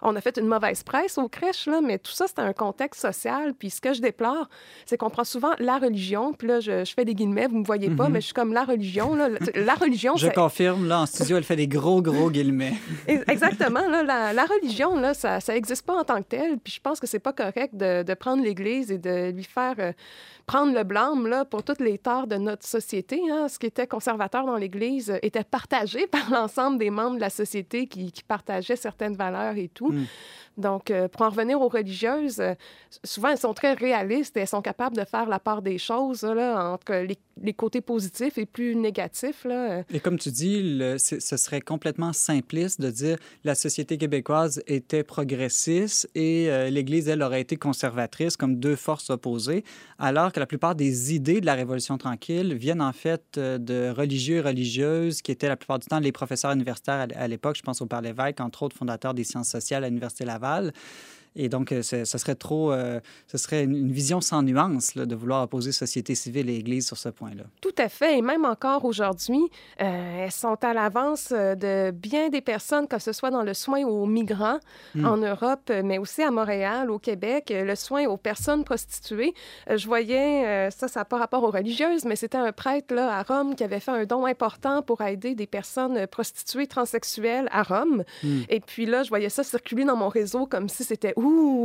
On 0.00 0.16
a 0.16 0.20
fait 0.22 0.38
une 0.38 0.46
mauvaise 0.46 0.82
presse 0.82 1.18
aux 1.18 1.28
crèches, 1.28 1.66
là, 1.66 1.82
mais 1.82 1.98
tout 1.98 2.12
ça, 2.12 2.24
c'est 2.26 2.38
un 2.38 2.54
contexte 2.54 3.02
social. 3.02 3.52
Puis 3.52 3.68
ce 3.68 3.82
que 3.82 3.92
je 3.92 4.00
déplore, 4.00 4.48
c'est 4.86 4.96
qu'on 4.96 5.10
prend 5.10 5.24
souvent 5.24 5.52
la 5.58 5.76
religion, 5.76 6.32
puis 6.32 6.48
là, 6.48 6.60
je, 6.60 6.90
fais 6.96 7.04
des 7.04 7.14
guillemets, 7.14 7.48
vous 7.48 7.58
me 7.58 7.64
voyez 7.64 7.90
pas, 7.90 8.08
mm-hmm. 8.08 8.12
mais 8.12 8.20
je 8.22 8.26
suis 8.26 8.34
comme 8.34 8.54
la 8.54 8.64
religion. 8.64 9.14
Là, 9.14 9.28
la 9.54 9.74
religion, 9.74 10.16
Je 10.16 10.28
confirme 10.28 10.85
là, 10.86 11.00
en 11.00 11.06
studio, 11.06 11.36
elle 11.36 11.44
fait 11.44 11.56
des 11.56 11.68
gros, 11.68 12.00
gros 12.00 12.30
guillemets. 12.30 12.74
Exactement. 13.06 13.86
Là, 13.88 14.32
la, 14.32 14.44
religion, 14.44 14.98
là, 14.98 15.14
ça 15.14 15.38
n'existe 15.48 15.84
pas 15.84 15.94
en 15.94 16.04
tant 16.04 16.22
que 16.22 16.28
tel. 16.28 16.58
Puis 16.58 16.74
je 16.74 16.80
pense 16.80 17.00
que 17.00 17.06
c'est 17.06 17.18
pas 17.18 17.32
correct 17.32 17.74
de, 17.74 18.02
de 18.02 18.14
prendre 18.14 18.42
l'Église 18.42 18.90
et 18.90 18.98
de 18.98 19.30
lui 19.30 19.44
faire 19.44 19.74
euh, 19.78 19.92
prendre 20.46 20.72
le 20.72 20.84
blâme 20.84 21.26
là, 21.26 21.44
pour 21.44 21.62
toutes 21.62 21.80
les 21.80 21.98
torts 21.98 22.26
de 22.26 22.36
notre 22.36 22.64
société. 22.64 23.20
Hein. 23.30 23.48
Ce 23.48 23.58
qui 23.58 23.66
était 23.66 23.86
conservateur 23.86 24.46
dans 24.46 24.56
l'Église 24.56 25.18
était 25.22 25.44
partagé 25.44 26.06
par 26.10 26.30
l'ensemble 26.30 26.78
des 26.78 26.90
membres 26.90 27.16
de 27.16 27.20
la 27.20 27.30
société 27.30 27.86
qui, 27.86 28.12
qui 28.12 28.22
partageaient 28.22 28.76
certaines 28.76 29.16
valeurs 29.16 29.56
et 29.56 29.68
tout. 29.68 29.92
Mm. 29.92 30.06
Donc, 30.56 30.90
euh, 30.90 31.06
pour 31.08 31.22
en 31.22 31.28
revenir 31.28 31.60
aux 31.60 31.68
religieuses, 31.68 32.40
euh, 32.40 32.54
souvent, 33.04 33.28
elles 33.28 33.38
sont 33.38 33.52
très 33.52 33.74
réalistes 33.74 34.36
et 34.36 34.40
elles 34.40 34.48
sont 34.48 34.62
capables 34.62 34.96
de 34.96 35.04
faire 35.04 35.28
la 35.28 35.38
part 35.38 35.60
des 35.60 35.76
choses 35.76 36.22
là, 36.22 36.72
entre 36.72 36.94
les, 36.94 37.18
les, 37.42 37.52
côtés 37.52 37.82
positifs 37.82 38.38
et 38.38 38.46
plus 38.46 38.74
négatifs. 38.74 39.44
Là. 39.44 39.82
Et 39.92 40.00
comme 40.00 40.18
tu 40.18 40.30
dis, 40.30 40.78
le, 40.78 40.96
ce 40.96 41.36
serait 41.36 41.60
complètement 41.60 42.14
simpliste 42.14 42.80
de 42.80 42.90
dire 42.90 43.18
la 43.44 43.54
société 43.54 43.98
québécoise 43.98 44.62
était 44.66 45.02
progressiste 45.02 46.08
et 46.14 46.50
euh, 46.50 46.70
l'Église, 46.70 47.08
elle, 47.08 47.22
aurait 47.22 47.42
été 47.42 47.56
conservatrice 47.56 48.38
comme 48.38 48.56
deux 48.56 48.76
forces 48.76 49.10
opposées, 49.10 49.62
alors 49.98 50.32
que 50.36 50.40
la 50.40 50.46
plupart 50.46 50.74
des 50.74 51.14
idées 51.14 51.40
de 51.40 51.46
la 51.46 51.54
Révolution 51.54 51.96
tranquille 51.96 52.52
viennent 52.52 52.82
en 52.82 52.92
fait 52.92 53.38
de 53.38 53.88
religieux 53.88 54.36
et 54.36 54.40
religieuses 54.42 55.22
qui 55.22 55.32
étaient 55.32 55.48
la 55.48 55.56
plupart 55.56 55.78
du 55.78 55.86
temps 55.86 55.98
les 55.98 56.12
professeurs 56.12 56.52
universitaires 56.52 57.08
à, 57.16 57.26
l'époque. 57.26 57.56
Je 57.56 57.62
pense 57.62 57.80
au 57.80 57.86
Père 57.86 58.02
Lévesque, 58.02 58.38
entre 58.40 58.62
autres 58.62 58.76
fondateur 58.76 59.14
des 59.14 59.24
sciences 59.24 59.48
sociales 59.48 59.82
à 59.82 59.88
l'Université 59.88 60.26
Laval 60.26 60.74
et 61.36 61.48
donc, 61.48 61.70
euh, 61.70 61.82
ce 61.82 62.04
serait 62.04 62.34
trop, 62.34 62.72
euh, 62.72 62.98
ce 63.26 63.36
serait 63.36 63.64
une 63.64 63.92
vision 63.92 64.20
sans 64.20 64.42
nuance 64.42 64.94
là, 64.94 65.04
de 65.04 65.14
vouloir 65.14 65.42
opposer 65.42 65.70
société 65.70 66.14
civile 66.14 66.48
et 66.48 66.56
Église 66.56 66.86
sur 66.86 66.96
ce 66.96 67.10
point-là. 67.10 67.44
Tout 67.60 67.74
à 67.76 67.88
fait. 67.88 68.18
Et 68.18 68.22
même 68.22 68.46
encore 68.46 68.86
aujourd'hui, 68.86 69.42
euh, 69.82 70.24
elles 70.24 70.32
sont 70.32 70.56
à 70.64 70.72
l'avance 70.72 71.32
de 71.32 71.90
bien 71.90 72.30
des 72.30 72.40
personnes, 72.40 72.88
que 72.88 72.98
ce 72.98 73.12
soit 73.12 73.30
dans 73.30 73.42
le 73.42 73.52
soin 73.52 73.84
aux 73.84 74.06
migrants 74.06 74.58
hmm. 74.94 75.04
en 75.04 75.16
Europe, 75.18 75.70
mais 75.84 75.98
aussi 75.98 76.22
à 76.22 76.30
Montréal, 76.30 76.90
au 76.90 76.98
Québec, 76.98 77.52
le 77.54 77.74
soin 77.74 78.06
aux 78.06 78.16
personnes 78.16 78.64
prostituées. 78.64 79.34
je 79.68 79.86
voyais, 79.86 80.70
ça, 80.70 80.88
ça 80.88 81.00
n'a 81.00 81.04
pas 81.04 81.18
rapport 81.18 81.42
aux 81.42 81.50
religieuses, 81.50 82.04
mais 82.06 82.16
c'était 82.16 82.38
un 82.38 82.52
prêtre 82.52 82.94
là, 82.94 83.14
à 83.14 83.22
Rome 83.22 83.54
qui 83.54 83.64
avait 83.64 83.80
fait 83.80 83.90
un 83.90 84.04
don 84.04 84.24
important 84.24 84.80
pour 84.82 85.02
aider 85.02 85.34
des 85.34 85.46
personnes 85.46 86.06
prostituées 86.06 86.66
transsexuelles 86.66 87.48
à 87.52 87.62
Rome. 87.62 88.04
Hmm. 88.22 88.40
Et 88.48 88.60
puis 88.60 88.86
là, 88.86 89.02
je 89.02 89.10
voyais 89.10 89.28
ça 89.28 89.44
circuler 89.44 89.84
dans 89.84 89.96
mon 89.96 90.08
réseau 90.08 90.46
comme 90.46 90.68
si 90.68 90.84
c'était 90.84 91.12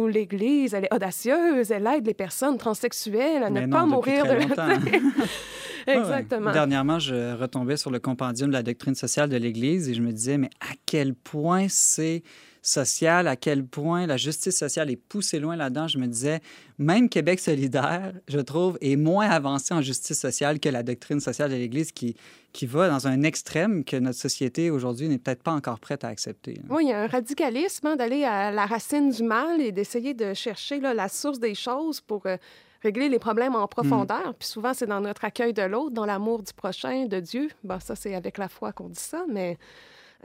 L'Église, 0.08 0.74
elle 0.74 0.86
est 0.86 0.94
audacieuse, 0.94 1.72
elle 1.72 1.88
aide 1.88 2.06
les 2.06 2.14
personnes 2.14 2.58
transsexuelles 2.58 3.44
à 3.44 3.50
ne 3.50 3.68
pas 3.68 3.86
mourir 3.86 4.26
de 4.26 4.32
Exactement. 5.88 6.52
Dernièrement, 6.52 7.00
je 7.00 7.36
retombais 7.36 7.78
sur 7.78 7.92
le 7.92 8.00
compendium 8.00 8.50
de 8.50 8.54
la 8.54 8.64
doctrine 8.64 8.96
sociale 8.96 9.30
de 9.30 9.38
l'Église 9.38 9.90
et 9.90 9.94
je 9.94 10.02
me 10.02 10.12
disais, 10.12 10.38
mais 10.38 10.50
à 10.60 10.74
quel 10.86 11.16
point 11.16 11.68
c'est 11.70 12.24
social, 12.62 13.28
à 13.28 13.36
quel 13.36 13.66
point 13.66 14.06
la 14.06 14.18
justice 14.18 14.58
sociale 14.58 14.92
est 14.92 14.96
poussée 14.96 15.40
loin 15.40 15.56
là-dedans. 15.56 15.88
Je 15.88 15.98
me 15.98 16.06
disais, 16.06 16.42
même 16.78 17.10
Québec 17.10 17.40
solidaire, 17.40 18.14
je 18.28 18.40
trouve, 18.40 18.78
est 18.82 18.96
moins 18.96 19.30
avancé 19.30 19.74
en 19.74 19.82
justice 19.82 20.20
sociale 20.20 20.60
que 20.60 20.70
la 20.70 20.84
doctrine 20.84 21.20
sociale 21.20 21.50
de 21.50 21.56
l'Église 21.56 21.92
qui, 21.92 22.16
qui 22.54 22.66
va 22.66 22.88
dans 22.88 23.08
un 23.08 23.24
extrême 23.24 23.84
que 23.84 23.98
notre 23.98 24.20
société 24.20 24.70
aujourd'hui 24.70 25.08
n'est 25.08 25.18
peut-être 25.18 25.44
pas 25.44 25.54
encore 25.54 25.80
prête 25.80 26.04
à 26.04 26.10
accepter. 26.10 26.62
Oui, 26.70 26.84
il 26.86 26.90
y 26.90 26.94
a 26.94 27.02
un 27.02 27.08
radicalisme 27.08 27.88
hein, 27.88 27.96
d'aller 27.96 28.24
à 28.24 28.52
la 28.52 28.66
racine 28.66 29.10
du 29.10 29.24
mal 29.24 29.60
et 29.60 29.72
d'essayer 29.72 30.14
de 30.14 30.34
chercher 30.34 30.80
là, 30.80 30.94
la 30.94 31.10
source 31.10 31.40
des 31.40 31.56
choses 31.56 32.02
pour... 32.02 32.26
Euh, 32.26 32.38
régler 32.84 33.10
les 33.10 33.20
problèmes 33.20 33.56
en 33.56 33.68
profondeur. 33.68 34.30
Mm. 34.30 34.34
Puis 34.40 34.48
souvent, 34.48 34.74
c'est 34.74 34.88
dans 34.88 35.02
notre 35.02 35.24
accueil 35.24 35.54
de 35.54 35.62
l'autre, 35.62 35.92
dans 35.92 36.06
l'amour 36.06 36.42
du 36.42 36.52
prochain, 36.52 37.06
de 37.06 37.20
Dieu. 37.20 37.50
Bon, 37.64 37.80
ça, 37.80 37.96
c'est 37.96 38.16
avec 38.16 38.40
la 38.40 38.48
foi 38.48 38.72
qu'on 38.72 38.90
dit 38.90 39.00
ça, 39.00 39.24
mais 39.30 39.58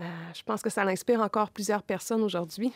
euh, 0.01 0.05
je 0.35 0.43
pense 0.43 0.63
que 0.63 0.71
ça 0.71 0.85
l'inspire 0.85 1.21
encore 1.21 1.51
plusieurs 1.51 1.83
personnes 1.83 2.23
aujourd'hui. 2.23 2.73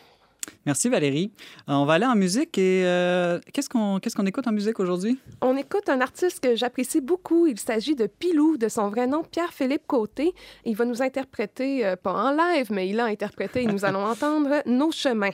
Merci 0.65 0.89
Valérie. 0.89 1.31
Euh, 1.69 1.73
on 1.73 1.85
va 1.85 1.93
aller 1.93 2.05
en 2.05 2.15
musique 2.15 2.57
et 2.57 2.83
euh, 2.83 3.39
qu'est-ce 3.53 3.69
qu'on 3.69 3.99
qu'est-ce 3.99 4.15
qu'on 4.15 4.25
écoute 4.25 4.47
en 4.47 4.51
musique 4.51 4.79
aujourd'hui? 4.79 5.19
On 5.41 5.55
écoute 5.55 5.87
un 5.87 6.01
artiste 6.01 6.39
que 6.39 6.55
j'apprécie 6.55 6.99
beaucoup. 6.99 7.45
Il 7.45 7.59
s'agit 7.59 7.95
de 7.95 8.07
Pilou, 8.07 8.57
de 8.57 8.67
son 8.67 8.89
vrai 8.89 9.05
nom 9.05 9.23
Pierre-Philippe 9.23 9.85
Côté. 9.85 10.33
Il 10.65 10.75
va 10.75 10.85
nous 10.85 11.03
interpréter, 11.03 11.93
pas 12.01 12.13
en 12.13 12.31
live, 12.31 12.71
mais 12.71 12.89
il 12.89 12.99
a 12.99 13.05
interprété 13.05 13.63
et 13.63 13.67
nous 13.67 13.85
allons 13.85 14.03
entendre 14.05 14.63
Nos 14.65 14.91
chemins. 14.91 15.29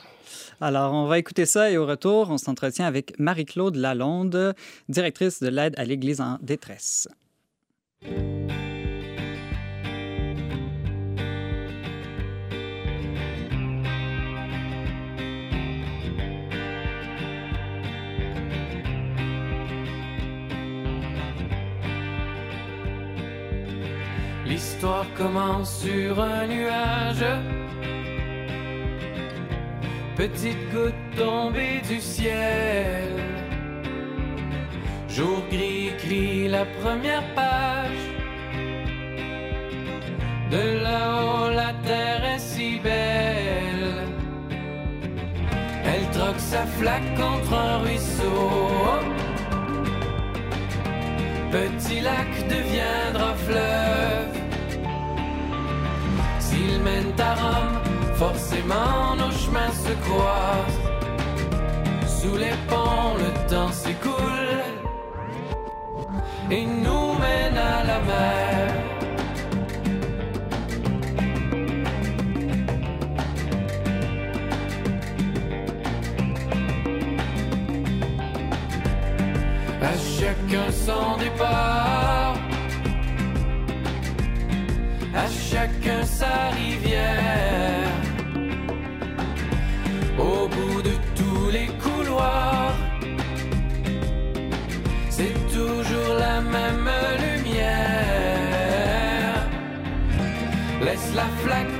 Alors, 0.60 0.92
on 0.92 1.06
va 1.06 1.18
écouter 1.18 1.46
ça 1.46 1.70
et 1.70 1.78
au 1.78 1.86
retour, 1.86 2.28
on 2.28 2.36
s'entretient 2.36 2.84
avec 2.84 3.18
Marie-Claude 3.18 3.76
Lalonde, 3.76 4.54
directrice 4.90 5.40
de 5.42 5.48
l'aide 5.48 5.74
à 5.78 5.84
l'Église 5.84 6.20
en 6.20 6.36
détresse. 6.42 7.08
L'histoire 24.80 25.12
commence 25.16 25.80
sur 25.80 26.22
un 26.22 26.46
nuage. 26.46 27.24
Petite 30.14 30.70
goutte 30.72 30.94
tombée 31.16 31.80
du 31.88 32.00
ciel. 32.00 33.08
Jour 35.08 35.42
gris 35.50 35.88
écrit 35.88 36.46
la 36.46 36.64
première 36.80 37.24
page. 37.34 38.04
De 40.52 40.80
là-haut, 40.84 41.50
la 41.50 41.72
terre 41.84 42.34
est 42.36 42.38
si 42.38 42.78
belle. 42.78 44.06
Elle 45.86 46.08
troque 46.12 46.38
sa 46.38 46.64
flaque 46.78 47.16
contre 47.16 47.52
un 47.52 47.78
ruisseau. 47.78 48.50
Petit 51.50 51.98
lac 52.00 52.28
deviendra 52.48 53.34
fleuve. 53.34 54.47
S'il 56.48 56.80
mène 56.82 57.12
à 57.18 57.34
Rome, 57.34 57.78
forcément 58.14 59.16
nos 59.16 59.32
chemins 59.40 59.74
se 59.84 59.92
croisent. 60.06 60.80
Sous 62.06 62.36
les 62.36 62.56
ponts, 62.68 63.14
le 63.24 63.30
temps 63.50 63.72
s'écoule 63.72 64.62
et 66.50 66.64
nous 66.64 67.12
mène 67.24 67.56
à 67.56 67.84
la 67.84 67.98
mer. 68.00 68.88
chacun 80.18 80.70
son 80.72 81.16
départ, 81.18 82.27
à 85.24 85.26
chacun 85.50 86.02
sa 86.04 86.34
rivière. 86.60 87.92
Au 90.18 90.48
bout 90.54 90.82
de 90.88 90.94
tous 91.18 91.50
les 91.56 91.68
couloirs, 91.84 92.76
c'est 95.16 95.38
toujours 95.56 96.14
la 96.26 96.40
même 96.40 96.90
lumière. 97.24 98.18
Laisse 100.84 101.10
la 101.20 101.28
flaque 101.42 101.77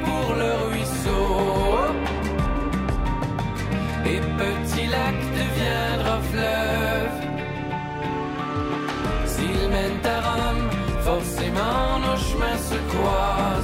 chemins 12.98 13.58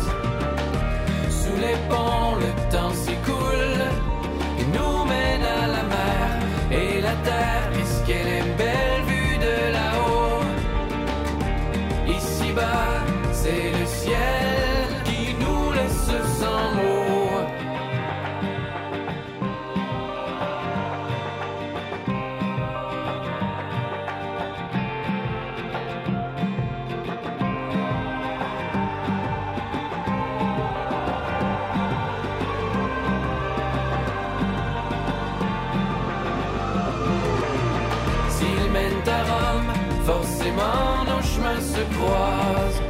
forcément 40.45 41.05
nos 41.05 41.23
chemins 41.23 41.61
se 41.61 41.83
croisent. 41.97 42.83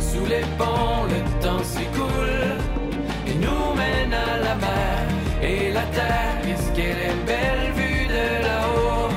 Sous 0.00 0.26
les 0.26 0.44
ponts, 0.58 1.04
le 1.08 1.42
temps 1.42 1.64
s'écoule 1.64 2.56
et 3.26 3.34
nous 3.34 3.74
mène 3.74 4.12
à 4.12 4.38
la 4.38 4.54
mer. 4.54 5.06
Et 5.42 5.72
la 5.72 5.82
terre, 5.82 6.38
qu'est-ce 6.44 6.70
qu'elle 6.72 6.98
est 6.98 7.26
belle 7.26 7.72
vue 7.74 8.06
de 8.06 8.44
là-haut? 8.46 9.10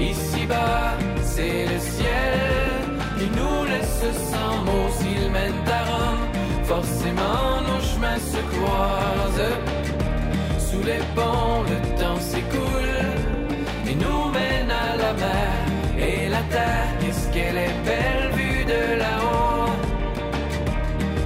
Ici-bas, 0.00 0.96
c'est 1.22 1.66
le 1.66 1.78
ciel 1.78 2.80
qui 3.18 3.28
nous 3.38 3.64
laisse 3.64 4.04
sans 4.30 4.56
mots 4.64 4.90
s'il 4.98 5.30
mène 5.30 5.54
à 5.68 5.84
Rome. 5.90 6.24
Forcément, 6.64 7.60
nos 7.68 7.80
chemins 7.80 8.18
se 8.18 8.40
croisent. 8.54 9.56
Sous 10.58 10.82
les 10.84 11.02
ponts, 11.14 11.62
le 11.68 11.89
qu'est-ce 17.00 17.32
qu'elle 17.32 17.56
est 17.56 17.84
belle 17.84 18.30
vue 18.32 18.64
de 18.64 18.98
là-haut? 18.98 19.70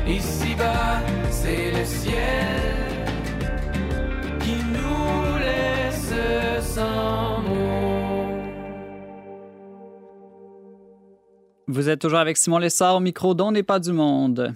Ici-bas, 0.06 1.00
c'est 1.30 1.70
le 1.70 1.84
ciel 1.84 3.04
qui 4.40 4.56
nous 4.72 5.38
laisse 5.38 6.12
sans 6.74 7.40
mots. 7.40 8.42
Vous 11.66 11.88
êtes 11.88 12.00
toujours 12.00 12.18
avec 12.18 12.36
Simon 12.36 12.58
Lessard 12.58 12.96
au 12.96 13.00
micro 13.00 13.34
d'On 13.34 13.52
n'est 13.52 13.62
pas 13.62 13.78
du 13.78 13.92
monde. 13.92 14.54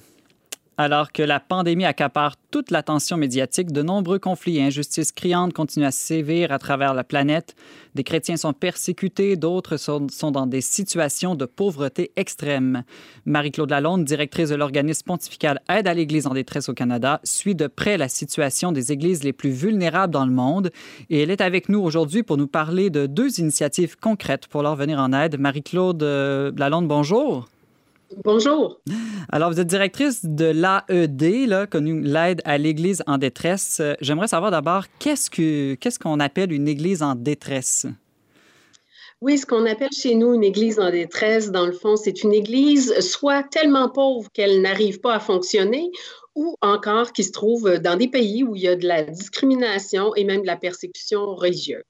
Alors 0.80 1.10
que 1.10 1.24
la 1.24 1.40
pandémie 1.40 1.84
accapare 1.84 2.36
toute 2.52 2.70
l'attention 2.70 3.16
médiatique, 3.16 3.72
de 3.72 3.82
nombreux 3.82 4.20
conflits 4.20 4.58
et 4.58 4.62
injustices 4.62 5.10
criantes 5.10 5.52
continuent 5.52 5.86
à 5.86 5.90
sévir 5.90 6.52
à 6.52 6.60
travers 6.60 6.94
la 6.94 7.02
planète. 7.02 7.56
Des 7.96 8.04
chrétiens 8.04 8.36
sont 8.36 8.52
persécutés, 8.52 9.34
d'autres 9.34 9.76
sont, 9.76 10.06
dans 10.30 10.46
des 10.46 10.60
situations 10.60 11.34
de 11.34 11.46
pauvreté 11.46 12.12
extrême. 12.14 12.84
Marie-Claude 13.26 13.70
Lalonde, 13.70 14.04
directrice 14.04 14.50
de 14.50 14.54
l'organisme 14.54 15.02
pontifical 15.04 15.60
Aide 15.68 15.88
à 15.88 15.94
l'Église 15.94 16.28
en 16.28 16.34
détresse 16.34 16.68
au 16.68 16.74
Canada, 16.74 17.20
suit 17.24 17.56
de 17.56 17.66
près 17.66 17.98
la 17.98 18.08
situation 18.08 18.70
des 18.70 18.92
églises 18.92 19.24
les 19.24 19.32
plus 19.32 19.50
vulnérables 19.50 20.12
dans 20.12 20.26
le 20.26 20.32
monde 20.32 20.70
et 21.10 21.22
elle 21.22 21.32
est 21.32 21.40
avec 21.40 21.68
nous 21.68 21.80
aujourd'hui 21.80 22.22
pour 22.22 22.36
nous 22.36 22.46
parler 22.46 22.88
de 22.88 23.06
deux 23.06 23.40
initiatives 23.40 23.96
concrètes 23.96 24.46
pour 24.46 24.62
leur 24.62 24.76
venir 24.76 25.00
en 25.00 25.12
aide. 25.12 25.40
Marie-Claude 25.40 26.04
euh, 26.04 26.52
Lalonde, 26.56 26.86
bonjour. 26.86 27.48
Bonjour. 28.24 28.80
Alors, 29.30 29.50
vous 29.50 29.60
êtes 29.60 29.66
directrice 29.66 30.24
de 30.24 30.46
l'AED, 30.46 31.68
connue 31.70 32.00
l'aide 32.00 32.40
à 32.44 32.56
l'Église 32.56 33.02
en 33.06 33.18
détresse. 33.18 33.78
Euh, 33.80 33.94
J'aimerais 34.00 34.28
savoir 34.28 34.50
d'abord, 34.50 34.84
qu'est-ce 34.98 35.30
que 35.30 35.74
qu'est-ce 35.74 35.98
qu'on 35.98 36.18
appelle 36.20 36.52
une 36.52 36.68
Église 36.68 37.02
en 37.02 37.14
détresse? 37.14 37.86
Oui, 39.20 39.36
ce 39.36 39.44
qu'on 39.44 39.66
appelle 39.66 39.90
chez 39.92 40.14
nous 40.14 40.34
une 40.34 40.44
église 40.44 40.78
en 40.78 40.92
détresse, 40.92 41.50
dans 41.50 41.66
le 41.66 41.72
fond, 41.72 41.96
c'est 41.96 42.22
une 42.22 42.32
église 42.32 43.00
soit 43.00 43.42
tellement 43.42 43.88
pauvre 43.88 44.30
qu'elle 44.32 44.62
n'arrive 44.62 45.00
pas 45.00 45.14
à 45.14 45.18
fonctionner, 45.18 45.90
ou 46.36 46.54
encore 46.60 47.12
qui 47.12 47.24
se 47.24 47.32
trouve 47.32 47.78
dans 47.78 47.96
des 47.96 48.06
pays 48.06 48.44
où 48.44 48.54
il 48.54 48.62
y 48.62 48.68
a 48.68 48.76
de 48.76 48.86
la 48.86 49.02
discrimination 49.02 50.14
et 50.14 50.22
même 50.22 50.42
de 50.42 50.46
la 50.46 50.56
persécution 50.56 51.34
religieuse. 51.34 51.82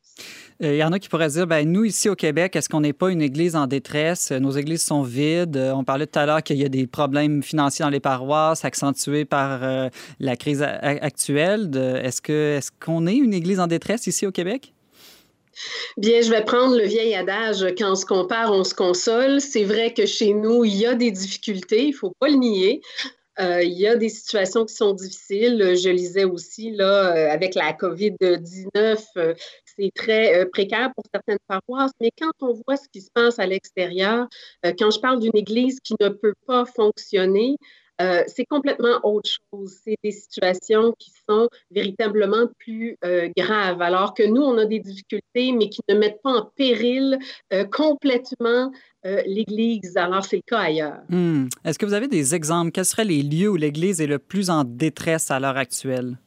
Euh, 0.62 0.74
Il 0.74 0.78
y 0.78 0.84
en 0.84 0.92
a 0.92 0.98
qui 0.98 1.08
pourraient 1.08 1.28
dire, 1.28 1.46
ben, 1.46 1.70
nous, 1.70 1.84
ici 1.84 2.08
au 2.08 2.16
Québec, 2.16 2.56
est-ce 2.56 2.68
qu'on 2.68 2.80
n'est 2.80 2.92
pas 2.92 3.10
une 3.10 3.22
église 3.22 3.54
en 3.54 3.66
détresse? 3.66 4.32
Nos 4.32 4.50
églises 4.50 4.82
sont 4.82 5.02
vides. 5.02 5.56
Euh, 5.56 5.72
On 5.72 5.84
parlait 5.84 6.06
tout 6.06 6.18
à 6.18 6.26
l'heure 6.26 6.42
qu'il 6.42 6.56
y 6.56 6.64
a 6.64 6.68
des 6.68 6.86
problèmes 6.86 7.42
financiers 7.42 7.84
dans 7.84 7.90
les 7.90 8.00
paroisses, 8.00 8.64
accentués 8.64 9.24
par 9.24 9.62
euh, 9.62 9.88
la 10.18 10.36
crise 10.36 10.62
actuelle. 10.62 11.70
Est-ce 12.02 12.20
que 12.20 12.56
est-ce 12.58 12.70
qu'on 12.84 13.06
est 13.06 13.16
une 13.16 13.34
église 13.34 13.60
en 13.60 13.66
détresse 13.66 14.06
ici 14.06 14.26
au 14.26 14.32
Québec? 14.32 14.72
Bien, 15.96 16.20
je 16.22 16.30
vais 16.30 16.44
prendre 16.44 16.76
le 16.76 16.84
vieil 16.84 17.14
adage 17.14 17.64
quand 17.76 17.92
on 17.92 17.96
se 17.96 18.06
compare, 18.06 18.52
on 18.52 18.62
se 18.62 18.74
console. 18.74 19.40
C'est 19.40 19.64
vrai 19.64 19.92
que 19.92 20.06
chez 20.06 20.32
nous, 20.32 20.64
il 20.64 20.76
y 20.76 20.86
a 20.86 20.94
des 20.94 21.10
difficultés, 21.10 21.84
il 21.84 21.90
ne 21.90 21.96
faut 21.96 22.12
pas 22.20 22.28
le 22.28 22.36
nier. 22.36 22.80
Euh, 23.40 23.62
il 23.62 23.78
y 23.78 23.86
a 23.86 23.94
des 23.94 24.08
situations 24.08 24.64
qui 24.64 24.74
sont 24.74 24.94
difficiles. 24.94 25.76
Je 25.80 25.90
lisais 25.90 26.24
aussi, 26.24 26.72
là, 26.72 27.16
euh, 27.16 27.30
avec 27.30 27.54
la 27.54 27.72
COVID-19, 27.72 29.04
euh, 29.16 29.34
c'est 29.78 29.92
très 29.94 30.34
euh, 30.34 30.46
précaire 30.50 30.92
pour 30.94 31.04
certaines 31.12 31.38
paroisses. 31.46 31.92
Mais 32.00 32.10
quand 32.18 32.32
on 32.40 32.54
voit 32.66 32.76
ce 32.76 32.88
qui 32.92 33.00
se 33.00 33.10
passe 33.12 33.38
à 33.38 33.46
l'extérieur, 33.46 34.26
euh, 34.66 34.72
quand 34.78 34.90
je 34.90 35.00
parle 35.00 35.20
d'une 35.20 35.36
église 35.36 35.80
qui 35.80 35.94
ne 36.00 36.08
peut 36.08 36.34
pas 36.46 36.64
fonctionner, 36.64 37.56
euh, 38.00 38.22
c'est 38.28 38.44
complètement 38.44 39.00
autre 39.02 39.28
chose. 39.28 39.74
C'est 39.84 39.96
des 40.04 40.12
situations 40.12 40.94
qui 41.00 41.10
sont 41.28 41.48
véritablement 41.72 42.46
plus 42.60 42.96
graves, 43.36 43.82
alors 43.82 44.14
que 44.14 44.22
nous, 44.22 44.40
on 44.40 44.56
a 44.56 44.66
des 44.66 44.78
difficultés, 44.78 45.50
mais 45.50 45.68
qui 45.68 45.80
ne 45.88 45.96
mettent 45.96 46.22
pas 46.22 46.30
en 46.30 46.44
péril 46.54 47.18
complètement 47.72 48.70
l'Église. 49.02 49.96
Alors, 49.96 50.24
c'est 50.24 50.36
le 50.36 50.42
cas 50.46 50.60
ailleurs. 50.60 51.00
Hmm. 51.08 51.48
Est-ce 51.64 51.76
que 51.76 51.86
vous 51.86 51.94
avez 51.94 52.06
des 52.06 52.36
exemples? 52.36 52.70
Quels 52.70 52.84
seraient 52.84 53.04
les 53.04 53.22
lieux 53.22 53.48
où 53.48 53.56
l'Église 53.56 54.00
est 54.00 54.06
le 54.06 54.20
plus 54.20 54.48
en 54.48 54.62
détresse 54.62 55.32
à 55.32 55.40
l'heure 55.40 55.56
actuelle? 55.56 56.18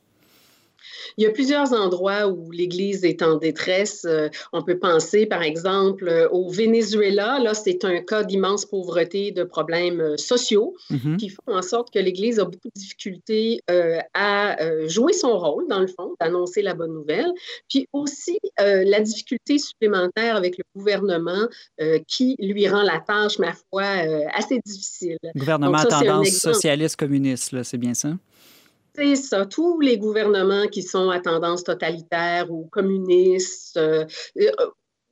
Il 1.18 1.24
y 1.24 1.28
a 1.28 1.32
plusieurs 1.32 1.74
endroits 1.74 2.28
où 2.28 2.52
l'Église 2.52 3.04
est 3.06 3.22
en 3.22 3.36
détresse. 3.38 4.06
Euh, 4.06 4.30
on 4.54 4.62
peut 4.62 4.78
penser, 4.80 5.26
par 5.26 5.42
exemple, 5.42 6.08
euh, 6.08 6.28
au 6.30 6.50
Venezuela. 6.50 7.40
Là, 7.40 7.54
c'est 7.54 7.84
un 7.86 8.02
cas 8.02 8.24
d'immense 8.24 8.66
pauvreté, 8.66 9.32
de 9.32 9.44
problèmes 9.44 10.00
euh, 10.02 10.18
sociaux 10.18 10.76
Mhm. 10.90 11.18
qui 11.18 11.30
font 11.30 11.42
en 11.48 11.62
sorte 11.62 11.92
que 11.94 12.00
l'Église 12.00 12.40
a 12.40 12.46
beaucoup 12.46 12.68
de 12.74 12.80
difficultés 12.80 13.62
à 14.14 14.58
jouer 14.88 15.14
son 15.14 15.38
rôle, 15.38 15.68
dans 15.68 15.80
le 15.80 15.88
fond, 15.88 16.16
d'annoncer 16.20 16.62
la 16.62 16.74
bonne 16.74 16.94
nouvelle. 16.94 17.32
Puis 17.70 17.88
aussi, 17.94 18.38
la 18.58 19.00
difficulté 19.00 19.58
supplémentaire 19.58 20.36
avec 20.36 20.58
le 20.58 20.64
gouvernement 20.76 21.48
qui 22.08 22.36
lui 22.40 22.68
rend 22.68 22.84
la 22.84 23.00
tâche, 23.00 23.40
ma 23.40 23.54
foi, 23.54 23.84
assez 24.34 24.60
difficile. 24.66 25.18
Gouvernement 25.36 25.72
Donc, 25.82 25.92
ça, 25.92 25.98
à 25.98 26.02
tendance 26.04 26.28
exemple. 26.28 26.56
socialiste 26.56 26.96
communiste, 26.98 27.52
là, 27.52 27.64
c'est 27.64 27.78
bien 27.78 27.94
ça? 27.94 28.10
C'est 28.96 29.16
ça. 29.16 29.46
Tous 29.46 29.80
les 29.80 29.98
gouvernements 29.98 30.68
qui 30.68 30.84
sont 30.84 31.10
à 31.10 31.20
tendance 31.20 31.64
totalitaire 31.64 32.52
ou 32.52 32.68
communiste, 32.72 33.78
euh, 33.78 34.06
euh, 34.38 34.50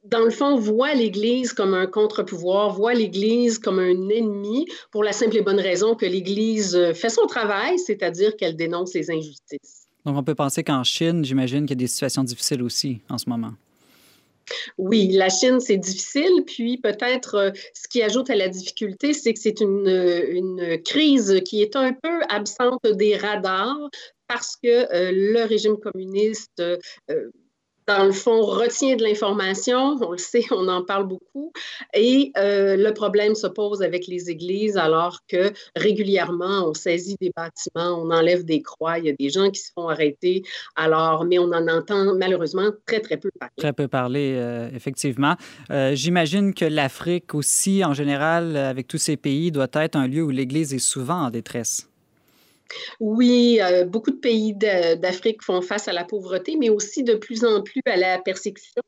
dans 0.04 0.24
le 0.24 0.30
fond, 0.30 0.58
voient 0.58 0.94
l'Église 0.94 1.54
comme 1.54 1.74
un 1.74 1.88
contre-pouvoir, 1.88 2.74
voient 2.74 2.94
l'Église 2.94 3.60
comme 3.60 3.80
un 3.80 4.10
ennemi 4.10 4.66
pour 4.92 5.04
la 5.04 5.12
simple 5.12 5.38
et 5.38 5.42
bonne 5.42 5.60
raison 5.60 5.96
que 5.96 6.06
l'Église 6.06 6.76
euh, 6.76 6.94
fait 6.94 7.10
son 7.10 7.26
travail, 7.26 7.80
c'est-à-dire 7.80 8.36
qu'elle 8.36 8.56
dénonce 8.56 8.94
les 8.94 9.12
injustices. 9.12 9.88
Donc, 10.06 10.18
on 10.18 10.24
peut 10.24 10.36
penser 10.36 10.64
qu'en 10.64 10.84
Chine, 10.84 11.24
j'imagine 11.24 11.62
qu'il 11.62 11.72
y 11.72 11.74
a 11.74 11.84
des 11.84 11.88
situations 11.88 12.24
difficiles 12.24 12.64
aussi 12.64 13.02
en 13.10 13.18
ce 13.18 13.30
moment. 13.30 13.52
Oui, 14.78 15.10
la 15.12 15.30
Chine, 15.30 15.60
c'est 15.60 15.78
difficile. 15.78 16.44
Puis 16.46 16.78
peut-être 16.78 17.36
euh, 17.36 17.52
ce 17.74 17.88
qui 17.88 18.02
ajoute 18.02 18.30
à 18.30 18.36
la 18.36 18.48
difficulté, 18.48 19.14
c'est 19.14 19.34
que 19.34 19.40
c'est 19.40 19.62
une, 19.62 20.78
crise 20.86 21.42
qui 21.46 21.62
est 21.62 21.76
un 21.76 21.94
peu 21.94 22.22
absente 22.30 22.86
des 22.86 23.16
radars 23.16 23.90
parce 24.28 24.56
que 24.56 24.68
euh, 24.68 25.12
le 25.12 25.44
régime 25.44 25.78
communiste, 25.78 26.60
euh, 26.60 26.78
dans 27.90 28.06
le 28.06 28.12
fond, 28.12 28.42
retient 28.42 28.96
de 28.96 29.04
l'information. 29.04 29.98
On 30.02 30.12
le 30.12 30.20
sait, 30.20 30.46
on 30.52 30.68
en 30.68 30.84
parle 30.84 31.08
beaucoup. 31.08 31.52
Et 31.96 32.32
euh, 32.38 32.78
le 32.78 32.94
problème 32.94 33.34
se 33.34 33.48
pose 33.48 33.82
avec 33.82 34.06
les 34.06 34.30
églises 34.30 34.78
alors 34.78 35.20
que 35.28 35.52
régulièrement, 35.76 36.70
on 36.70 36.76
saisit 36.76 37.18
des 37.20 37.32
bâtiments, 37.36 38.00
on 38.00 38.12
enlève 38.12 38.46
des 38.46 38.62
croix, 38.62 39.00
il 39.00 39.06
y 39.06 39.10
a 39.10 39.14
des 39.14 39.30
gens 39.30 39.50
qui 39.50 39.60
se 39.60 39.72
font 39.74 39.90
arrêter. 39.90 40.44
Alors, 40.76 41.26
mais 41.26 41.40
on 41.40 41.52
en 41.52 41.68
entend 41.68 42.14
malheureusement 42.16 42.70
très, 42.86 43.00
très 43.00 43.18
peu 43.18 43.32
parler. 43.40 43.54
Très 43.58 43.74
peu 43.74 43.88
parler, 43.88 44.36
euh, 44.36 44.70
effectivement. 44.76 45.36
Euh, 45.72 45.96
J'imagine 45.96 46.54
que 46.54 46.66
l'Afrique 46.66 47.34
aussi, 47.34 47.84
en 47.84 47.94
général, 47.94 48.56
avec 48.56 48.88
tous 48.88 49.00
ces 49.00 49.18
pays, 49.18 49.52
doit 49.52 49.68
être 49.74 49.96
un 49.96 50.08
lieu 50.08 50.22
où 50.22 50.30
l'Église 50.30 50.76
est 50.76 50.80
souvent 50.80 51.26
en 51.26 51.32
détresse. 51.32 51.89
Oui, 53.00 53.60
euh, 53.62 53.86
beaucoup 53.86 54.12
de 54.12 54.18
pays 54.18 54.54
d'Afrique 54.54 55.42
font 55.44 55.62
face 55.62 55.88
à 55.88 55.94
la 55.94 56.04
pauvreté, 56.04 56.56
mais 56.58 56.70
aussi 56.70 57.04
de 57.04 57.16
plus 57.16 57.44
en 57.46 57.62
plus 57.62 57.82
à 57.86 57.98
la 57.98 58.20
persécution, 58.20 58.82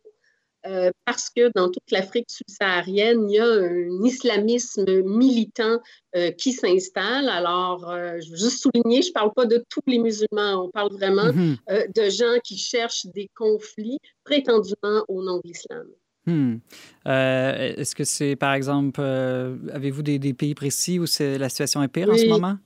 euh, 0.67 0.91
parce 1.05 1.29
que 1.29 1.51
dans 1.55 1.69
toute 1.71 1.89
l'Afrique 1.91 2.29
subsaharienne, 2.29 3.27
il 3.29 3.35
y 3.35 3.39
a 3.39 3.45
un 3.45 4.03
islamisme 4.05 4.85
militant 5.03 5.79
euh, 6.15 6.31
qui 6.31 6.53
s'installe. 6.53 7.29
Alors, 7.29 7.89
euh, 7.89 8.19
je 8.21 8.29
veux 8.29 8.37
juste 8.37 8.61
souligner, 8.61 9.01
je 9.01 9.07
ne 9.07 9.13
parle 9.13 9.31
pas 9.33 9.45
de 9.47 9.63
tous 9.69 9.81
les 9.87 9.97
musulmans, 9.97 10.65
on 10.65 10.69
parle 10.69 10.91
vraiment 10.93 11.31
Mhm. 11.33 11.57
de 11.95 12.09
gens 12.09 12.37
qui 12.43 12.57
cherchent 12.57 13.07
des 13.07 13.29
conflits 13.35 13.97
prétendument 14.23 15.03
au 15.07 15.23
nom 15.23 15.37
de 15.37 15.41
l'islam. 15.45 15.87
Hmm. 16.27 16.57
Est-ce 17.05 17.95
que 17.95 18.03
c'est, 18.03 18.35
par 18.35 18.53
exemple, 18.53 19.01
avez-vous 19.01 20.03
des, 20.03 20.19
des 20.19 20.33
pays 20.35 20.53
précis 20.53 20.99
où 20.99 21.07
c'est- 21.07 21.39
la 21.39 21.49
situation 21.49 21.81
est 21.81 21.87
pire 21.87 22.09
en 22.11 22.17
ce 22.17 22.27
moment? 22.27 22.57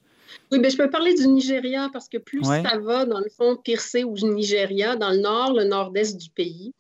Oui, 0.52 0.60
ben, 0.60 0.70
je 0.70 0.78
peux 0.78 0.90
parler 0.90 1.14
du 1.14 1.28
Nigeria 1.28 1.90
parce 1.92 2.08
que 2.08 2.18
plus 2.18 2.42
Ouais. 2.48 2.64
ça 2.64 2.78
va, 2.78 3.06
dans 3.06 3.20
le 3.20 3.30
fond, 3.30 3.56
pire 3.56 3.82
c'est 3.82 4.04
au 4.04 4.16
Nigeria, 4.16 4.96
dans 4.96 5.12
le 5.12 5.18
nord, 5.18 5.54
le 5.54 5.64
nord-est 5.64 6.18
du 6.18 6.30
pays. 6.30 6.74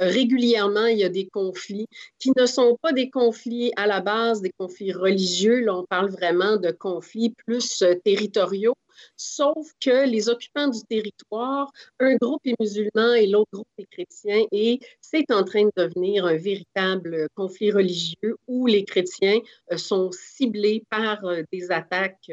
régulièrement, 0.00 0.86
il 0.86 0.98
y 0.98 1.04
a 1.04 1.08
des 1.08 1.28
conflits 1.28 1.86
qui 2.18 2.32
ne 2.36 2.44
sont 2.46 2.76
pas 2.82 2.92
des 2.92 3.08
conflits 3.08 3.72
à 3.76 3.86
la 3.86 4.00
base, 4.00 4.40
des 4.40 4.50
conflits 4.58 4.92
religieux. 4.92 5.60
Là, 5.60 5.76
on 5.76 5.84
parle 5.84 6.10
vraiment 6.10 6.56
de 6.56 6.72
conflits 6.72 7.34
plus 7.46 7.84
territoriaux 8.04 8.74
sauf 9.16 9.68
que 9.80 10.06
les 10.06 10.28
occupants 10.28 10.68
du 10.68 10.80
territoire, 10.82 11.72
un 12.00 12.16
groupe 12.16 12.42
est 12.44 12.58
musulman 12.60 13.14
et 13.14 13.26
l'autre 13.26 13.50
groupe 13.52 13.68
est 13.78 13.86
chrétien, 13.90 14.44
et 14.52 14.80
c'est 15.00 15.30
en 15.30 15.44
train 15.44 15.64
de 15.64 15.72
devenir 15.76 16.26
un 16.26 16.36
véritable 16.36 17.28
conflit 17.34 17.70
religieux 17.70 18.36
où 18.46 18.66
les 18.66 18.84
chrétiens 18.84 19.38
euh, 19.72 19.76
sont 19.76 20.10
ciblés 20.12 20.84
par 20.90 21.24
euh, 21.24 21.42
des 21.52 21.70
attaques 21.70 22.30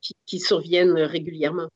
qui, 0.00 0.40
surviennent 0.40 0.92
régulièrement. 0.92 1.68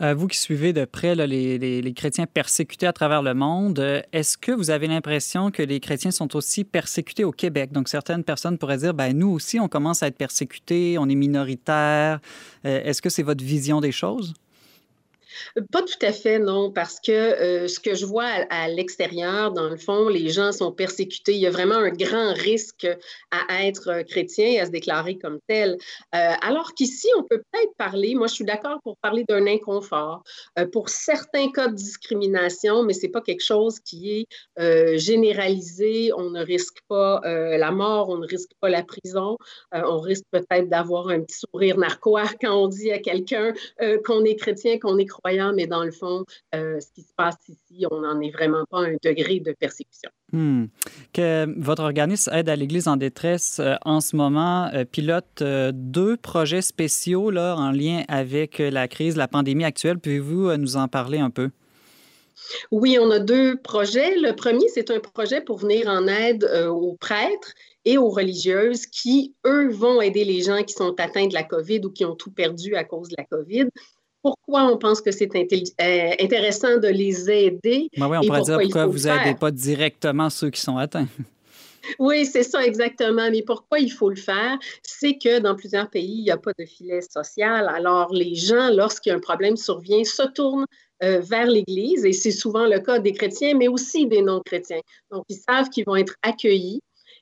Euh, 0.00 0.14
vous 0.14 0.28
qui 0.28 0.38
suivez 0.38 0.72
de 0.72 0.84
près 0.84 1.14
les, 1.16 1.92
chrétiens 1.94 2.26
persécutés 2.26 2.86
à 2.86 2.92
travers 2.92 3.22
le 3.22 3.34
monde, 3.34 3.80
euh, 3.80 4.00
est-ce 4.12 4.38
que 4.38 4.52
vous 4.52 4.70
avez 4.70 4.86
l'impression 4.86 5.50
que 5.50 5.62
les 5.62 5.80
chrétiens 5.80 6.12
sont 6.12 6.36
aussi 6.36 6.62
persécutés 6.62 7.24
au 7.24 7.32
Québec? 7.32 7.72
Donc, 7.72 7.88
certaines 7.88 8.22
personnes 8.22 8.58
pourraient 8.58 8.78
dire, 8.78 8.94
ben, 8.94 9.16
nous 9.16 9.30
aussi, 9.30 9.58
on 9.58 9.66
commence 9.66 10.04
à 10.04 10.06
être 10.06 10.16
persécutés, 10.16 10.98
on 10.98 11.08
est 11.08 11.16
minoritaire. 11.16 12.20
Euh, 12.64 12.80
est-ce 12.84 13.02
que 13.02 13.10
c'est 13.10 13.24
votre 13.24 13.44
vision 13.44 13.80
des 13.80 13.92
choses? 13.92 14.34
Pas 15.72 15.82
tout 15.82 16.06
à 16.06 16.12
fait, 16.12 16.38
non, 16.38 16.70
parce 16.70 17.00
que 17.00 17.12
euh, 17.12 17.68
ce 17.68 17.80
que 17.80 17.94
je 17.94 18.06
vois 18.06 18.26
à, 18.50 18.68
l'extérieur, 18.68 19.52
dans 19.52 19.68
le 19.68 19.76
fond, 19.76 20.08
les 20.08 20.30
gens 20.30 20.52
sont 20.52 20.72
persécutés. 20.72 21.32
Il 21.32 21.40
y 21.40 21.46
a 21.46 21.50
vraiment 21.50 21.76
un 21.76 21.90
grand 21.90 22.32
risque 22.34 22.86
à 23.30 23.66
être 23.66 24.02
chrétien 24.02 24.46
et 24.46 24.60
à 24.60 24.66
se 24.66 24.70
déclarer 24.70 25.18
comme 25.18 25.38
tel. 25.46 25.76
Euh, 26.14 26.32
alors 26.42 26.74
qu'ici, 26.74 27.08
on 27.16 27.22
peut 27.22 27.42
peut-être 27.52 27.74
parler, 27.76 28.14
moi 28.14 28.26
je 28.26 28.34
suis 28.34 28.44
d'accord 28.44 28.80
pour 28.82 28.96
parler 28.98 29.24
d'un 29.28 29.46
inconfort 29.46 30.22
euh, 30.58 30.66
pour 30.66 30.88
certains 30.88 31.50
cas 31.50 31.68
de 31.68 31.74
discrimination, 31.74 32.82
mais 32.82 32.92
ce 32.92 33.02
n'est 33.02 33.12
pas 33.12 33.20
quelque 33.20 33.44
chose 33.44 33.80
qui 33.80 34.20
est 34.20 34.98
généralisé. 34.98 36.12
On 36.16 36.30
ne 36.30 36.44
risque 36.44 36.78
pas 36.88 37.20
la 37.24 37.70
mort, 37.70 38.08
on 38.08 38.18
ne 38.18 38.26
risque 38.26 38.50
pas 38.60 38.68
la 38.68 38.82
prison. 38.82 39.36
on 39.72 40.00
risque 40.00 40.24
peut-être 40.30 40.68
d'avoir 40.68 41.08
un 41.08 41.20
petit 41.20 41.38
sourire 41.38 41.78
narquois 41.78 42.24
quand 42.40 42.54
on 42.54 42.68
dit 42.68 42.90
à 42.90 42.98
quelqu'un 42.98 43.52
qu'on 44.04 44.24
est 44.24 44.36
chrétien, 44.36 44.78
qu'on 44.78 44.98
est 44.98 45.06
croyant 45.06 45.27
mais 45.54 45.66
dans 45.66 45.84
le 45.84 45.90
fond, 45.90 46.24
euh, 46.54 46.80
ce 46.80 46.86
qui 46.94 47.02
se 47.02 47.12
passe 47.16 47.36
ici, 47.48 47.84
on 47.90 48.00
n'en 48.00 48.20
est 48.20 48.30
vraiment 48.30 48.64
pas 48.70 48.80
à 48.80 48.88
un 48.88 48.96
degré 49.02 49.40
de 49.40 49.52
persécution. 49.52 50.10
Hmm. 50.32 50.66
Que 51.12 51.46
votre 51.58 51.82
organisme 51.82 52.30
Aide 52.32 52.48
à 52.48 52.56
l'Église 52.56 52.88
en 52.88 52.96
détresse 52.96 53.60
euh, 53.60 53.74
en 53.84 54.00
ce 54.00 54.16
moment 54.16 54.70
euh, 54.74 54.84
pilote 54.84 55.42
deux 55.72 56.16
projets 56.16 56.62
spéciaux 56.62 57.30
là, 57.30 57.54
en 57.56 57.70
lien 57.70 58.02
avec 58.08 58.58
la 58.58 58.88
crise, 58.88 59.16
la 59.16 59.28
pandémie 59.28 59.64
actuelle. 59.64 59.98
Pouvez-vous 59.98 60.56
nous 60.56 60.76
en 60.76 60.88
parler 60.88 61.18
un 61.18 61.30
peu? 61.30 61.50
Oui, 62.70 62.98
on 63.00 63.10
a 63.10 63.18
deux 63.18 63.56
projets. 63.56 64.16
Le 64.16 64.34
premier, 64.34 64.68
c'est 64.68 64.90
un 64.90 65.00
projet 65.00 65.40
pour 65.40 65.58
venir 65.58 65.88
en 65.88 66.06
aide 66.06 66.44
aux 66.70 66.96
prêtres 66.98 67.52
et 67.84 67.98
aux 67.98 68.10
religieuses 68.10 68.86
qui, 68.86 69.34
eux, 69.46 69.70
vont 69.70 70.00
aider 70.00 70.24
les 70.24 70.42
gens 70.42 70.62
qui 70.62 70.74
sont 70.74 70.94
atteints 70.98 71.26
de 71.26 71.34
la 71.34 71.42
COVID 71.42 71.80
ou 71.84 71.90
qui 71.90 72.04
ont 72.04 72.14
tout 72.14 72.30
perdu 72.30 72.74
à 72.74 72.84
cause 72.84 73.08
de 73.08 73.14
la 73.16 73.24
COVID 73.24 73.68
pourquoi 74.22 74.64
on 74.64 74.76
pense 74.78 75.00
que 75.00 75.10
c'est 75.10 75.28
euh, 75.34 76.10
intéressant 76.20 76.78
de 76.78 76.88
les 76.88 77.30
aider. 77.30 77.88
Ben 77.96 78.08
oui, 78.08 78.18
on 78.18 78.26
pourrait 78.26 78.42
dire 78.42 78.58
pourquoi 78.60 78.86
vous 78.86 79.06
n'aidez 79.06 79.34
pas 79.34 79.50
directement 79.50 80.30
ceux 80.30 80.50
qui 80.50 80.60
sont 80.60 80.76
atteints. 80.76 81.08
Oui, 81.98 82.26
c'est 82.26 82.42
ça 82.42 82.64
exactement. 82.64 83.30
Mais 83.30 83.42
pourquoi 83.42 83.78
il 83.78 83.90
faut 83.90 84.10
le 84.10 84.16
faire? 84.16 84.58
C'est 84.82 85.16
que 85.16 85.38
dans 85.38 85.54
plusieurs 85.54 85.88
pays, 85.88 86.18
il 86.18 86.24
n'y 86.24 86.30
a 86.30 86.36
pas 86.36 86.52
de 86.58 86.64
filet 86.64 87.00
social. 87.00 87.68
Alors, 87.68 88.12
les 88.12 88.34
gens, 88.34 88.70
lorsqu'il 88.70 89.10
y 89.10 89.12
a 89.14 89.16
un 89.16 89.20
problème 89.20 89.56
survient, 89.56 90.04
se 90.04 90.24
tournent 90.32 90.66
euh, 91.02 91.20
vers 91.20 91.46
l'Église, 91.46 92.04
et 92.04 92.12
c'est 92.12 92.32
souvent 92.32 92.66
le 92.66 92.80
cas 92.80 92.98
des 92.98 93.12
chrétiens, 93.12 93.54
mais 93.54 93.68
aussi 93.68 94.06
des 94.06 94.20
non-chrétiens. 94.20 94.80
Donc, 95.10 95.24
ils 95.28 95.38
savent 95.38 95.70
qu'ils 95.70 95.84
vont 95.86 95.96
être 95.96 96.14
accueillis 96.22 96.80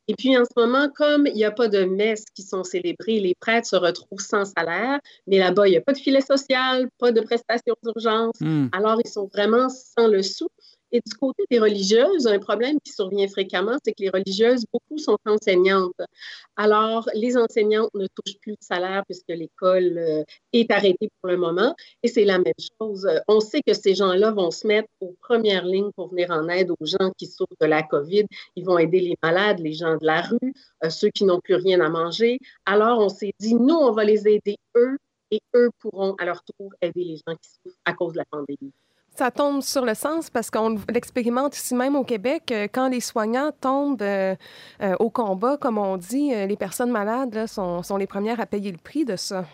et 0.09 0.15
puis 0.15 0.37
en 0.37 0.45
ce 0.45 0.53
moment, 0.57 0.89
comme 0.89 1.27
il 1.27 1.35
n'y 1.35 1.45
a 1.45 1.51
pas 1.51 1.69
de 1.69 1.85
messes 1.85 2.25
qui 2.35 2.43
sont 2.43 2.63
célébrées, 2.63 3.19
les 3.19 3.35
prêtres 3.35 3.67
se 3.67 3.77
retrouvent 3.77 4.21
sans 4.21 4.45
salaire, 4.45 5.01
mais 5.27 5.39
là-bas, 5.39 5.67
il 5.67 5.73
n'y 5.73 5.77
a 5.77 5.81
pas 5.81 5.93
de 5.93 5.99
filet 5.99 6.21
social, 6.21 6.89
pas 6.99 7.13
de 7.13 7.21
prestations 7.21 7.75
d'urgence. 7.83 8.37
Hmm. 8.41 8.69
Alors, 8.73 9.01
ils 9.05 9.11
sont 9.11 9.29
vraiment 9.33 9.69
sans 9.69 10.07
le 10.07 10.23
sou. 10.23 10.49
Et 10.93 11.01
du 11.05 11.15
côté 11.15 11.45
des 11.51 11.59
religieuses, 11.59 12.27
un 12.27 12.39
problème 12.39 12.79
qui 12.85 12.93
survient 12.93 13.27
fréquemment, 13.27 13.77
c'est 13.85 13.93
que 13.93 14.03
les 14.03 14.11
religieuses, 14.11 14.65
beaucoup 14.73 14.99
sont 14.99 15.19
enseignantes. 15.27 16.01
Alors, 16.57 17.09
les 17.15 17.37
enseignantes 17.37 17.93
ne 17.95 18.07
touchent 18.07 18.39
plus 18.41 18.53
de 18.53 18.63
salaire 18.63 19.03
puisque 19.05 19.29
l'école 19.29 19.99
euh, 19.99 20.25
est 20.53 20.71
arrêtée 20.71 21.11
pour 21.21 21.31
le 21.31 21.37
moment. 21.37 21.75
Et 22.03 22.09
c'est 22.09 22.25
la 22.25 22.39
même 22.39 22.55
chose. 22.81 23.09
On 23.27 23.41
sait 23.41 23.63
que 23.67 23.75
ces 23.75 23.95
gens-là 23.95 24.31
vont 24.31 24.51
se 24.51 24.67
mettre 24.67 24.89
aux 25.01 25.15
premières 25.21 25.65
lignes 25.65 25.91
pour 25.97 26.09
venir 26.09 26.31
en 26.31 26.49
aide 26.49 26.71
aux 26.71 26.87
gens 26.87 27.11
qui 27.19 27.27
souffrent 27.27 27.57
de 27.61 27.67
la 27.67 27.83
COVID. 27.83 28.27
Ils 28.55 28.65
vont 28.65 28.79
aider 28.79 29.01
les 29.01 29.17
malades, 29.23 29.59
les 29.59 29.73
gens 29.73 29.97
de 29.97 30.07
la 30.07 30.23
rue, 30.23 30.55
euh, 30.85 30.91
ceux 30.91 31.11
qui 31.11 31.25
n'ont 31.25 31.41
plus 31.41 31.57
rien 31.57 31.81
à 31.81 31.89
manger. 31.89 32.39
Alors, 32.65 33.01
on 33.01 33.09
s'est 33.09 33.35
dit, 33.41 33.55
nous, 33.55 33.75
on 33.75 33.93
va 33.93 34.05
les 34.05 34.29
aider 34.29 34.57
eux 34.77 34.99
et 35.31 35.41
eux 35.55 35.71
pourront 35.81 36.15
à 36.19 36.25
leur 36.25 36.43
tour 36.45 36.73
aider 36.81 37.05
les 37.05 37.17
gens 37.17 37.35
qui 37.35 37.51
souffrent 37.51 37.79
à 37.85 37.93
cause 37.93 38.13
de 38.13 38.19
la 38.19 38.25
pandémie. 38.25 38.73
Ça 39.17 39.31
tombe 39.31 39.63
sur 39.63 39.87
le 39.87 39.95
sens 39.95 40.29
parce 40.29 40.51
qu'on 40.51 40.77
l'expérimente 40.91 41.57
ici 41.57 41.75
même 41.75 41.97
au 41.97 42.05
Québec. 42.05 42.53
Euh, 42.53 42.69
quand 42.71 42.89
les 42.89 43.01
soignants 43.01 43.51
tombent 43.63 44.03
euh, 44.03 44.35
euh, 44.83 44.95
au 44.99 45.09
combat, 45.09 45.57
comme 45.57 45.79
on 45.79 45.97
dit, 45.97 46.35
les 46.35 46.57
personnes 46.57 46.91
malades 46.91 47.47
sont, 47.47 47.83
sont 47.83 47.97
les 47.97 48.07
premières 48.07 48.41
à 48.41 48.47
payer 48.47 48.71
le 48.71 48.77
prix 48.77 49.07
de 49.07 49.17
ça. 49.17 49.47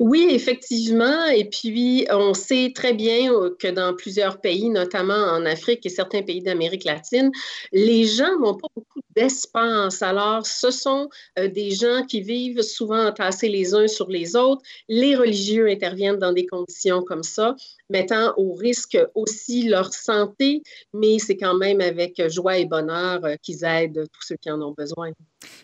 Oui, 0.00 0.28
effectivement. 0.30 1.26
Et 1.26 1.44
puis, 1.44 2.06
on 2.10 2.34
sait 2.34 2.72
très 2.74 2.92
bien 2.92 3.30
que 3.58 3.68
dans 3.68 3.94
plusieurs 3.94 4.40
pays, 4.40 4.68
notamment 4.68 5.14
en 5.14 5.44
Afrique 5.46 5.84
et 5.86 5.88
certains 5.88 6.22
pays 6.22 6.42
d'Amérique 6.42 6.84
latine, 6.84 7.30
les 7.72 8.04
gens 8.04 8.38
n'ont 8.38 8.54
pas 8.54 8.68
beaucoup 8.74 9.00
d'espace. 9.14 10.02
Alors, 10.02 10.46
ce 10.46 10.70
sont 10.70 11.08
des 11.36 11.70
gens 11.70 12.04
qui 12.06 12.20
vivent 12.20 12.62
souvent 12.62 13.06
entassés 13.06 13.48
les 13.48 13.74
uns 13.74 13.88
sur 13.88 14.08
les 14.08 14.36
autres. 14.36 14.62
Les 14.88 15.16
religieux 15.16 15.68
interviennent 15.68 16.18
dans 16.18 16.32
des 16.32 16.46
conditions 16.46 17.02
comme 17.02 17.22
ça 17.22 17.54
mettant 17.90 18.34
au 18.36 18.54
risque 18.54 18.98
aussi 19.14 19.68
leur 19.68 19.92
santé, 19.92 20.62
mais 20.92 21.18
c'est 21.18 21.36
quand 21.36 21.54
même 21.54 21.80
avec 21.80 22.20
joie 22.28 22.58
et 22.58 22.66
bonheur 22.66 23.24
euh, 23.24 23.36
qu'ils 23.42 23.64
aident 23.64 24.06
tous 24.12 24.22
ceux 24.22 24.36
qui 24.36 24.50
en 24.50 24.60
ont 24.60 24.72
besoin. 24.72 25.10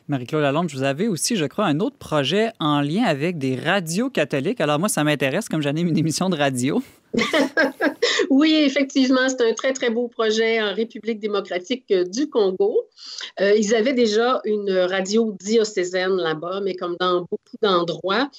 Marie-Claude 0.09 0.43
Lalonde, 0.43 0.71
vous 0.71 0.83
avez 0.83 1.09
aussi, 1.09 1.37
je 1.37 1.45
crois, 1.45 1.67
un 1.67 1.81
autre 1.81 1.97
projet 1.97 2.51
en 2.61 2.81
lien 2.81 3.05
avec 3.05 3.39
des 3.39 3.57
radios 3.57 4.11
catholiques. 4.11 4.61
Alors 4.61 4.79
moi, 4.79 4.89
ça 4.89 5.05
m'intéresse 5.05 5.49
comme 5.49 5.63
j'anime 5.63 5.89
une 5.89 5.99
émission 5.99 6.29
de 6.31 6.37
radio. 6.37 6.83
oui, 8.31 8.55
effectivement, 8.55 9.29
c'est 9.29 9.43
un 9.43 9.53
très, 9.55 9.73
très 9.73 9.91
beau 9.91 10.09
projet 10.09 10.61
en 10.63 10.75
République 10.75 11.21
démocratique 11.21 11.85
euh, 11.91 12.05
du 12.05 12.29
Congo. 12.29 12.89
Euh, 13.41 13.55
ils 13.57 13.75
avaient 13.75 13.93
déjà 13.93 14.41
une 14.45 14.73
radio 14.73 15.37
diocésaine 15.41 16.17
là-bas, 16.17 16.61
mais 16.63 16.75
comme 16.75 16.97
dans 16.99 17.21
beaucoup 17.21 17.57
d'endroits, 17.61 18.31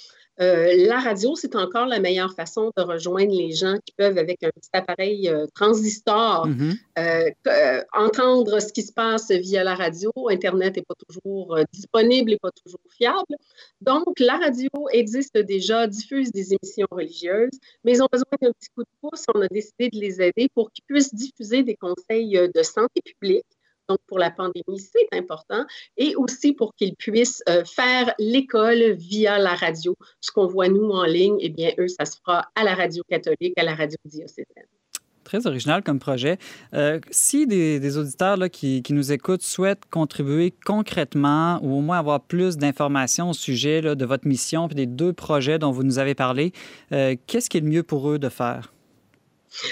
euh, 0.42 0.88
la 0.88 1.00
radio, 1.00 1.36
c'est 1.36 1.56
encore 1.56 1.86
la 1.86 2.00
meilleure 2.00 2.34
façon 2.34 2.72
de 2.76 2.82
rejoindre 2.82 3.34
les 3.34 3.52
gens 3.52 3.78
qui 3.86 3.94
peuvent, 3.96 4.18
avec 4.18 4.42
un 4.44 4.50
petit 4.50 4.70
appareil 4.74 5.30
euh, 5.30 5.46
transistor, 5.54 6.48
mm-hmm. 6.48 7.34
euh, 7.48 7.84
entendre 7.94 8.60
ce 8.60 8.74
qui 8.74 8.82
se 8.82 8.92
passe 8.92 9.30
via 9.30 9.64
la 9.64 9.76
radio. 9.76 10.12
Internet 10.30 10.78
n'est 10.78 10.84
pas 10.84 10.96
toujours 11.08 11.60
disponible 11.72 12.34
et 12.34 12.40
pas 12.40 12.52
toujours 12.52 12.82
fiable. 12.98 13.36
Donc, 13.82 14.20
la 14.20 14.38
radio 14.38 14.70
existe 14.92 15.38
déjà, 15.38 15.86
diffuse 15.86 16.32
des 16.32 16.54
émissions 16.54 16.88
religieuses, 16.90 17.60
mais 17.84 17.94
ils 17.94 18.02
ont 18.02 18.08
besoin 18.12 18.26
d'un 18.42 18.52
petit 18.52 18.70
coup 18.76 18.84
de 18.84 18.90
pouce. 19.02 19.26
On 19.36 19.42
a 19.42 19.48
décidé 19.48 19.90
de 19.90 20.00
les 20.00 20.22
aider 20.22 20.50
pour 20.56 20.72
qu'ils 20.72 20.86
puissent 20.86 21.14
diffuser 21.14 21.64
des 21.64 21.76
conseils 21.76 22.50
de 22.54 22.64
santé 22.64 23.02
publique 23.06 23.46
donc 23.90 24.00
pour 24.08 24.20
la 24.20 24.32
pandémie, 24.32 24.80
c'est 24.80 25.08
important, 25.18 25.66
et 25.98 26.16
aussi 26.16 26.54
pour 26.54 26.74
qu'ils 26.76 26.96
puissent 26.96 27.44
euh, 27.50 27.64
faire 27.66 28.14
l'école 28.20 28.94
via 28.94 29.38
la 29.40 29.56
radio. 29.56 29.96
Ce 30.22 30.32
qu'on 30.32 30.48
voit 30.48 30.70
nous 30.70 30.90
en 30.90 31.06
ligne, 31.06 31.38
eh 31.40 31.50
bien, 31.50 31.72
eux, 31.78 31.88
ça 31.88 32.06
se 32.06 32.18
fera 32.18 32.50
à 32.56 32.64
la 32.64 32.76
radio 32.76 33.04
catholique, 33.08 33.54
à 33.58 33.64
la 33.64 33.76
radio 33.76 33.98
diocésaine. 34.06 34.68
Très 35.24 35.48
original 35.48 35.84
comme 35.84 36.00
projet. 36.00 36.38
Euh, 36.74 37.00
si 37.10 37.48
des, 37.48 37.98
auditeurs 37.98 38.38
là, 38.38 38.50
qui, 38.50 38.84
nous 38.90 39.12
écoutent 39.12 39.42
souhaitent 39.42 39.86
contribuer 39.90 40.54
concrètement 40.66 41.60
ou 41.64 41.78
au 41.78 41.82
moins 41.82 41.98
avoir 41.98 42.22
plus 42.22 42.58
d'informations 42.58 43.30
au 43.30 43.34
sujet 43.34 43.82
de 43.82 44.06
votre 44.06 44.28
mission 44.28 44.68
et 44.68 44.76
des 44.76 44.86
deux 44.86 45.14
projets 45.14 45.60
dont 45.60 45.72
vous 45.72 45.84
nous 45.84 45.98
avez 45.98 46.14
parlé, 46.14 46.52
euh, 46.92 47.16
qu'est-ce 47.26 47.50
qui 47.50 47.58
est 47.58 47.62
le 47.62 47.68
mieux 47.68 47.84
pour 47.84 48.10
eux 48.10 48.20
de 48.20 48.30
faire? 48.30 48.74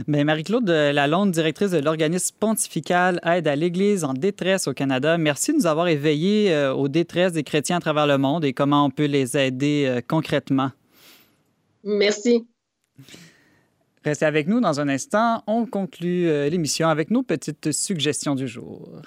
Bien, 0.07 0.23
Marie-Claude 0.23 0.69
Lalonde, 0.69 1.31
directrice 1.31 1.71
de 1.71 1.79
l'organisme 1.79 2.35
pontifical 2.39 3.19
Aide 3.23 3.47
à 3.47 3.55
l'Église 3.55 4.03
en 4.03 4.13
détresse 4.13 4.67
au 4.67 4.73
Canada, 4.73 5.17
merci 5.17 5.51
de 5.51 5.57
nous 5.57 5.67
avoir 5.67 5.87
éveillés 5.87 6.53
euh, 6.53 6.73
aux 6.73 6.87
détresses 6.87 7.33
des 7.33 7.43
chrétiens 7.43 7.77
à 7.77 7.79
travers 7.79 8.07
le 8.07 8.17
monde 8.17 8.45
et 8.45 8.53
comment 8.53 8.85
on 8.85 8.89
peut 8.89 9.05
les 9.05 9.37
aider 9.37 9.85
euh, 9.87 10.01
concrètement. 10.07 10.71
Merci. 11.83 12.47
Restez 14.03 14.25
avec 14.25 14.47
nous 14.47 14.61
dans 14.61 14.79
un 14.79 14.87
instant. 14.87 15.43
On 15.45 15.65
conclut 15.65 16.27
euh, 16.27 16.49
l'émission 16.49 16.87
avec 16.87 17.11
nos 17.11 17.21
petites 17.21 17.71
suggestions 17.71 18.35
du 18.35 18.47
jour. 18.47 19.01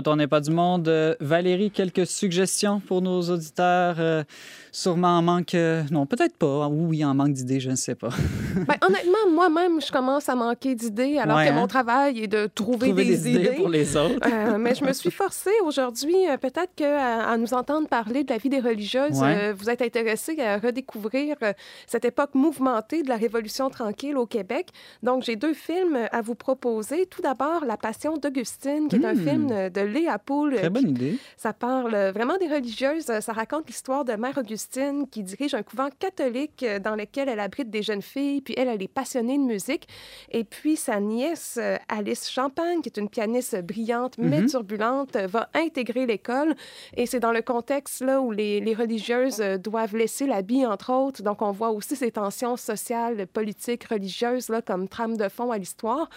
De 0.00 0.02
retour 0.02 0.16
n'est 0.16 0.28
pas 0.28 0.40
du 0.40 0.50
monde. 0.50 0.88
Euh, 0.88 1.14
Valérie, 1.20 1.70
quelques 1.70 2.06
suggestions 2.06 2.80
pour 2.80 3.02
nos 3.02 3.20
auditeurs? 3.20 3.96
Euh, 3.98 4.24
sûrement 4.72 5.18
en 5.18 5.22
manque. 5.22 5.54
euh, 5.54 5.82
non, 5.90 6.06
peut-être 6.06 6.36
pas. 6.36 6.68
Ou 6.68 6.88
oui, 6.88 7.04
en 7.04 7.14
manque 7.14 7.32
d'idées, 7.32 7.60
je 7.60 7.70
ne 7.70 7.76
sais 7.76 7.94
pas. 7.94 8.10
Ben, 8.66 8.74
honnêtement, 8.84 9.30
moi-même, 9.32 9.80
je 9.80 9.92
commence 9.92 10.28
à 10.28 10.34
manquer 10.34 10.74
d'idées, 10.74 11.18
alors 11.18 11.36
Ouais, 11.36 11.46
que 11.46 11.50
hein? 11.52 11.54
mon 11.54 11.66
travail 11.68 12.20
est 12.24 12.26
de 12.26 12.46
trouver, 12.46 12.88
Trouver 12.88 13.04
des, 13.04 13.16
des 13.16 13.30
idées 13.30 13.50
pour 13.56 13.68
les 13.68 13.96
autres. 13.96 14.26
Euh, 14.26 14.58
mais 14.58 14.74
je 14.74 14.84
me 14.84 14.92
suis 14.92 15.10
forcée 15.12 15.52
aujourd'hui, 15.64 16.28
euh, 16.28 16.36
peut-être 16.36 16.74
qu'à 16.74 17.28
à 17.30 17.36
nous 17.36 17.54
entendre 17.54 17.86
parler 17.88 18.24
de 18.24 18.32
la 18.32 18.38
vie 18.38 18.48
des 18.48 18.58
religieuses, 18.60 19.20
Ouais. 19.22 19.52
vous 19.52 19.70
êtes 19.70 19.82
intéressés 19.82 20.38
à 20.40 20.58
redécouvrir 20.58 21.36
cette 21.86 22.04
époque 22.04 22.34
mouvementée 22.34 23.02
de 23.02 23.08
la 23.08 23.16
Révolution 23.16 23.70
tranquille 23.70 24.16
au 24.16 24.26
Québec. 24.26 24.68
Donc, 25.02 25.22
j'ai 25.22 25.36
deux 25.36 25.54
films 25.54 25.98
à 26.10 26.20
vous 26.20 26.34
proposer. 26.34 27.06
Tout 27.06 27.22
d'abord, 27.22 27.64
La 27.64 27.76
Passion 27.76 28.16
d'Augustine, 28.16 28.88
qui 28.88 28.96
est 28.96 29.04
un 29.04 29.14
Hmm. 29.14 29.28
film 29.28 29.46
de 29.70 29.80
Léa 29.80 30.18
Poul. 30.18 30.56
Très 30.56 30.70
bonne 30.70 30.90
idée. 30.90 31.18
Ça 31.36 31.52
parle 31.52 31.94
vraiment 32.14 32.36
des 32.38 32.48
religieuses. 32.48 33.04
Ça 33.20 33.32
raconte 33.32 33.68
l'histoire 33.68 34.04
de 34.04 34.12
Mère 34.14 34.36
Augustine 34.36 34.59
qui 35.10 35.22
dirige 35.22 35.54
un 35.54 35.62
couvent 35.62 35.88
catholique 35.98 36.62
euh, 36.62 36.78
dans 36.78 36.94
lequel 36.94 37.28
elle 37.28 37.40
abrite 37.40 37.70
des 37.70 37.82
jeunes 37.82 38.02
filles. 38.02 38.40
Puis 38.40 38.54
elle, 38.56 38.68
elle 38.68 38.82
est 38.82 38.88
passionnée 38.88 39.38
de 39.38 39.42
musique. 39.42 39.88
Et 40.30 40.44
puis 40.44 40.76
sa 40.76 41.00
nièce, 41.00 41.58
euh, 41.60 41.76
Alice 41.88 42.28
Champagne, 42.30 42.82
qui 42.82 42.88
est 42.88 42.98
une 42.98 43.08
pianiste 43.08 43.60
brillante 43.62 44.16
mais 44.18 44.40
Mhm. 44.42 44.46
turbulente, 44.48 45.16
euh, 45.16 45.26
va 45.26 45.48
intégrer 45.54 46.06
l'école. 46.06 46.54
Et 46.96 47.06
c'est 47.06 47.20
dans 47.20 47.32
le 47.32 47.42
contexte 47.42 48.00
là 48.02 48.20
où 48.20 48.30
les, 48.32 48.60
les 48.60 48.74
religieuses 48.74 49.38
doivent 49.62 49.96
laisser 49.96 50.26
l'habit, 50.26 50.66
entre 50.66 50.92
autres. 50.92 51.22
Donc 51.22 51.42
on 51.42 51.52
voit 51.52 51.70
aussi 51.70 51.96
ces 51.96 52.10
tensions 52.10 52.56
sociales, 52.56 53.26
politiques, 53.26 53.84
religieuses 53.84 54.48
là, 54.48 54.62
comme 54.62 54.88
trame 54.88 55.16
de 55.16 55.28
fond 55.28 55.50
à 55.50 55.58
l'histoire. 55.58 56.08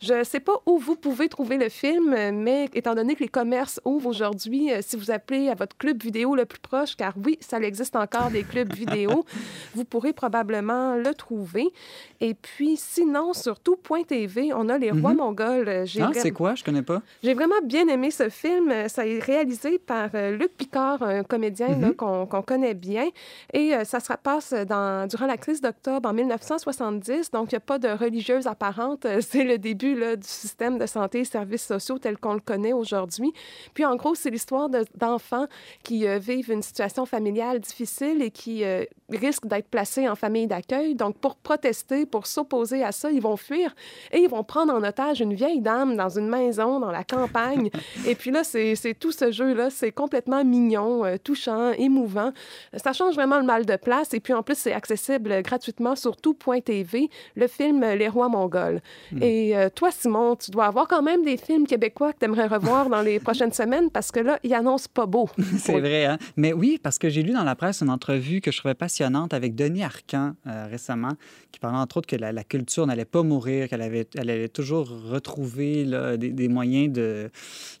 Je 0.00 0.14
ne 0.14 0.24
sais 0.24 0.40
pas 0.40 0.54
où 0.66 0.78
vous 0.78 0.96
pouvez 0.96 1.28
trouver 1.28 1.56
le 1.56 1.68
film, 1.68 2.14
mais 2.32 2.68
étant 2.74 2.94
donné 2.94 3.14
que 3.14 3.20
les 3.20 3.28
commerces 3.28 3.80
ouvrent 3.84 4.08
aujourd'hui, 4.08 4.70
si 4.80 4.96
vous 4.96 5.10
appelez 5.10 5.48
à 5.48 5.54
votre 5.54 5.76
club 5.76 6.02
vidéo 6.02 6.34
le 6.34 6.44
plus 6.46 6.58
proche, 6.60 6.96
car 6.96 7.14
oui, 7.24 7.38
ça 7.40 7.58
existe 7.58 7.91
encore 7.96 8.30
des 8.30 8.42
clubs 8.44 8.72
vidéo, 8.72 9.24
vous 9.74 9.84
pourrez 9.84 10.12
probablement 10.12 10.94
le 10.96 11.14
trouver. 11.14 11.72
Et 12.20 12.34
puis, 12.34 12.76
sinon, 12.76 13.32
sur 13.32 13.58
tout.tv, 13.58 14.52
on 14.54 14.68
a 14.68 14.78
Les 14.78 14.90
Rois 14.90 15.10
Mhm. 15.12 15.16
mongols. 15.16 15.68
Euh, 15.68 15.84
Ah, 16.00 16.10
c'est 16.14 16.30
quoi? 16.30 16.54
Je 16.54 16.62
connais 16.64 16.82
pas. 16.82 17.02
j'ai 17.22 17.34
vraiment 17.34 17.60
bien 17.64 17.86
aimé 17.88 18.10
ce 18.10 18.28
film. 18.28 18.70
Euh, 18.70 18.88
Ça 18.88 19.06
est 19.06 19.18
réalisé 19.18 19.78
par 19.78 20.10
euh, 20.14 20.36
Luc 20.36 20.56
Picard, 20.56 21.02
un 21.02 21.22
comédien 21.24 21.68
Mhm. 21.68 21.94
qu'on 21.94 22.26
connaît 22.42 22.74
bien. 22.74 23.08
Et 23.52 23.74
euh, 23.74 23.84
ça 23.84 24.00
se 24.00 24.12
passe 24.22 24.52
dans, 24.52 25.08
durant 25.08 25.26
la 25.26 25.36
crise 25.36 25.60
d'octobre 25.60 26.08
en 26.08 26.12
1970. 26.12 27.30
Donc, 27.32 27.52
il 27.52 27.54
n'y 27.54 27.58
a 27.58 27.60
pas 27.60 27.78
de 27.78 27.88
religieuse 27.88 28.46
apparente. 28.46 29.06
C'est 29.20 29.44
le 29.44 29.58
début 29.58 29.94
là, 29.98 30.16
du 30.16 30.26
système 30.28 30.78
de 30.78 30.86
santé 30.86 31.20
et 31.20 31.24
services 31.24 31.66
sociaux 31.66 31.98
tel 31.98 32.18
qu'on 32.18 32.34
le 32.34 32.40
connaît 32.40 32.72
aujourd'hui. 32.72 33.32
Puis, 33.74 33.84
en 33.84 33.96
gros, 33.96 34.14
c'est 34.14 34.30
l'histoire 34.30 34.68
de- 34.68 34.84
d'enfants 34.96 35.46
qui 35.82 36.06
euh, 36.06 36.18
vivent 36.18 36.50
une 36.50 36.62
situation 36.62 37.04
familiale 37.06 37.58
difficile 37.60 37.81
et 38.20 38.30
qui 38.30 38.64
euh, 38.64 38.84
risquent 39.10 39.46
d'être 39.46 39.68
placés 39.68 40.08
en 40.08 40.14
famille 40.14 40.46
d'accueil. 40.46 40.94
Donc, 40.94 41.18
pour 41.18 41.36
protester, 41.36 42.06
pour 42.06 42.26
s'opposer 42.26 42.82
à 42.82 42.92
ça, 42.92 43.10
ils 43.10 43.20
vont 43.20 43.36
fuir 43.36 43.74
et 44.12 44.18
ils 44.18 44.28
vont 44.28 44.44
prendre 44.44 44.72
en 44.72 44.82
otage 44.82 45.20
une 45.20 45.34
vieille 45.34 45.60
dame 45.60 45.96
dans 45.96 46.08
une 46.08 46.28
maison 46.28 46.80
dans 46.80 46.90
la 46.90 47.04
campagne. 47.04 47.70
et 48.06 48.14
puis 48.14 48.30
là, 48.30 48.44
c'est 48.44 48.94
tout 48.98 49.12
ce 49.12 49.30
jeu-là. 49.30 49.70
C'est 49.70 49.92
complètement 49.92 50.44
mignon, 50.44 51.04
euh, 51.04 51.16
touchant, 51.22 51.72
émouvant. 51.72 52.32
Ça 52.74 52.92
change 52.92 53.14
vraiment 53.14 53.38
le 53.38 53.44
mal 53.44 53.66
de 53.66 53.76
place. 53.76 54.14
Et 54.14 54.20
puis 54.20 54.32
en 54.32 54.42
plus, 54.42 54.56
c'est 54.56 54.72
accessible 54.72 55.42
gratuitement 55.42 55.96
sur 55.96 56.16
tout.tv, 56.16 57.08
le 57.36 57.46
film 57.46 57.80
Les 57.80 58.08
Rois 58.08 58.28
mongols. 58.28 58.80
Et 59.20 59.56
euh, 59.56 59.68
toi, 59.74 59.90
Simon, 59.90 60.36
tu 60.36 60.50
dois 60.50 60.66
avoir 60.66 60.88
quand 60.88 61.02
même 61.02 61.24
des 61.24 61.36
films 61.36 61.66
québécois 61.66 62.12
que 62.12 62.18
tu 62.18 62.24
aimerais 62.24 62.46
revoir 62.46 62.88
dans 62.88 63.02
les 63.02 63.20
prochaines 63.20 63.52
semaines 63.52 63.90
parce 63.90 64.10
que 64.10 64.20
là, 64.20 64.38
ils 64.42 64.54
annoncent 64.54 64.88
pas 64.92 65.06
beau. 65.06 65.28
C'est 65.58 65.80
vrai, 65.80 66.06
hein? 66.06 66.18
Mais 66.36 66.52
oui, 66.52 66.78
parce 66.82 66.98
que 66.98 67.08
j'ai 67.08 67.22
lu 67.22 67.32
dans 67.32 67.44
la 67.44 67.54
presse 67.54 67.71
une 67.80 67.90
entrevue 67.90 68.40
que 68.40 68.50
je 68.50 68.58
trouvais 68.58 68.74
passionnante 68.74 69.32
avec 69.32 69.54
Denis 69.54 69.82
Arcan 69.82 70.34
euh, 70.46 70.66
récemment, 70.70 71.12
qui 71.50 71.58
parlait 71.58 71.78
entre 71.78 71.96
autres 71.98 72.06
que 72.06 72.16
la, 72.16 72.44
culture 72.44 72.86
n'allait 72.86 73.04
pas 73.04 73.22
mourir, 73.22 73.68
qu'elle 73.68 73.82
avait, 73.82 74.06
elle 74.14 74.30
allait 74.30 74.48
toujours 74.48 74.88
retrouver 74.88 75.86
des, 76.18 76.48
moyens 76.48 76.92
de, 76.92 77.30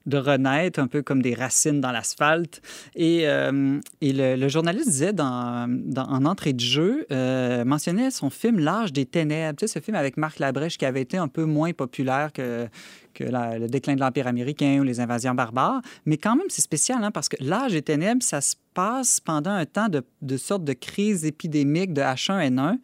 de 0.06 0.16
renaître, 0.16 0.78
un 0.78 0.86
peu 0.86 1.02
comme 1.02 1.20
des 1.20 1.34
racines 1.34 1.80
dans 1.80 1.92
l'asphalte. 1.92 2.62
Et, 2.94 3.28
euh, 3.28 3.78
et 4.00 4.12
le, 4.12 4.36
le 4.36 4.48
journaliste 4.48 4.88
disait 4.88 5.12
dans, 5.12 5.66
dans- 5.68 6.08
en 6.08 6.24
entrée 6.24 6.52
de 6.52 6.60
jeu, 6.60 7.06
euh, 7.10 7.64
mentionnait 7.64 8.10
son 8.10 8.30
film 8.30 8.58
L'âge 8.58 8.92
des 8.92 9.06
ténèbres, 9.06 9.58
tu 9.58 9.66
sais, 9.66 9.74
ce 9.74 9.84
film 9.84 9.96
avec 9.96 10.16
Marc 10.16 10.38
Labrèche 10.38 10.78
qui 10.78 10.84
avait 10.84 11.02
été 11.02 11.16
un 11.16 11.28
peu 11.28 11.44
moins 11.44 11.72
populaire 11.72 12.32
que 12.32 12.68
que 13.14 13.24
la- 13.24 13.58
le 13.58 13.66
déclin 13.68 13.94
de 13.94 14.00
l'Empire 14.00 14.26
américain 14.26 14.78
ou 14.80 14.84
les 14.84 15.00
invasions 15.00 15.34
barbares. 15.34 15.82
Mais 16.06 16.16
quand 16.16 16.36
même, 16.36 16.46
c'est 16.48 16.62
spécial, 16.62 17.02
hein, 17.04 17.10
parce 17.10 17.28
que 17.28 17.36
l'âge 17.40 17.72
des 17.72 17.82
ténèbres, 17.82 18.22
ça 18.22 18.40
se 18.40 18.54
passe 18.74 19.20
pendant 19.20 19.50
un 19.50 19.66
temps 19.66 19.88
de, 19.88 20.02
de 20.22 20.36
de 20.64 20.72
crise 20.72 21.24
épidémique 21.24 21.92
de 21.92 22.00
H1N1. 22.02 22.78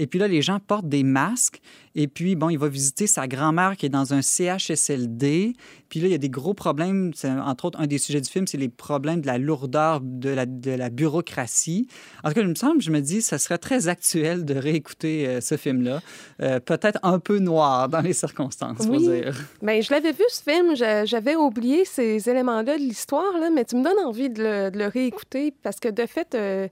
Et 0.00 0.06
puis 0.06 0.18
là, 0.18 0.28
les 0.28 0.40
gens 0.40 0.60
portent 0.60 0.88
des 0.88 1.02
masques. 1.02 1.60
Et 1.94 2.08
puis, 2.08 2.34
bon, 2.36 2.48
il 2.48 2.58
va 2.58 2.68
visiter 2.68 3.06
sa 3.06 3.28
grand-mère 3.28 3.76
qui 3.76 3.84
est 3.84 3.90
dans 3.90 4.14
un 4.14 4.22
CHSLD. 4.22 5.52
Puis 5.90 6.00
là, 6.00 6.06
il 6.06 6.12
y 6.12 6.14
a 6.14 6.18
des 6.18 6.30
gros 6.30 6.54
problèmes. 6.54 7.12
Entre 7.24 7.64
autres, 7.66 7.78
un 7.78 7.86
des 7.86 7.98
sujets 7.98 8.20
du 8.22 8.30
film, 8.30 8.46
c'est 8.46 8.56
les 8.56 8.70
problèmes 8.70 9.20
de 9.20 9.26
la 9.26 9.36
lourdeur 9.36 10.00
de 10.00 10.30
la, 10.30 10.46
de 10.46 10.70
la 10.70 10.88
bureaucratie. 10.88 11.86
En 12.24 12.28
tout 12.28 12.34
cas, 12.36 12.40
il 12.40 12.48
me 12.48 12.54
semble, 12.54 12.80
je 12.80 12.90
me 12.90 13.00
dis, 13.00 13.20
ça 13.20 13.36
serait 13.38 13.58
très 13.58 13.88
actuel 13.88 14.46
de 14.46 14.54
réécouter 14.54 15.26
euh, 15.26 15.40
ce 15.42 15.58
film-là. 15.58 16.00
Euh, 16.40 16.60
peut-être 16.60 16.98
un 17.02 17.18
peu 17.18 17.38
noir 17.38 17.88
dans 17.90 18.00
les 18.00 18.14
circonstances, 18.14 18.78
faut 18.78 18.92
Oui. 18.94 19.06
dire. 19.06 19.34
Ben, 19.60 19.82
je 19.82 19.90
l'avais 19.92 20.12
vu, 20.12 20.24
ce 20.30 20.42
film. 20.42 20.74
J'avais 21.06 21.36
oublié 21.36 21.84
ces 21.84 22.30
éléments-là 22.30 22.78
de 22.78 22.82
l'histoire, 22.82 23.32
mais 23.54 23.66
tu 23.66 23.76
me 23.76 23.84
donnes 23.84 23.98
envie 24.06 24.30
de 24.30 24.42
le, 24.42 24.70
de 24.70 24.78
le 24.78 24.86
réécouter 24.86 25.52
parce 25.62 25.78
que, 25.78 25.88
de 25.88 26.06
fait, 26.06 26.34
euh, 26.34 26.68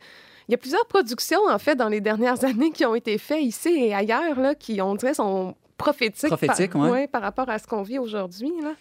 il 0.48 0.52
y 0.52 0.54
a 0.54 0.58
plusieurs 0.58 0.86
productions, 0.86 1.40
en 1.48 1.58
fait, 1.58 1.76
dans 1.76 1.88
les 1.88 2.00
dernières 2.00 2.42
années 2.50 2.70
qui 2.70 2.84
ont 2.86 2.94
été 2.94 3.18
faites 3.18 3.42
ici 3.42 3.68
et 3.68 3.94
ailleurs, 3.94 4.38
là, 4.40 4.54
qui, 4.54 4.80
on 4.80 4.94
dirait, 4.94 5.14
sont 5.14 5.54
prophétiques, 5.76 6.28
Prophétiques, 6.28 6.72
par, 6.72 6.82
ouais. 6.82 6.90
ouais, 6.90 7.06
par 7.06 7.22
rapport 7.22 7.48
à 7.48 7.58
ce 7.58 7.66
qu'on 7.66 7.82
vit 7.82 7.98
aujourd'hui. 7.98 8.52
là. 8.62 8.72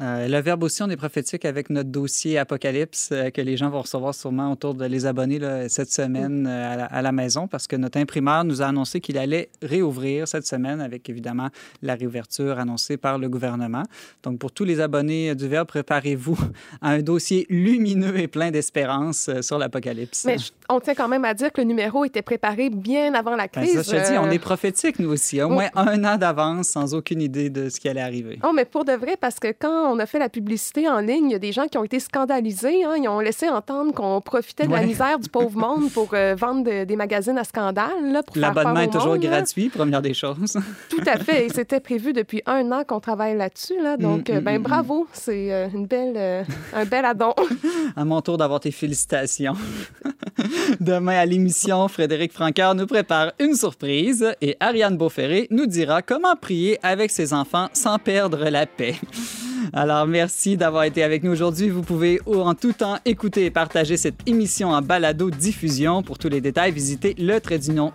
Euh, 0.00 0.28
le 0.28 0.40
verbe 0.40 0.62
aussi, 0.62 0.82
on 0.82 0.90
est 0.90 0.96
prophétique 0.96 1.44
avec 1.44 1.70
notre 1.70 1.90
dossier 1.90 2.38
Apocalypse 2.38 3.10
euh, 3.12 3.30
que 3.30 3.40
les 3.40 3.56
gens 3.56 3.68
vont 3.68 3.82
recevoir 3.82 4.14
sûrement 4.14 4.52
autour 4.52 4.74
de 4.74 4.84
les 4.84 5.06
abonnés 5.06 5.38
là, 5.38 5.68
cette 5.68 5.90
semaine 5.90 6.46
euh, 6.46 6.72
à, 6.72 6.76
la, 6.76 6.84
à 6.84 7.02
la 7.02 7.12
maison 7.12 7.48
parce 7.48 7.66
que 7.66 7.74
notre 7.74 7.98
imprimeur 7.98 8.44
nous 8.44 8.62
a 8.62 8.66
annoncé 8.66 9.00
qu'il 9.00 9.18
allait 9.18 9.50
réouvrir 9.60 10.28
cette 10.28 10.46
semaine 10.46 10.80
avec 10.80 11.08
évidemment 11.10 11.48
la 11.82 11.94
réouverture 11.96 12.58
annoncée 12.58 12.96
par 12.96 13.18
le 13.18 13.28
gouvernement. 13.28 13.82
Donc 14.22 14.38
pour 14.38 14.52
tous 14.52 14.64
les 14.64 14.80
abonnés 14.80 15.34
du 15.34 15.48
Verbe, 15.48 15.66
préparez-vous 15.66 16.38
à 16.80 16.90
un 16.90 17.02
dossier 17.02 17.46
lumineux 17.50 18.18
et 18.20 18.28
plein 18.28 18.50
d'espérance 18.50 19.30
sur 19.40 19.58
l'Apocalypse. 19.58 20.24
Mais 20.24 20.36
on 20.68 20.80
tient 20.80 20.94
quand 20.94 21.08
même 21.08 21.24
à 21.24 21.34
dire 21.34 21.52
que 21.52 21.60
le 21.60 21.66
numéro 21.66 22.04
était 22.04 22.22
préparé 22.22 22.70
bien 22.70 23.14
avant 23.14 23.34
la 23.34 23.48
Ben, 23.48 23.62
crise. 23.62 23.82
ça, 23.82 23.96
je 23.98 24.02
te 24.02 24.12
dis, 24.12 24.18
on 24.18 24.30
est 24.30 24.38
prophétique 24.38 24.98
nous 24.98 25.10
aussi, 25.10 25.42
au 25.42 25.48
moins 25.48 25.68
un 25.74 26.04
an 26.04 26.16
d'avance 26.16 26.68
sans 26.68 26.94
aucune 26.94 27.20
idée 27.20 27.50
de 27.50 27.68
ce 27.68 27.80
qui 27.80 27.88
allait 27.88 28.00
arriver. 28.00 28.38
Oh, 28.44 28.52
mais 28.54 28.64
pour 28.64 28.84
de 28.84 28.92
vrai, 28.92 29.16
parce 29.20 29.40
que 29.40 29.48
quand 29.58 29.87
on 29.88 29.98
a 29.98 30.06
fait 30.06 30.18
la 30.18 30.28
publicité 30.28 30.88
en 30.88 31.00
ligne, 31.00 31.26
il 31.26 31.32
y 31.32 31.34
a 31.34 31.38
des 31.38 31.52
gens 31.52 31.66
qui 31.66 31.78
ont 31.78 31.84
été 31.84 32.00
scandalisés. 32.00 32.84
Hein. 32.84 32.94
Ils 33.02 33.08
ont 33.08 33.20
laissé 33.20 33.48
entendre 33.48 33.92
qu'on 33.92 34.20
profitait 34.20 34.66
de 34.66 34.72
la 34.72 34.82
misère 34.82 35.18
du 35.18 35.28
pauvre 35.28 35.58
monde 35.58 35.90
pour 35.94 36.10
euh, 36.12 36.34
vendre 36.36 36.84
des 36.84 36.96
magazines 36.96 37.38
à 37.38 37.44
scandale. 37.44 38.22
L'abonnement 38.34 38.80
est 38.80 38.92
toujours 38.92 39.16
gratuit, 39.16 39.68
première 39.68 40.02
des 40.02 40.14
choses. 40.14 40.58
Tout 40.90 41.02
à 41.06 41.18
fait. 41.18 41.46
Et 41.46 41.48
c'était 41.48 41.80
prévu 41.80 42.12
depuis 42.12 42.42
un 42.46 42.70
an 42.72 42.84
qu'on 42.86 43.00
travaille 43.00 43.36
là-dessus. 43.36 43.80
Là. 43.82 43.96
Donc, 43.96 44.28
mm, 44.28 44.34
euh, 44.34 44.40
ben, 44.40 44.58
mm, 44.58 44.62
bravo. 44.62 45.06
C'est 45.12 45.68
une 45.74 45.86
belle, 45.86 46.44
un 46.74 46.84
bel 46.84 47.04
addon. 47.04 47.34
à 47.96 48.04
mon 48.04 48.20
tour 48.20 48.38
d'avoir 48.38 48.60
tes 48.60 48.70
félicitations. 48.70 49.54
Demain 50.80 51.18
à 51.18 51.26
l'émission, 51.26 51.88
Frédéric 51.88 52.32
Franqueur 52.32 52.74
nous 52.74 52.86
prépare 52.86 53.32
une 53.38 53.54
surprise 53.54 54.26
et 54.40 54.56
Ariane 54.60 54.96
Beauferré 54.96 55.48
nous 55.50 55.66
dira 55.66 56.02
comment 56.02 56.36
prier 56.36 56.78
avec 56.82 57.10
ses 57.10 57.32
enfants 57.32 57.68
sans 57.72 57.98
perdre 57.98 58.48
la 58.48 58.66
paix. 58.66 58.94
Alors, 59.72 60.06
merci 60.06 60.56
d'avoir 60.56 60.84
été 60.84 61.02
avec 61.02 61.22
nous 61.22 61.30
aujourd'hui. 61.30 61.68
Vous 61.68 61.82
pouvez 61.82 62.20
en 62.26 62.54
tout 62.54 62.72
temps 62.72 62.98
écouter 63.04 63.46
et 63.46 63.50
partager 63.50 63.96
cette 63.96 64.18
émission 64.26 64.70
en 64.70 64.82
balado-diffusion. 64.82 66.02
Pour 66.02 66.18
tous 66.18 66.28
les 66.28 66.40
détails, 66.40 66.72
visitez 66.72 67.14
le 67.18 67.38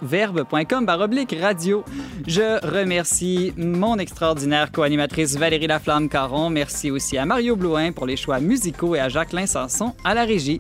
verbe.com 0.02 0.86
baroblique 0.86 1.36
radio. 1.40 1.84
Je 2.28 2.66
remercie 2.66 3.54
mon 3.58 3.98
extraordinaire 3.98 4.72
co-animatrice 4.72 5.38
Valérie 5.38 5.68
Laflamme-Caron. 5.68 6.50
Merci 6.50 6.92
aussi 6.92 7.18
à 7.18 7.26
Mario 7.26 7.56
Blouin 7.56 7.92
pour 7.92 8.06
les 8.06 8.18
choix 8.18 8.40
musicaux 8.40 8.96
et 8.96 9.00
à 9.00 9.10
Jacqueline 9.10 9.48
Sanson 9.48 9.94
à 10.04 10.14
la 10.14 10.24
régie. 10.24 10.60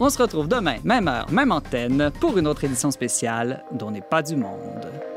On 0.00 0.10
se 0.10 0.20
retrouve 0.20 0.48
demain, 0.48 0.76
même 0.82 1.06
heure, 1.06 1.30
même 1.30 1.52
antenne, 1.52 2.10
pour 2.20 2.36
une 2.36 2.48
autre 2.48 2.64
édition 2.64 2.90
spéciale 2.90 3.64
dont 3.72 3.90
n'est 3.90 4.00
pas 4.00 4.22
du 4.22 4.34
monde. 4.34 5.13